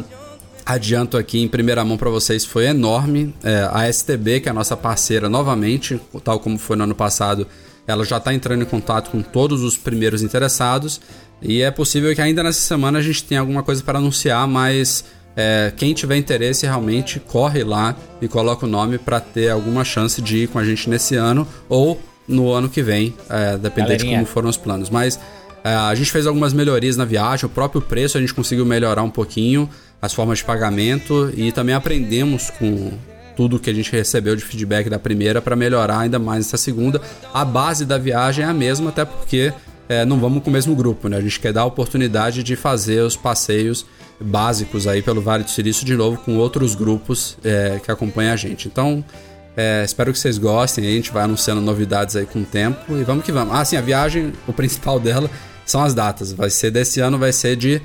adianto 0.65 1.15
aqui 1.15 1.41
em 1.41 1.47
primeira 1.47 1.85
mão 1.85 1.97
para 1.97 2.09
vocês 2.09 2.43
foi 2.43 2.65
enorme. 2.65 3.33
É, 3.43 3.69
a 3.71 3.91
STB, 3.91 4.41
que 4.41 4.49
é 4.49 4.51
a 4.51 4.53
nossa 4.53 4.75
parceira 4.75 5.29
novamente, 5.29 5.99
tal 6.23 6.39
como 6.39 6.57
foi 6.57 6.75
no 6.75 6.83
ano 6.83 6.95
passado, 6.95 7.47
ela 7.85 8.03
já 8.03 8.17
está 8.17 8.33
entrando 8.33 8.63
em 8.63 8.65
contato 8.65 9.09
com 9.11 9.21
todos 9.21 9.61
os 9.61 9.77
primeiros 9.77 10.21
interessados 10.21 10.99
e 11.41 11.61
é 11.61 11.69
possível 11.69 12.13
que 12.13 12.21
ainda 12.21 12.43
nessa 12.43 12.61
semana 12.61 12.99
a 12.99 13.01
gente 13.01 13.23
tenha 13.23 13.39
alguma 13.39 13.63
coisa 13.63 13.83
para 13.83 13.99
anunciar, 13.99 14.47
mas 14.47 15.05
é, 15.37 15.71
quem 15.77 15.93
tiver 15.93 16.17
interesse 16.17 16.65
realmente 16.65 17.19
corre 17.19 17.63
lá 17.63 17.95
e 18.19 18.27
coloca 18.27 18.65
o 18.65 18.69
nome 18.69 18.97
para 18.97 19.19
ter 19.19 19.49
alguma 19.51 19.85
chance 19.85 20.19
de 20.19 20.37
ir 20.37 20.47
com 20.47 20.57
a 20.57 20.65
gente 20.65 20.89
nesse 20.89 21.15
ano 21.15 21.47
ou 21.69 22.01
no 22.27 22.51
ano 22.51 22.67
que 22.67 22.81
vem, 22.81 23.13
é, 23.29 23.55
dependendo 23.55 24.03
de 24.03 24.09
como 24.09 24.25
foram 24.25 24.49
os 24.49 24.57
planos. 24.57 24.89
Mas 24.89 25.19
é, 25.63 25.69
a 25.69 25.93
gente 25.93 26.11
fez 26.11 26.25
algumas 26.25 26.53
melhorias 26.53 26.97
na 26.97 27.05
viagem, 27.05 27.45
o 27.45 27.49
próprio 27.49 27.79
preço 27.81 28.17
a 28.17 28.21
gente 28.21 28.33
conseguiu 28.33 28.65
melhorar 28.65 29.03
um 29.03 29.11
pouquinho, 29.11 29.69
as 30.01 30.11
formas 30.11 30.39
de 30.39 30.43
pagamento 30.45 31.31
e 31.35 31.51
também 31.51 31.75
aprendemos 31.75 32.49
com 32.49 32.91
tudo 33.35 33.59
que 33.59 33.69
a 33.69 33.73
gente 33.73 33.91
recebeu 33.91 34.35
de 34.35 34.43
feedback 34.43 34.89
da 34.89 34.97
primeira 34.97 35.39
para 35.39 35.55
melhorar 35.55 35.99
ainda 35.99 36.17
mais 36.17 36.47
essa 36.47 36.57
segunda. 36.57 36.99
A 37.31 37.45
base 37.45 37.85
da 37.85 37.99
viagem 37.99 38.43
é 38.43 38.47
a 38.47 38.53
mesma, 38.53 38.89
até 38.89 39.05
porque 39.05 39.53
é, 39.87 40.03
não 40.03 40.19
vamos 40.19 40.41
com 40.41 40.49
o 40.49 40.53
mesmo 40.53 40.75
grupo, 40.75 41.07
né? 41.07 41.17
A 41.17 41.21
gente 41.21 41.39
quer 41.39 41.53
dar 41.53 41.61
a 41.61 41.65
oportunidade 41.65 42.41
de 42.41 42.55
fazer 42.55 43.01
os 43.01 43.15
passeios 43.15 43.85
básicos 44.19 44.87
aí 44.87 45.01
pelo 45.01 45.21
Vale 45.21 45.43
do 45.43 45.49
Silício 45.49 45.85
de 45.85 45.95
novo 45.95 46.17
com 46.17 46.37
outros 46.37 46.75
grupos 46.75 47.37
é, 47.43 47.79
que 47.83 47.91
acompanham 47.91 48.33
a 48.33 48.35
gente. 48.35 48.67
Então, 48.67 49.03
é, 49.55 49.83
espero 49.83 50.11
que 50.11 50.19
vocês 50.19 50.37
gostem. 50.37 50.85
A 50.85 50.91
gente 50.91 51.11
vai 51.11 51.23
anunciando 51.23 51.61
novidades 51.61 52.15
aí 52.15 52.25
com 52.25 52.41
o 52.41 52.45
tempo 52.45 52.95
e 52.95 53.03
vamos 53.03 53.25
que 53.25 53.31
vamos. 53.31 53.55
Ah, 53.55 53.65
sim, 53.65 53.77
a 53.77 53.81
viagem, 53.81 54.33
o 54.47 54.53
principal 54.53 54.99
dela 54.99 55.29
são 55.65 55.83
as 55.83 55.93
datas. 55.93 56.31
Vai 56.31 56.49
ser 56.49 56.71
desse 56.71 56.99
ano, 56.99 57.17
vai 57.17 57.33
ser 57.33 57.55
de 57.55 57.81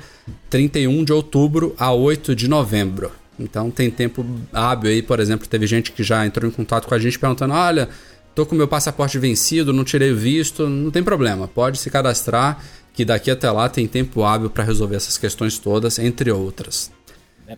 31 0.49 1.03
de 1.03 1.11
outubro 1.11 1.75
a 1.77 1.91
8 1.91 2.35
de 2.35 2.47
novembro. 2.47 3.11
Então 3.39 3.71
tem 3.71 3.89
tempo 3.89 4.25
hábil 4.51 4.91
aí, 4.91 5.01
por 5.01 5.19
exemplo, 5.19 5.47
teve 5.47 5.65
gente 5.65 5.91
que 5.91 6.03
já 6.03 6.25
entrou 6.25 6.49
em 6.49 6.53
contato 6.53 6.87
com 6.87 6.93
a 6.93 6.99
gente 6.99 7.17
perguntando: 7.17 7.53
olha, 7.53 7.89
tô 8.35 8.45
com 8.45 8.55
meu 8.55 8.67
passaporte 8.67 9.17
vencido, 9.17 9.73
não 9.73 9.83
tirei 9.83 10.11
o 10.11 10.15
visto, 10.15 10.69
não 10.69 10.91
tem 10.91 11.03
problema, 11.03 11.47
pode 11.47 11.79
se 11.79 11.89
cadastrar, 11.89 12.63
que 12.93 13.03
daqui 13.03 13.31
até 13.31 13.49
lá 13.51 13.67
tem 13.67 13.87
tempo 13.87 14.23
hábil 14.23 14.49
para 14.49 14.63
resolver 14.63 14.95
essas 14.95 15.17
questões 15.17 15.57
todas, 15.57 15.99
entre 15.99 16.31
outras. 16.31 16.91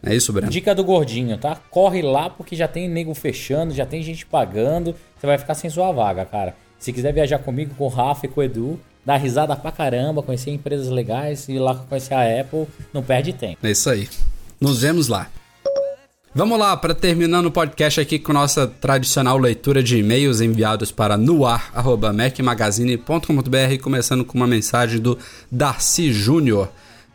É 0.04 0.16
isso, 0.16 0.34
Breno? 0.34 0.52
Dica 0.52 0.74
do 0.74 0.84
gordinho, 0.84 1.38
tá? 1.38 1.56
Corre 1.70 2.02
lá 2.02 2.30
porque 2.30 2.56
já 2.56 2.68
tem 2.68 2.90
nego 2.90 3.14
fechando, 3.14 3.74
já 3.74 3.86
tem 3.86 4.02
gente 4.02 4.26
pagando, 4.26 4.96
você 5.18 5.28
vai 5.28 5.38
ficar 5.38 5.54
sem 5.54 5.70
sua 5.70 5.92
vaga, 5.92 6.26
cara. 6.26 6.56
Se 6.80 6.92
quiser 6.92 7.14
viajar 7.14 7.40
comigo, 7.40 7.74
com 7.76 7.86
o 7.86 7.88
Rafa 7.88 8.26
e 8.26 8.30
com 8.30 8.42
o 8.42 8.44
Edu, 8.44 8.80
dá 9.06 9.16
risada 9.16 9.56
pra 9.56 9.72
caramba, 9.72 10.24
conhecer 10.24 10.52
empresas 10.52 10.90
legais 10.90 11.48
e 11.48 11.60
lá 11.60 11.76
conhecer 11.76 12.14
a 12.14 12.42
Apple, 12.42 12.68
não 12.94 13.04
perde 13.04 13.34
tempo. 13.34 13.58
É 13.62 13.72
isso 13.72 13.90
aí. 13.90 14.10
Nos 14.60 14.82
vemos 14.82 15.08
lá. 15.08 15.30
Vamos 16.38 16.60
lá, 16.60 16.76
para 16.76 16.94
terminando 16.94 17.46
o 17.46 17.52
podcast 17.52 18.02
aqui 18.02 18.20
com 18.20 18.34
nossa 18.34 18.68
tradicional 18.68 19.38
leitura 19.38 19.82
de 19.82 19.98
e-mails 19.98 20.42
enviados 20.42 20.92
para 20.92 21.16
noar@macmagazine.com.br, 21.16 23.82
começando 23.82 24.26
com 24.26 24.38
uma 24.38 24.46
mensagem 24.46 25.00
do 25.00 25.18
Darcy 25.50 26.12
Júnior. 26.12 26.70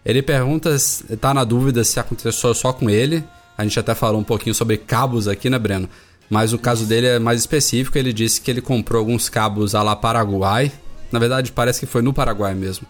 Ele 0.06 0.22
pergunta, 0.22 0.74
tá 1.20 1.34
na 1.34 1.44
dúvida 1.44 1.84
se 1.84 2.00
aconteceu 2.00 2.54
só 2.54 2.72
com 2.72 2.88
ele. 2.88 3.22
A 3.58 3.62
gente 3.62 3.78
até 3.78 3.94
falou 3.94 4.18
um 4.18 4.24
pouquinho 4.24 4.54
sobre 4.54 4.78
cabos 4.78 5.28
aqui, 5.28 5.50
né, 5.50 5.58
Breno? 5.58 5.86
Mas 6.30 6.54
o 6.54 6.58
caso 6.58 6.86
dele 6.86 7.08
é 7.08 7.18
mais 7.18 7.40
específico. 7.40 7.98
Ele 7.98 8.14
disse 8.14 8.40
que 8.40 8.50
ele 8.50 8.62
comprou 8.62 9.00
alguns 9.00 9.28
cabos 9.28 9.74
a 9.74 9.82
lá 9.82 9.94
Paraguai. 9.94 10.72
Na 11.12 11.18
verdade, 11.18 11.52
parece 11.52 11.80
que 11.80 11.84
foi 11.84 12.00
no 12.00 12.14
Paraguai 12.14 12.54
mesmo. 12.54 12.86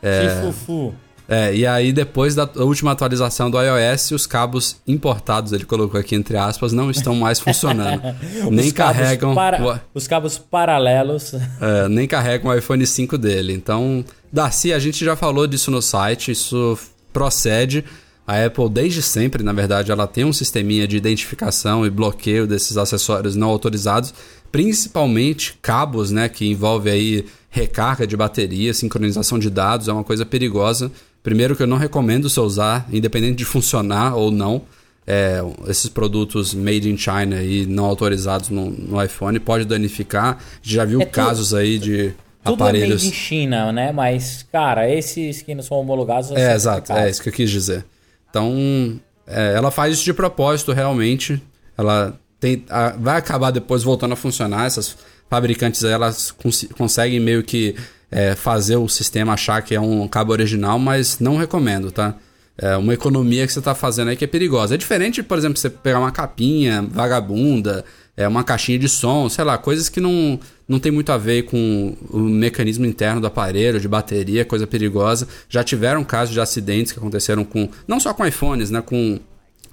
É... 0.00 0.28
Que 0.28 0.30
fufu. 0.46 0.94
É, 1.26 1.54
e 1.54 1.66
aí 1.66 1.92
depois 1.92 2.34
da 2.34 2.48
última 2.56 2.92
atualização 2.92 3.50
do 3.50 3.58
iOS, 3.60 4.10
os 4.10 4.26
cabos 4.26 4.76
importados, 4.86 5.52
ele 5.52 5.64
colocou 5.64 5.98
aqui 5.98 6.14
entre 6.14 6.36
aspas, 6.36 6.72
não 6.72 6.90
estão 6.90 7.14
mais 7.14 7.40
funcionando. 7.40 8.02
nem 8.50 8.70
carregam. 8.70 9.34
Para... 9.34 9.82
Os 9.94 10.06
cabos 10.06 10.36
paralelos. 10.36 11.34
É, 11.60 11.88
nem 11.88 12.06
carregam 12.06 12.50
o 12.50 12.54
iPhone 12.54 12.86
5 12.86 13.16
dele. 13.16 13.54
Então, 13.54 14.04
Darcy, 14.32 14.72
a 14.72 14.78
gente 14.78 15.04
já 15.04 15.16
falou 15.16 15.46
disso 15.46 15.70
no 15.70 15.80
site, 15.80 16.30
isso 16.30 16.78
procede. 17.12 17.84
A 18.26 18.42
Apple, 18.42 18.68
desde 18.70 19.02
sempre, 19.02 19.42
na 19.42 19.52
verdade, 19.52 19.92
ela 19.92 20.06
tem 20.06 20.24
um 20.24 20.32
sisteminha 20.32 20.88
de 20.88 20.96
identificação 20.96 21.84
e 21.84 21.90
bloqueio 21.90 22.46
desses 22.46 22.76
acessórios 22.76 23.36
não 23.36 23.48
autorizados, 23.48 24.14
principalmente 24.50 25.58
cabos, 25.60 26.10
né, 26.10 26.28
que 26.28 26.46
envolve 26.46 26.90
aí 26.90 27.26
recarga 27.50 28.06
de 28.06 28.16
bateria, 28.16 28.72
sincronização 28.72 29.38
de 29.38 29.50
dados, 29.50 29.88
é 29.88 29.92
uma 29.92 30.02
coisa 30.02 30.24
perigosa. 30.26 30.90
Primeiro 31.24 31.56
que 31.56 31.62
eu 31.62 31.66
não 31.66 31.78
recomendo 31.78 32.28
você 32.28 32.38
usar, 32.38 32.86
independente 32.92 33.36
de 33.36 33.46
funcionar 33.46 34.14
ou 34.14 34.30
não, 34.30 34.60
é, 35.06 35.40
esses 35.66 35.88
produtos 35.88 36.52
made 36.52 36.88
in 36.88 36.98
China 36.98 37.42
e 37.42 37.64
não 37.64 37.86
autorizados 37.86 38.50
no, 38.50 38.68
no 38.70 39.02
iPhone 39.02 39.40
pode 39.40 39.64
danificar. 39.64 40.38
Já 40.62 40.84
viu 40.84 41.00
é 41.00 41.06
casos 41.06 41.48
tudo, 41.48 41.58
aí 41.58 41.78
de 41.78 42.14
tudo 42.44 42.62
aparelhos. 42.62 43.02
Tudo 43.02 43.06
é 43.06 43.06
made 43.06 43.06
in 43.06 43.12
China, 43.12 43.72
né? 43.72 43.90
Mas, 43.90 44.44
cara, 44.52 44.86
esses 44.86 45.40
que 45.40 45.54
não 45.54 45.62
são 45.62 45.78
homologados. 45.78 46.30
É, 46.32 46.54
exato, 46.54 46.92
é 46.92 47.08
isso 47.08 47.22
que 47.22 47.30
eu 47.30 47.32
quis 47.32 47.50
dizer. 47.50 47.86
Então, 48.28 49.00
é, 49.26 49.54
ela 49.54 49.70
faz 49.70 49.94
isso 49.94 50.04
de 50.04 50.12
propósito, 50.12 50.72
realmente. 50.72 51.42
Ela 51.76 52.20
tem, 52.38 52.66
a, 52.68 52.90
vai 52.90 53.16
acabar 53.16 53.50
depois 53.50 53.82
voltando 53.82 54.12
a 54.12 54.16
funcionar. 54.16 54.66
Essas 54.66 54.94
fabricantes 55.30 55.82
elas 55.84 56.30
cons 56.30 56.66
conseguem 56.76 57.18
meio 57.18 57.42
que 57.42 57.74
é, 58.10 58.34
fazer 58.34 58.76
o 58.76 58.88
sistema 58.88 59.34
achar 59.34 59.62
que 59.62 59.74
é 59.74 59.80
um 59.80 60.06
cabo 60.08 60.32
original, 60.32 60.78
mas 60.78 61.18
não 61.18 61.36
recomendo, 61.36 61.90
tá? 61.90 62.14
É 62.56 62.76
uma 62.76 62.94
economia 62.94 63.46
que 63.46 63.52
você 63.52 63.58
está 63.58 63.74
fazendo 63.74 64.08
aí 64.08 64.16
que 64.16 64.24
é 64.24 64.28
perigosa. 64.28 64.74
É 64.74 64.78
diferente, 64.78 65.22
por 65.22 65.36
exemplo, 65.36 65.58
você 65.58 65.68
pegar 65.68 65.98
uma 65.98 66.12
capinha 66.12 66.82
vagabunda, 66.82 67.84
é 68.16 68.28
uma 68.28 68.44
caixinha 68.44 68.78
de 68.78 68.88
som, 68.88 69.28
sei 69.28 69.44
lá, 69.44 69.58
coisas 69.58 69.88
que 69.88 70.00
não, 70.00 70.38
não 70.68 70.78
tem 70.78 70.92
muito 70.92 71.10
a 71.10 71.18
ver 71.18 71.42
com 71.42 71.96
o 72.10 72.18
mecanismo 72.18 72.86
interno 72.86 73.20
do 73.20 73.26
aparelho, 73.26 73.80
de 73.80 73.88
bateria, 73.88 74.44
coisa 74.44 74.68
perigosa. 74.68 75.26
Já 75.48 75.64
tiveram 75.64 76.04
casos 76.04 76.32
de 76.32 76.40
acidentes 76.40 76.92
que 76.92 76.98
aconteceram 76.98 77.44
com, 77.44 77.68
não 77.88 77.98
só 77.98 78.14
com 78.14 78.24
iPhones, 78.24 78.70
né, 78.70 78.80
com 78.80 79.18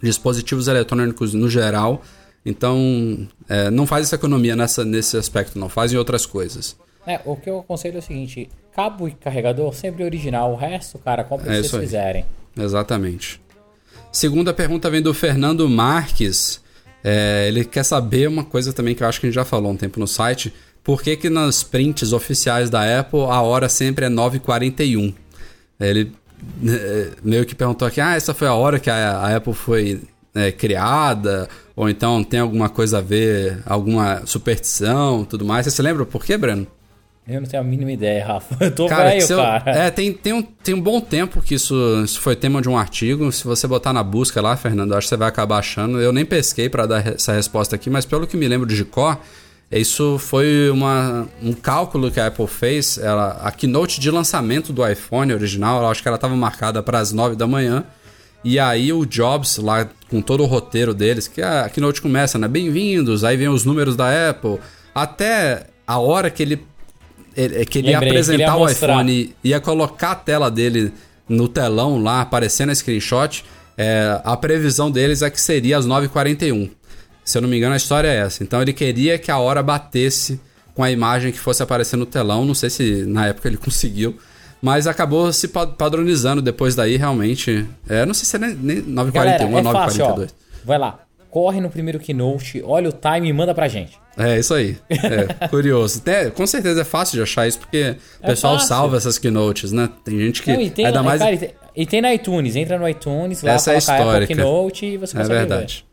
dispositivos 0.02 0.68
eletrônicos 0.68 1.36
no 1.36 1.48
geral. 1.48 2.04
Então, 2.44 3.28
é, 3.48 3.70
não 3.70 3.86
faz 3.86 4.08
essa 4.08 4.16
economia 4.16 4.56
nessa, 4.56 4.84
nesse 4.84 5.16
aspecto, 5.16 5.60
não. 5.60 5.70
Faz 5.70 5.94
em 5.94 5.98
outras 5.98 6.26
coisas. 6.26 6.76
É, 7.06 7.20
o 7.26 7.36
que 7.36 7.50
eu 7.50 7.60
aconselho 7.60 7.96
é 7.96 8.00
o 8.00 8.02
seguinte: 8.02 8.50
cabo 8.76 9.08
e 9.08 9.12
carregador 9.12 9.74
sempre 9.74 10.04
original. 10.04 10.52
O 10.52 10.56
resto, 10.56 11.00
cara, 11.00 11.24
compra 11.24 11.54
é 11.54 11.62
se 11.62 11.70
vocês 11.70 11.84
fizerem. 11.84 12.26
Exatamente. 12.58 13.42
Segunda 14.12 14.54
pergunta 14.54 14.90
vem 14.90 15.02
do 15.02 15.14
Fernando 15.14 15.68
Marques. 15.70 16.62
É, 17.04 17.48
ele 17.48 17.66
quer 17.66 17.84
saber 17.84 18.28
uma 18.28 18.44
coisa 18.44 18.72
também 18.72 18.94
que 18.94 19.02
eu 19.02 19.08
acho 19.08 19.20
que 19.20 19.26
a 19.26 19.30
gente 19.30 19.36
já 19.36 19.46
falou 19.46 19.72
um 19.72 19.78
tempo 19.78 20.00
no 20.00 20.08
site. 20.08 20.54
Por 20.84 21.02
que, 21.02 21.16
que 21.16 21.30
nas 21.30 21.64
prints 21.64 22.12
oficiais 22.12 22.70
da 22.70 23.00
Apple 23.00 23.22
a 23.22 23.42
hora 23.42 23.70
sempre 23.70 24.06
é 24.06 24.10
9h41? 24.10 25.14
Ele 25.80 26.12
é, 26.68 27.12
meio 27.24 27.46
que 27.46 27.56
perguntou 27.56 27.88
aqui: 27.88 28.02
ah, 28.02 28.16
essa 28.16 28.34
foi 28.34 28.48
a 28.48 28.54
hora 28.54 28.80
que 28.80 28.90
a, 28.90 29.12
a 29.18 29.36
Apple 29.36 29.54
foi 29.54 30.02
é, 30.36 30.52
criada, 30.52 31.48
ou 31.76 31.90
então 31.90 32.24
tem 32.24 32.40
alguma 32.40 32.70
coisa 32.70 33.00
a 33.00 33.02
ver, 33.02 33.62
alguma 33.66 34.26
superstição 34.26 35.26
tudo 35.26 35.46
mais. 35.46 35.66
Você 35.66 35.72
se 35.72 35.82
lembra 35.82 36.06
por 36.06 36.24
quê, 36.24 36.38
Breno? 36.38 36.68
Eu 37.28 37.40
não 37.40 37.48
tenho 37.48 37.62
a 37.62 37.66
mínima 37.66 37.92
ideia, 37.92 38.26
Rafa. 38.26 38.58
Eu 38.66 38.72
tô 38.72 38.88
cara, 38.88 39.10
velho, 39.10 39.28
cara. 39.28 39.72
É, 39.72 39.92
tem, 39.92 40.12
tem, 40.12 40.34
um, 40.34 40.42
tem 40.42 40.74
um 40.74 40.82
bom 40.82 41.00
tempo 41.00 41.42
que 41.42 41.56
isso, 41.56 41.76
isso 42.04 42.20
foi 42.20 42.36
tema 42.36 42.62
de 42.62 42.68
um 42.68 42.78
artigo. 42.78 43.32
Se 43.32 43.44
você 43.44 43.68
botar 43.68 43.94
na 43.94 44.04
busca 44.04 44.42
lá, 44.42 44.58
Fernando, 44.58 44.94
acho 44.94 45.06
que 45.06 45.10
você 45.10 45.18
vai 45.18 45.28
acabar 45.28 45.60
achando. 45.60 46.02
Eu 46.02 46.12
nem 46.12 46.26
pesquei 46.26 46.68
para 46.68 46.86
dar 46.86 47.08
essa 47.08 47.34
resposta 47.34 47.76
aqui, 47.76 47.90
mas 47.90 48.06
pelo 48.06 48.26
que 48.26 48.36
me 48.36 48.48
lembro 48.48 48.68
de 48.68 48.84
cor, 48.84 49.20
isso 49.72 50.18
foi 50.18 50.70
uma, 50.72 51.28
um 51.42 51.54
cálculo 51.54 52.12
que 52.12 52.20
a 52.20 52.28
Apple 52.28 52.48
fez. 52.48 52.98
Ela, 52.98 53.40
a 53.42 53.52
keynote 53.52 54.00
de 54.02 54.10
lançamento 54.10 54.74
do 54.74 54.86
iPhone 54.86 55.32
original, 55.32 55.82
eu 55.84 55.88
acho 55.90 56.02
que 56.02 56.08
ela 56.08 56.16
estava 56.16 56.36
marcada 56.36 56.82
para 56.82 57.00
as 57.00 57.14
9 57.14 57.36
da 57.36 57.48
manhã. 57.48 57.86
E 58.44 58.60
aí 58.60 58.92
o 58.92 59.06
Jobs, 59.06 59.58
lá 59.58 59.88
com 60.10 60.22
todo 60.22 60.42
o 60.42 60.48
roteiro 60.48 60.94
deles, 60.94 61.28
que 61.28 61.42
a 61.42 61.70
keynote 61.70 62.02
começa, 62.02 62.40
né? 62.40 62.48
Bem-vindos, 62.48 63.24
aí 63.24 63.38
vem 63.38 63.48
os 63.48 63.64
números 63.64 63.96
da 63.96 64.30
Apple. 64.30 64.60
Até 64.94 65.68
a 65.88 66.00
hora 66.00 66.30
que 66.30 66.42
ele, 66.42 66.66
ele 67.36 67.66
que 67.66 67.80
ele 67.80 67.92
Lembrei, 67.92 68.10
ia 68.10 68.14
apresentar 68.14 68.58
o 68.58 68.70
iPhone 68.70 69.12
e 69.44 69.50
ia 69.50 69.60
colocar 69.60 70.12
a 70.12 70.16
tela 70.16 70.50
dele 70.50 70.92
no 71.28 71.48
telão 71.48 72.02
lá, 72.02 72.22
aparecendo 72.22 72.72
a 72.72 72.76
screenshot, 72.76 73.44
é, 73.78 74.20
a 74.24 74.36
previsão 74.36 74.92
deles 74.92 75.22
é 75.22 75.30
que 75.30 75.40
seria 75.40 75.78
às 75.78 75.88
9h41. 75.88 76.70
Se 77.24 77.38
eu 77.38 77.42
não 77.42 77.50
me 77.50 77.58
engano, 77.58 77.74
a 77.74 77.78
história 77.78 78.08
é 78.08 78.18
essa. 78.18 78.44
Então 78.44 78.62
ele 78.62 78.74
queria 78.74 79.18
que 79.18 79.32
a 79.32 79.38
hora 79.38 79.64
batesse 79.64 80.40
com 80.74 80.84
a 80.84 80.92
imagem 80.92 81.32
que 81.32 81.40
fosse 81.40 81.64
aparecer 81.64 81.96
no 81.98 82.06
telão. 82.06 82.46
Não 82.46 82.54
sei 82.54 82.70
se 82.70 83.06
na 83.06 83.28
época 83.28 83.48
ele 83.48 83.58
conseguiu. 83.58 84.18
Mas 84.62 84.86
acabou 84.86 85.32
se 85.34 85.48
padronizando 85.48 86.42
depois 86.42 86.76
daí, 86.76 86.96
realmente. 86.96 87.66
É, 87.90 88.06
não 88.06 88.14
sei 88.14 88.26
se 88.26 88.36
é 88.36 88.40
nem, 88.40 88.56
nem 88.56 88.82
941 88.82 89.56
ou 89.56 89.64
942. 89.64 90.36
vai 90.64 90.78
lá, 90.78 91.00
corre 91.32 91.60
no 91.60 91.70
primeiro 91.70 91.98
keynote, 91.98 92.62
olha 92.64 92.90
o 92.90 92.92
time 92.92 93.30
e 93.30 93.34
manda 93.34 93.56
pra 93.56 93.68
gente. 93.68 93.98
É, 94.18 94.38
isso 94.38 94.54
aí. 94.54 94.78
É, 94.90 95.48
curioso. 95.48 96.02
É, 96.06 96.30
com 96.30 96.46
certeza 96.46 96.82
é 96.82 96.84
fácil 96.84 97.16
de 97.16 97.24
achar 97.24 97.48
isso, 97.48 97.58
porque 97.58 97.96
o 98.22 98.26
é 98.26 98.28
pessoal 98.28 98.54
fácil. 98.56 98.68
salva 98.68 98.98
essas 98.98 99.18
keynotes, 99.18 99.72
né? 99.72 99.90
Tem 100.04 100.20
gente 100.20 100.44
que. 100.44 100.52
Não, 100.52 100.70
tem, 100.70 100.86
ainda 100.86 101.02
mais... 101.02 101.22
Cara, 101.22 101.40
E 101.76 101.86
tem 101.86 102.02
no 102.02 102.10
iTunes, 102.12 102.56
entra 102.58 102.78
no 102.78 102.88
iTunes, 102.88 103.42
lá 103.42 103.54
Essa 103.54 103.74
é 103.74 103.78
histórica. 103.78 104.28
Keynote 104.36 104.86
e 104.86 104.98
você 104.98 105.16
É 105.16 105.22
consegue 105.22 105.40
verdade. 105.40 105.86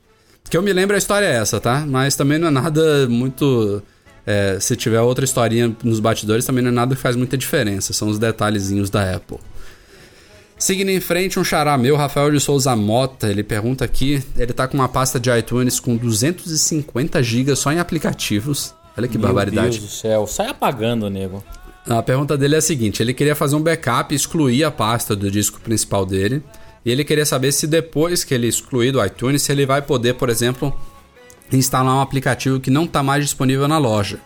Que 0.51 0.57
eu 0.57 0.63
me 0.63 0.73
lembro 0.73 0.97
a 0.97 0.99
história 0.99 1.27
é 1.27 1.37
essa, 1.37 1.61
tá? 1.61 1.85
Mas 1.87 2.17
também 2.17 2.39
não 2.39 2.49
é 2.49 2.51
nada 2.51 3.09
muito. 3.09 3.81
é, 4.27 4.59
se 4.59 4.75
tiver 4.75 5.01
outra 5.01 5.25
historinha 5.25 5.75
nos 5.85 6.01
batidores, 6.01 6.45
também 6.45 6.63
não 6.65 6.71
é 6.71 6.75
nada 6.75 6.97
que 6.97 7.01
faz 7.01 7.15
muita 7.15 7.37
diferença. 7.37 7.93
São 7.93 8.09
os 8.09 8.19
detalhezinhos 8.19 8.91
da 8.91 9.15
Apple. 9.15 9.39
Seguindo 10.59 10.89
em 10.89 11.01
frente, 11.01 11.39
um 11.39 11.45
xará 11.45 11.79
meu, 11.79 11.95
Rafael 11.95 12.33
de 12.33 12.41
Souza 12.41 12.75
Mota, 12.75 13.29
ele 13.29 13.45
pergunta 13.45 13.85
aqui, 13.85 14.23
ele 14.37 14.53
tá 14.53 14.67
com 14.67 14.77
uma 14.77 14.89
pasta 14.89 15.21
de 15.21 15.31
iTunes 15.31 15.79
com 15.79 15.97
250 15.97 17.23
GB 17.23 17.55
só 17.55 17.71
em 17.71 17.79
aplicativos. 17.79 18.75
Olha 18.97 19.07
que 19.07 19.17
Meu 19.17 19.29
barbaridade. 19.29 19.79
Deus 19.79 19.91
do 19.91 19.97
céu, 19.97 20.27
sai 20.27 20.49
apagando, 20.49 21.09
nego. 21.09 21.45
A 21.89 22.03
pergunta 22.03 22.37
dele 22.37 22.57
é 22.57 22.59
a 22.59 22.61
seguinte: 22.63 23.01
ele 23.01 23.15
queria 23.15 23.37
fazer 23.37 23.55
um 23.55 23.63
backup 23.63 24.13
e 24.13 24.17
excluir 24.17 24.65
a 24.65 24.71
pasta 24.71 25.15
do 25.15 25.31
disco 25.31 25.61
principal 25.61 26.05
dele. 26.05 26.43
E 26.85 26.91
ele 26.91 27.05
queria 27.05 27.25
saber 27.25 27.53
se 27.53 27.67
depois 27.67 28.25
que 28.25 28.35
ele 28.35 28.49
excluir 28.49 28.91
do 28.91 29.05
iTunes, 29.05 29.43
se 29.43 29.53
ele 29.53 29.65
vai 29.65 29.81
poder, 29.81 30.15
por 30.15 30.29
exemplo, 30.29 30.77
instalar 31.53 31.95
um 31.95 32.01
aplicativo 32.01 32.59
que 32.59 32.71
não 32.71 32.85
está 32.85 33.03
mais 33.03 33.25
disponível 33.25 33.69
na 33.69 33.79
loja. 33.79 34.19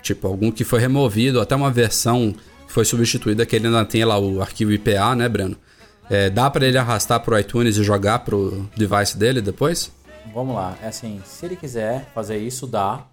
Tipo, 0.00 0.28
algum 0.28 0.50
que 0.50 0.62
foi 0.62 0.78
removido, 0.78 1.40
até 1.40 1.56
uma 1.56 1.70
versão 1.70 2.34
que 2.66 2.72
foi 2.72 2.84
substituída, 2.84 3.44
que 3.44 3.56
ele 3.56 3.66
ainda 3.66 3.84
tem 3.84 4.04
lá 4.04 4.18
o 4.18 4.40
arquivo 4.40 4.72
IPA, 4.72 5.16
né, 5.16 5.28
Breno? 5.28 5.56
É, 6.10 6.28
dá 6.28 6.50
para 6.50 6.66
ele 6.66 6.76
arrastar 6.76 7.20
pro 7.20 7.38
iTunes 7.38 7.76
e 7.76 7.84
jogar 7.84 8.20
pro 8.20 8.68
device 8.76 9.16
dele 9.16 9.40
depois? 9.40 9.90
Vamos 10.32 10.54
lá, 10.54 10.76
é 10.82 10.88
assim, 10.88 11.20
se 11.24 11.44
ele 11.44 11.56
quiser 11.56 12.06
fazer 12.14 12.38
isso, 12.38 12.66
dá, 12.66 13.04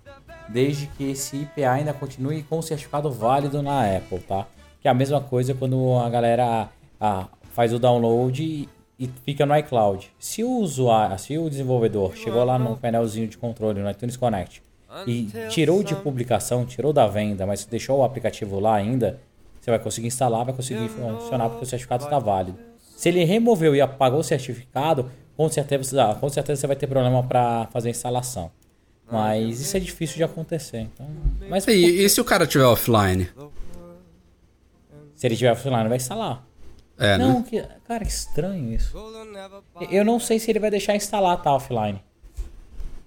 desde 0.48 0.88
que 0.88 1.12
esse 1.12 1.38
IPA 1.38 1.72
ainda 1.72 1.94
continue 1.94 2.44
com 2.44 2.60
o 2.60 2.64
certificado 2.64 3.12
válido 3.12 3.62
na 3.62 3.98
Apple, 3.98 4.20
tá? 4.20 4.48
Que 4.82 4.88
é 4.88 4.92
a 4.92 4.94
mesma 4.94 5.22
coisa 5.22 5.54
quando 5.54 5.98
a 5.98 6.10
galera 6.10 6.70
ah, 7.00 7.28
faz 7.54 7.74
o 7.74 7.80
download 7.80 8.42
e, 8.42 8.70
e 8.98 9.10
fica 9.26 9.46
no 9.46 9.56
iCloud. 9.58 10.12
Se 10.20 10.44
o 10.44 10.50
usuário, 10.50 11.18
se 11.20 11.38
o 11.38 11.50
desenvolvedor 11.50 12.16
chegou 12.16 12.44
lá 12.44 12.58
no 12.58 12.78
painelzinho 12.78 13.28
de 13.28 13.38
controle 13.38 13.82
no 13.82 13.90
iTunes 13.90 14.18
Connect 14.18 14.62
e 15.06 15.30
tirou 15.50 15.84
de 15.84 15.96
publicação, 15.96 16.66
tirou 16.66 16.92
da 16.92 17.08
venda, 17.08 17.46
mas 17.46 17.66
deixou 17.66 18.00
o 18.00 18.04
aplicativo 18.04 18.60
lá 18.60 18.76
ainda, 18.76 19.20
você 19.60 19.70
vai 19.70 19.80
conseguir 19.80 20.08
instalar, 20.08 20.46
vai 20.46 20.54
conseguir 20.54 20.88
funcionar 20.90 21.50
porque 21.50 21.64
o 21.64 21.68
certificado 21.68 22.06
está 22.06 22.18
válido. 22.18 22.69
Se 23.00 23.08
ele 23.08 23.24
removeu 23.24 23.74
e 23.74 23.80
apagou 23.80 24.20
o 24.20 24.24
certificado, 24.24 25.10
com 25.38 25.48
certeza, 25.48 26.04
ah, 26.04 26.16
com 26.16 26.28
certeza 26.28 26.60
você 26.60 26.68
vai 26.68 26.76
ter 26.76 26.86
problema 26.86 27.24
para 27.24 27.66
fazer 27.72 27.88
a 27.88 27.92
instalação. 27.92 28.52
Mas 29.10 29.62
isso 29.62 29.78
é 29.78 29.80
difícil 29.80 30.18
de 30.18 30.24
acontecer. 30.26 30.80
Então, 30.80 31.08
mas 31.50 31.66
E, 31.66 32.04
e 32.04 32.10
se 32.10 32.20
o 32.20 32.26
cara 32.26 32.46
tiver 32.46 32.66
offline? 32.66 33.30
se 35.16 35.26
ele 35.26 35.38
tiver 35.38 35.54
offline, 35.54 35.88
vai 35.88 35.96
instalar. 35.96 36.46
É, 36.98 37.18
né? 37.18 37.26
Não, 37.26 37.42
que, 37.42 37.64
cara, 37.88 38.04
que 38.04 38.12
estranho 38.12 38.74
isso. 38.74 38.94
Eu 39.90 40.04
não 40.04 40.20
sei 40.20 40.38
se 40.38 40.52
ele 40.52 40.60
vai 40.60 40.70
deixar 40.70 40.94
instalar 40.94 41.42
tá 41.42 41.54
offline. 41.54 42.04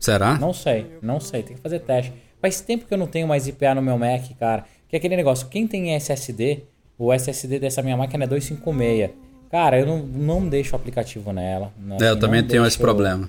Será? 0.01 0.39
Não 0.39 0.55
sei, 0.55 0.91
não 1.03 1.21
sei, 1.21 1.43
tem 1.43 1.55
que 1.55 1.63
fazer 1.63 1.81
teste. 1.81 2.15
Faz 2.41 2.63
tempo 2.63 2.87
que 2.87 2.95
eu 2.95 2.99
não 2.99 3.07
tenho 3.07 3.29
mais 3.29 3.47
IPA 3.47 3.75
no 3.75 3.83
meu 3.83 3.99
Mac, 3.99 4.23
cara. 4.41 4.65
Que 4.89 4.97
é 4.97 4.99
aquele 4.99 5.17
negócio, 5.17 5.49
quem 5.49 5.67
tem 5.67 5.95
SSD, 5.95 6.65
o 6.97 7.13
SSD 7.13 7.59
dessa 7.59 7.83
minha 7.83 7.97
máquina 7.99 8.25
é 8.25 8.27
256. 8.27 9.32
Cara, 9.53 9.79
eu 9.79 9.85
não, 9.87 9.99
não 9.99 10.49
deixo 10.49 10.73
o 10.73 10.77
aplicativo 10.77 11.31
nela. 11.31 11.71
Não, 11.79 11.99
É, 12.01 12.09
eu 12.11 12.19
também 12.19 12.41
não 12.41 12.49
tenho 12.49 12.65
esse 12.65 12.79
problema. 12.79 13.29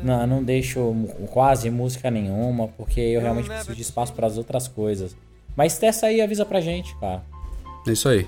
Não, 0.00 0.24
não 0.24 0.44
deixo 0.44 0.94
quase 1.32 1.68
música 1.68 2.08
nenhuma, 2.12 2.68
porque 2.68 3.00
eu 3.00 3.20
realmente 3.20 3.48
preciso 3.48 3.74
de 3.74 3.82
espaço 3.82 4.12
para 4.12 4.28
as 4.28 4.38
outras 4.38 4.68
coisas. 4.68 5.16
Mas 5.56 5.76
testa 5.76 6.06
aí 6.06 6.18
e 6.18 6.20
avisa 6.22 6.46
pra 6.46 6.60
gente, 6.60 6.94
cara. 7.00 7.24
É 7.84 7.90
isso 7.90 8.08
aí. 8.08 8.24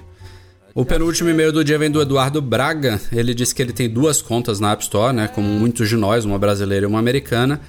O 0.74 0.84
penúltimo 0.84 1.30
e-mail 1.30 1.52
do 1.52 1.64
dia 1.64 1.78
vem 1.78 1.88
do 1.90 2.02
Eduardo 2.02 2.42
Braga. 2.42 3.00
Ele 3.12 3.32
disse 3.32 3.54
que 3.54 3.62
ele 3.62 3.72
tem 3.72 3.88
duas 3.88 4.20
contas 4.20 4.58
na 4.58 4.72
App 4.72 4.82
Store, 4.82 5.14
né? 5.14 5.28
Como 5.28 5.46
muitos 5.46 5.88
de 5.88 5.94
nós, 5.96 6.24
uma 6.24 6.38
brasileira 6.38 6.84
e 6.84 6.88
uma 6.88 6.98
americana. 6.98 7.60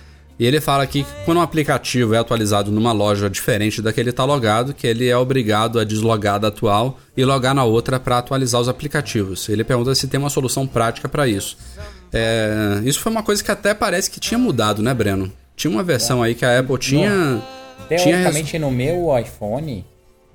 E 0.41 0.45
ele 0.47 0.59
fala 0.59 0.81
aqui 0.81 1.03
que 1.03 1.09
quando 1.23 1.37
um 1.37 1.41
aplicativo 1.41 2.15
é 2.15 2.17
atualizado 2.17 2.71
numa 2.71 2.91
loja 2.91 3.29
diferente 3.29 3.79
da 3.79 3.93
que 3.93 3.99
ele 3.99 4.09
está 4.09 4.25
logado, 4.25 4.73
que 4.73 4.87
ele 4.87 5.07
é 5.07 5.15
obrigado 5.15 5.79
a 5.79 5.83
deslogar 5.83 6.39
da 6.39 6.47
atual 6.47 6.97
e 7.15 7.23
logar 7.23 7.53
na 7.53 7.63
outra 7.63 7.99
para 7.99 8.17
atualizar 8.17 8.59
os 8.59 8.67
aplicativos. 8.67 9.47
Ele 9.49 9.63
pergunta 9.63 9.93
se 9.93 10.07
tem 10.07 10.19
uma 10.19 10.31
solução 10.31 10.65
prática 10.65 11.07
para 11.07 11.27
isso. 11.27 11.59
É, 12.11 12.81
isso 12.83 13.01
foi 13.01 13.11
uma 13.11 13.21
coisa 13.21 13.43
que 13.43 13.51
até 13.51 13.75
parece 13.75 14.09
que 14.09 14.19
tinha 14.19 14.39
mudado, 14.39 14.81
né, 14.81 14.95
Breno? 14.95 15.31
Tinha 15.55 15.69
uma 15.69 15.83
versão 15.83 16.23
aí 16.23 16.33
que 16.33 16.43
a 16.43 16.57
Apple 16.57 16.79
tinha. 16.79 17.39
tinha 17.87 17.99
Teoricamente, 17.99 18.57
no 18.57 18.71
meu 18.71 19.15
iPhone, 19.19 19.85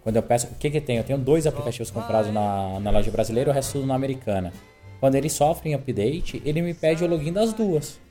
quando 0.05 0.15
eu 0.15 0.23
peço. 0.23 0.47
O 0.47 0.55
que 0.55 0.71
que 0.71 0.81
tem? 0.81 0.99
Eu 0.99 1.05
tenho 1.05 1.19
dois 1.19 1.49
aplicativos 1.49 1.91
comprados 1.91 2.33
na, 2.33 2.79
na 2.79 2.93
loja 2.93 3.11
brasileira 3.11 3.51
e 3.51 3.53
o 3.53 3.55
resto 3.55 3.85
na 3.85 3.97
americana. 3.97 4.53
Quando 5.01 5.17
eles 5.17 5.33
sofrem 5.33 5.75
update, 5.75 6.41
ele 6.45 6.63
me 6.63 6.75
pede 6.75 7.03
o 7.03 7.09
login 7.09 7.33
das 7.33 7.53
duas. 7.53 8.06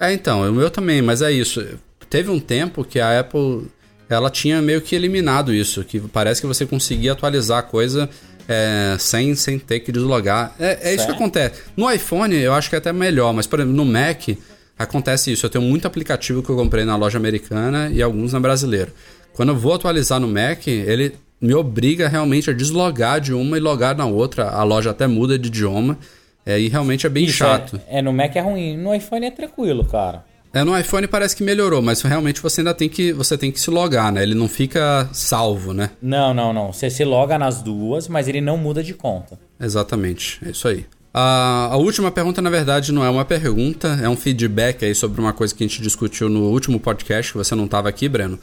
É, 0.00 0.12
então, 0.12 0.48
o 0.48 0.52
meu 0.52 0.70
também, 0.70 1.02
mas 1.02 1.20
é 1.20 1.30
isso. 1.30 1.62
Teve 2.08 2.30
um 2.30 2.40
tempo 2.40 2.82
que 2.82 2.98
a 2.98 3.20
Apple 3.20 3.68
ela 4.08 4.30
tinha 4.30 4.60
meio 4.60 4.80
que 4.80 4.96
eliminado 4.96 5.54
isso, 5.54 5.84
que 5.84 6.00
parece 6.00 6.40
que 6.40 6.46
você 6.46 6.66
conseguia 6.66 7.12
atualizar 7.12 7.58
a 7.58 7.62
coisa 7.62 8.10
é, 8.48 8.96
sem, 8.98 9.34
sem 9.36 9.58
ter 9.58 9.80
que 9.80 9.92
deslogar. 9.92 10.54
É, 10.58 10.90
é 10.90 10.94
isso 10.94 11.06
que 11.06 11.12
acontece. 11.12 11.62
No 11.76 11.88
iPhone 11.90 12.34
eu 12.34 12.52
acho 12.52 12.68
que 12.68 12.74
é 12.74 12.78
até 12.78 12.92
melhor, 12.92 13.32
mas 13.32 13.46
por 13.46 13.60
exemplo, 13.60 13.76
no 13.76 13.84
Mac 13.84 14.30
acontece 14.76 15.30
isso. 15.30 15.46
Eu 15.46 15.50
tenho 15.50 15.62
muito 15.62 15.86
aplicativo 15.86 16.42
que 16.42 16.50
eu 16.50 16.56
comprei 16.56 16.84
na 16.84 16.96
loja 16.96 17.18
americana 17.18 17.88
e 17.92 18.02
alguns 18.02 18.32
na 18.32 18.40
brasileira. 18.40 18.92
Quando 19.34 19.50
eu 19.50 19.56
vou 19.56 19.74
atualizar 19.74 20.18
no 20.18 20.26
Mac, 20.26 20.66
ele 20.66 21.14
me 21.40 21.54
obriga 21.54 22.08
realmente 22.08 22.50
a 22.50 22.52
deslogar 22.52 23.20
de 23.20 23.32
uma 23.32 23.56
e 23.56 23.60
logar 23.60 23.96
na 23.96 24.06
outra. 24.06 24.48
A 24.48 24.64
loja 24.64 24.90
até 24.90 25.06
muda 25.06 25.38
de 25.38 25.48
idioma. 25.48 25.96
É, 26.50 26.60
e 26.60 26.68
realmente 26.68 27.06
é 27.06 27.08
bem 27.08 27.24
Isso 27.24 27.34
chato. 27.34 27.80
É, 27.86 27.98
é, 27.98 28.02
no 28.02 28.12
Mac 28.12 28.34
é 28.34 28.40
ruim. 28.40 28.76
No 28.76 28.92
iPhone 28.92 29.24
é 29.24 29.30
tranquilo, 29.30 29.84
cara. 29.84 30.24
É, 30.52 30.64
no 30.64 30.76
iPhone 30.76 31.06
parece 31.06 31.36
que 31.36 31.44
melhorou, 31.44 31.80
mas 31.80 32.02
realmente 32.02 32.42
você 32.42 32.60
ainda 32.60 32.74
tem 32.74 32.88
que, 32.88 33.12
você 33.12 33.38
tem 33.38 33.52
que 33.52 33.60
se 33.60 33.70
logar, 33.70 34.10
né? 34.10 34.20
Ele 34.24 34.34
não 34.34 34.48
fica 34.48 35.08
salvo, 35.12 35.72
né? 35.72 35.90
Não, 36.02 36.34
não, 36.34 36.52
não. 36.52 36.72
Você 36.72 36.90
se 36.90 37.04
loga 37.04 37.38
nas 37.38 37.62
duas, 37.62 38.08
mas 38.08 38.26
ele 38.26 38.40
não 38.40 38.56
muda 38.56 38.82
de 38.82 38.92
conta. 38.92 39.38
Exatamente, 39.60 40.40
é 40.44 40.50
isso 40.50 40.66
aí. 40.66 40.86
A, 41.14 41.68
a 41.70 41.76
última 41.76 42.10
pergunta, 42.10 42.42
na 42.42 42.50
verdade, 42.50 42.90
não 42.90 43.04
é 43.04 43.10
uma 43.10 43.24
pergunta, 43.24 44.00
é 44.02 44.08
um 44.08 44.16
feedback 44.16 44.84
aí 44.84 44.94
sobre 44.94 45.20
uma 45.20 45.32
coisa 45.32 45.54
que 45.54 45.62
a 45.62 45.66
gente 45.66 45.80
discutiu 45.80 46.28
no 46.28 46.50
último 46.50 46.80
podcast, 46.80 47.30
que 47.30 47.38
você 47.38 47.54
não 47.54 47.66
estava 47.66 47.88
aqui, 47.88 48.08
Breno. 48.08 48.36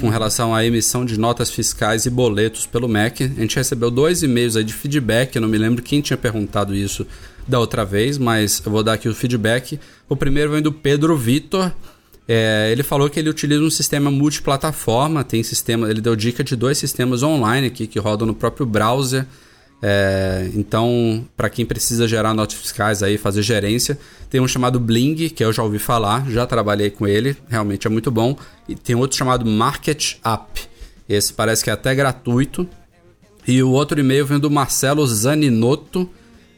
Com 0.00 0.08
relação 0.08 0.54
à 0.54 0.64
emissão 0.64 1.04
de 1.04 1.18
notas 1.18 1.50
fiscais 1.50 2.06
e 2.06 2.10
boletos 2.10 2.66
pelo 2.66 2.88
MEC. 2.88 3.24
A 3.24 3.40
gente 3.40 3.56
recebeu 3.56 3.90
dois 3.90 4.22
e-mails 4.22 4.56
aí 4.56 4.64
de 4.64 4.74
feedback, 4.74 5.36
eu 5.36 5.40
não 5.40 5.48
me 5.48 5.56
lembro 5.56 5.82
quem 5.82 6.00
tinha 6.00 6.16
perguntado 6.16 6.74
isso 6.74 7.06
da 7.46 7.60
outra 7.60 7.84
vez, 7.84 8.18
mas 8.18 8.60
eu 8.64 8.72
vou 8.72 8.82
dar 8.82 8.94
aqui 8.94 9.08
o 9.08 9.14
feedback. 9.14 9.78
O 10.08 10.16
primeiro 10.16 10.50
vem 10.50 10.60
do 10.60 10.72
Pedro 10.72 11.16
Vitor. 11.16 11.72
É, 12.28 12.70
ele 12.72 12.82
falou 12.82 13.08
que 13.08 13.20
ele 13.20 13.30
utiliza 13.30 13.62
um 13.62 13.70
sistema 13.70 14.10
multiplataforma, 14.10 15.22
tem 15.22 15.42
sistema, 15.44 15.88
ele 15.88 16.00
deu 16.00 16.16
dica 16.16 16.42
de 16.42 16.56
dois 16.56 16.76
sistemas 16.76 17.22
online 17.22 17.68
aqui 17.68 17.86
que 17.86 18.00
rodam 18.00 18.26
no 18.26 18.34
próprio 18.34 18.66
browser. 18.66 19.24
É, 19.82 20.50
então, 20.54 21.26
para 21.36 21.50
quem 21.50 21.66
precisa 21.66 22.08
gerar 22.08 22.32
notas 22.34 22.56
fiscais 22.56 23.02
aí, 23.02 23.18
fazer 23.18 23.42
gerência, 23.42 23.98
tem 24.30 24.40
um 24.40 24.48
chamado 24.48 24.80
Bling, 24.80 25.28
que 25.28 25.44
eu 25.44 25.52
já 25.52 25.62
ouvi 25.62 25.78
falar, 25.78 26.28
já 26.30 26.46
trabalhei 26.46 26.90
com 26.90 27.06
ele, 27.06 27.36
realmente 27.48 27.86
é 27.86 27.90
muito 27.90 28.10
bom. 28.10 28.36
E 28.68 28.74
tem 28.74 28.96
outro 28.96 29.16
chamado 29.16 29.44
Market 29.46 30.14
App. 30.24 30.62
Esse 31.08 31.32
parece 31.32 31.62
que 31.62 31.70
é 31.70 31.72
até 31.72 31.94
gratuito. 31.94 32.68
E 33.46 33.62
o 33.62 33.70
outro 33.70 34.00
e-mail 34.00 34.26
vem 34.26 34.38
do 34.38 34.50
Marcelo 34.50 35.06
Zaninotto. 35.06 36.08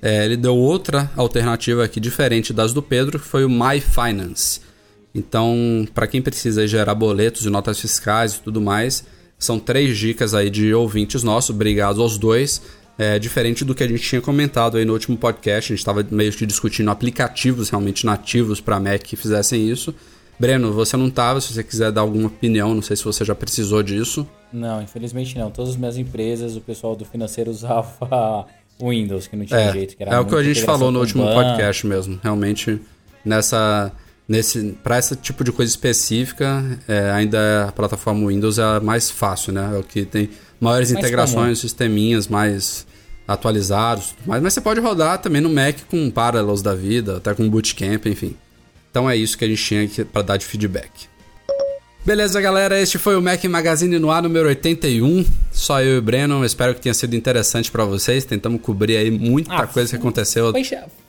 É, 0.00 0.24
ele 0.24 0.36
deu 0.36 0.56
outra 0.56 1.10
alternativa 1.16 1.84
aqui 1.84 2.00
diferente 2.00 2.52
das 2.52 2.72
do 2.72 2.80
Pedro, 2.80 3.18
que 3.18 3.26
foi 3.26 3.44
o 3.44 3.50
My 3.50 3.80
Finance. 3.80 4.60
Então, 5.14 5.86
para 5.92 6.06
quem 6.06 6.22
precisa 6.22 6.66
gerar 6.66 6.94
boletos 6.94 7.44
e 7.44 7.50
notas 7.50 7.80
fiscais 7.80 8.34
e 8.34 8.40
tudo 8.40 8.60
mais, 8.60 9.04
são 9.38 9.58
três 9.58 9.98
dicas 9.98 10.32
aí 10.34 10.48
de 10.48 10.72
ouvintes 10.72 11.22
nossos, 11.22 11.50
obrigado 11.50 12.00
aos 12.00 12.16
dois. 12.16 12.62
É 12.98 13.16
diferente 13.16 13.64
do 13.64 13.76
que 13.76 13.84
a 13.84 13.86
gente 13.86 14.02
tinha 14.02 14.20
comentado 14.20 14.76
aí 14.76 14.84
no 14.84 14.92
último 14.92 15.16
podcast, 15.16 15.72
a 15.72 15.76
gente 15.76 15.78
estava 15.78 16.04
meio 16.10 16.32
que 16.32 16.44
discutindo 16.44 16.90
aplicativos 16.90 17.70
realmente 17.70 18.04
nativos 18.04 18.60
para 18.60 18.80
Mac 18.80 19.00
que 19.02 19.14
fizessem 19.14 19.70
isso. 19.70 19.94
Breno, 20.38 20.72
você 20.72 20.96
não 20.96 21.06
estava, 21.06 21.40
se 21.40 21.52
você 21.52 21.62
quiser 21.62 21.92
dar 21.92 22.00
alguma 22.00 22.26
opinião, 22.26 22.74
não 22.74 22.82
sei 22.82 22.96
se 22.96 23.04
você 23.04 23.24
já 23.24 23.34
precisou 23.34 23.82
disso. 23.84 24.26
Não, 24.52 24.82
infelizmente 24.82 25.36
não. 25.38 25.50
Todas 25.50 25.70
as 25.70 25.76
minhas 25.76 25.96
empresas, 25.96 26.56
o 26.56 26.60
pessoal 26.60 26.96
do 26.96 27.04
financeiro 27.04 27.50
usava 27.50 28.46
o 28.80 28.90
Windows, 28.90 29.28
que 29.28 29.36
não 29.36 29.44
tinha 29.44 29.60
É, 29.60 29.72
jeito. 29.72 29.96
Que 29.96 30.02
era 30.02 30.14
é 30.16 30.18
o 30.18 30.24
que 30.24 30.34
a 30.34 30.42
gente 30.42 30.62
falou 30.62 30.90
no 30.90 30.98
último 31.00 31.24
podcast 31.24 31.86
mesmo. 31.86 32.18
Realmente, 32.22 32.80
nessa, 33.24 33.92
nesse, 34.28 34.76
para 34.82 34.98
esse 34.98 35.14
tipo 35.16 35.44
de 35.44 35.52
coisa 35.52 35.70
específica, 35.70 36.64
é, 36.88 37.10
ainda 37.10 37.66
a 37.68 37.72
plataforma 37.72 38.26
Windows 38.26 38.58
é 38.58 38.62
a 38.62 38.80
mais 38.80 39.10
fácil, 39.10 39.52
né? 39.52 39.70
É 39.74 39.78
o 39.78 39.82
que 39.82 40.04
tem 40.04 40.30
maiores 40.60 40.90
Mais 40.92 41.04
integrações, 41.04 41.58
sisteminhas 41.58 42.28
mais 42.28 42.87
atualizados, 43.28 44.14
mais, 44.26 44.42
mas 44.42 44.54
você 44.54 44.60
pode 44.60 44.80
rodar 44.80 45.18
também 45.18 45.40
no 45.42 45.50
Mac 45.50 45.76
com 45.90 46.10
Parallels 46.10 46.62
da 46.62 46.74
vida, 46.74 47.18
até 47.18 47.34
com 47.34 47.48
Bootcamp, 47.48 48.06
enfim. 48.06 48.34
Então 48.90 49.08
é 49.08 49.14
isso 49.14 49.36
que 49.36 49.44
a 49.44 49.48
gente 49.48 49.62
tinha 49.62 49.84
aqui 49.84 50.02
para 50.04 50.22
dar 50.22 50.36
de 50.38 50.46
feedback. 50.46 50.90
Beleza, 52.04 52.40
galera, 52.40 52.80
este 52.80 52.96
foi 52.96 53.16
o 53.16 53.20
Mac 53.20 53.44
Magazine 53.44 53.98
no 53.98 54.10
ar 54.10 54.22
número 54.22 54.48
81. 54.48 55.26
só 55.52 55.82
eu 55.82 55.96
e 55.96 55.98
o 55.98 56.02
Breno. 56.02 56.42
Espero 56.42 56.74
que 56.74 56.80
tenha 56.80 56.94
sido 56.94 57.14
interessante 57.14 57.70
pra 57.70 57.84
vocês. 57.84 58.24
Tentamos 58.24 58.62
cobrir 58.62 58.96
aí 58.96 59.10
muita 59.10 59.52
Ah, 59.54 59.66
coisa 59.66 59.90
que 59.90 59.96
aconteceu. 59.96 60.50
Foi, 60.50 60.62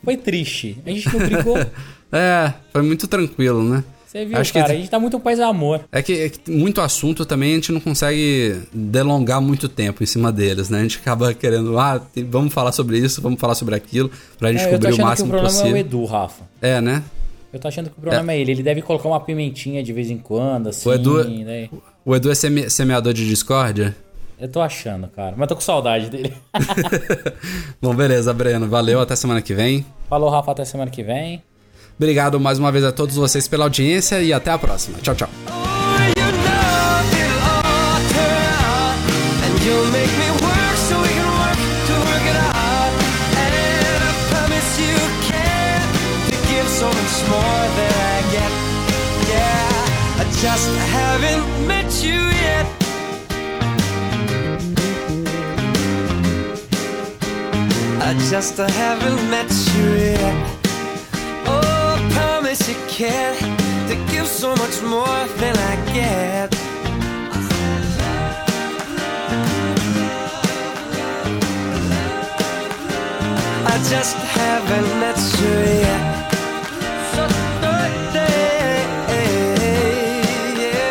foi 0.04 0.18
triste. 0.18 0.78
A 0.86 0.90
gente 0.90 1.08
não 1.18 1.26
brigou. 1.26 1.58
É, 2.12 2.52
foi 2.74 2.82
muito 2.82 3.08
tranquilo, 3.08 3.62
né? 3.64 3.84
Você 4.10 4.26
viu, 4.26 4.38
Acho 4.40 4.52
que- 4.52 4.60
cara? 4.60 4.74
A 4.74 4.76
gente 4.76 4.90
tá 4.90 5.00
muito 5.00 5.20
paz 5.20 5.38
e 5.38 5.44
amor. 5.44 5.82
É 5.92 6.02
que, 6.02 6.14
é 6.14 6.30
que 6.30 6.50
muito 6.50 6.82
assunto 6.82 7.26
também 7.28 7.52
a 7.52 7.56
gente 7.56 7.72
não 7.72 7.80
consegue 7.80 8.60
delongar 8.74 9.40
muito 9.40 9.70
tempo 9.70 10.02
em 10.02 10.06
cima 10.08 10.32
deles, 10.32 10.68
né? 10.68 10.80
A 10.80 10.82
gente 10.82 10.98
acaba 10.98 11.32
querendo, 11.32 11.78
ah, 11.78 12.02
vamos 12.28 12.52
falar 12.52 12.72
sobre 12.72 12.98
isso, 12.98 13.22
vamos 13.22 13.40
falar 13.40 13.54
sobre 13.54 13.76
aquilo, 13.76 14.10
pra 14.40 14.52
gente 14.52 14.62
É, 14.64 14.66
eu 14.66 14.80
tô 14.80 14.88
cobrir 14.88 14.88
o 14.88 14.90
achando 14.90 14.96
que 14.98 15.02
o 15.04 15.06
máximo 15.06 15.30
problema 15.30 15.50
possível. 15.52 15.72
é 15.72 15.74
o 15.74 15.78
Edu, 15.78 16.06
Rafa. 16.06 16.44
É, 16.60 16.82
né? 16.82 17.04
Eu 17.54 17.60
tô 17.60 17.68
achando 17.68 17.92
que 17.92 17.98
o 18.00 18.02
problema 18.02 18.34
é, 18.34 18.40
ele. 18.40 18.52
Ele 18.52 18.64
deve 18.64 18.82
colocar 18.82 19.08
uma 19.08 19.20
pimentinha 19.20 19.84
de 19.84 19.94
vez 19.94 20.10
em 20.10 20.18
quando, 20.18 20.70
assim. 20.70 20.90
O 20.90 20.94
Edu- 20.94 21.24
né? 21.44 21.70
O 22.04 22.16
Edu 22.16 22.32
é 22.32 22.36
seme- 22.36 22.68
semeador 22.68 23.14
de 23.14 23.28
discórdia? 23.28 23.96
Eu 24.40 24.48
tô 24.48 24.60
achando, 24.62 25.08
cara. 25.10 25.36
Mas 25.38 25.48
tô 25.50 25.54
com 25.56 25.62
saudade 25.62 26.10
dele. 26.10 26.34
Bom, 27.82 27.94
beleza, 27.94 28.34
Breno. 28.34 28.68
Valeu, 28.68 29.00
até 29.02 29.16
semana 29.16 29.42
que 29.42 29.54
vem. 29.54 29.86
Falou, 30.10 30.30
Rafa, 30.30 30.52
até 30.52 30.66
semana 30.66 30.90
que 30.90 31.04
vem. 31.04 31.44
Obrigado 32.00 32.40
mais 32.40 32.58
uma 32.58 32.72
vez 32.72 32.86
a 32.86 32.94
todos 32.94 33.18
vocês 33.18 33.46
pela 33.46 33.66
audiência 33.66 34.22
e 34.22 34.32
até 34.32 34.52
a 34.52 34.58
próxima. 34.58 34.98
Tchau, 35.02 35.16
tchau. 35.16 35.30
Just 50.42 50.70
haven't 50.96 51.68
met 51.68 52.02
you 52.02 52.14
yet. 52.14 52.66
I 58.02 58.14
just 58.30 58.58
haven't 58.58 59.30
met 59.30 59.52
you 59.76 59.84
yet. 59.96 60.59
Promise 62.50 62.68
you 62.68 62.78
can 62.88 63.36
to 63.90 63.96
give 64.12 64.26
so 64.26 64.56
much 64.56 64.82
more 64.82 65.28
than 65.38 65.56
I 65.56 65.76
get. 65.94 66.52
I 73.68 73.78
just 73.88 74.16
haven't 74.16 74.90
met 75.00 75.20
you 75.40 75.58
yet. 75.86 76.32
So 77.14 77.24
yeah, 80.58 80.88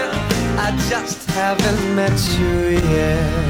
I 0.60 0.68
just 0.88 1.28
haven't 1.30 1.96
met 1.96 2.18
you 2.38 2.78
yet. 2.88 3.47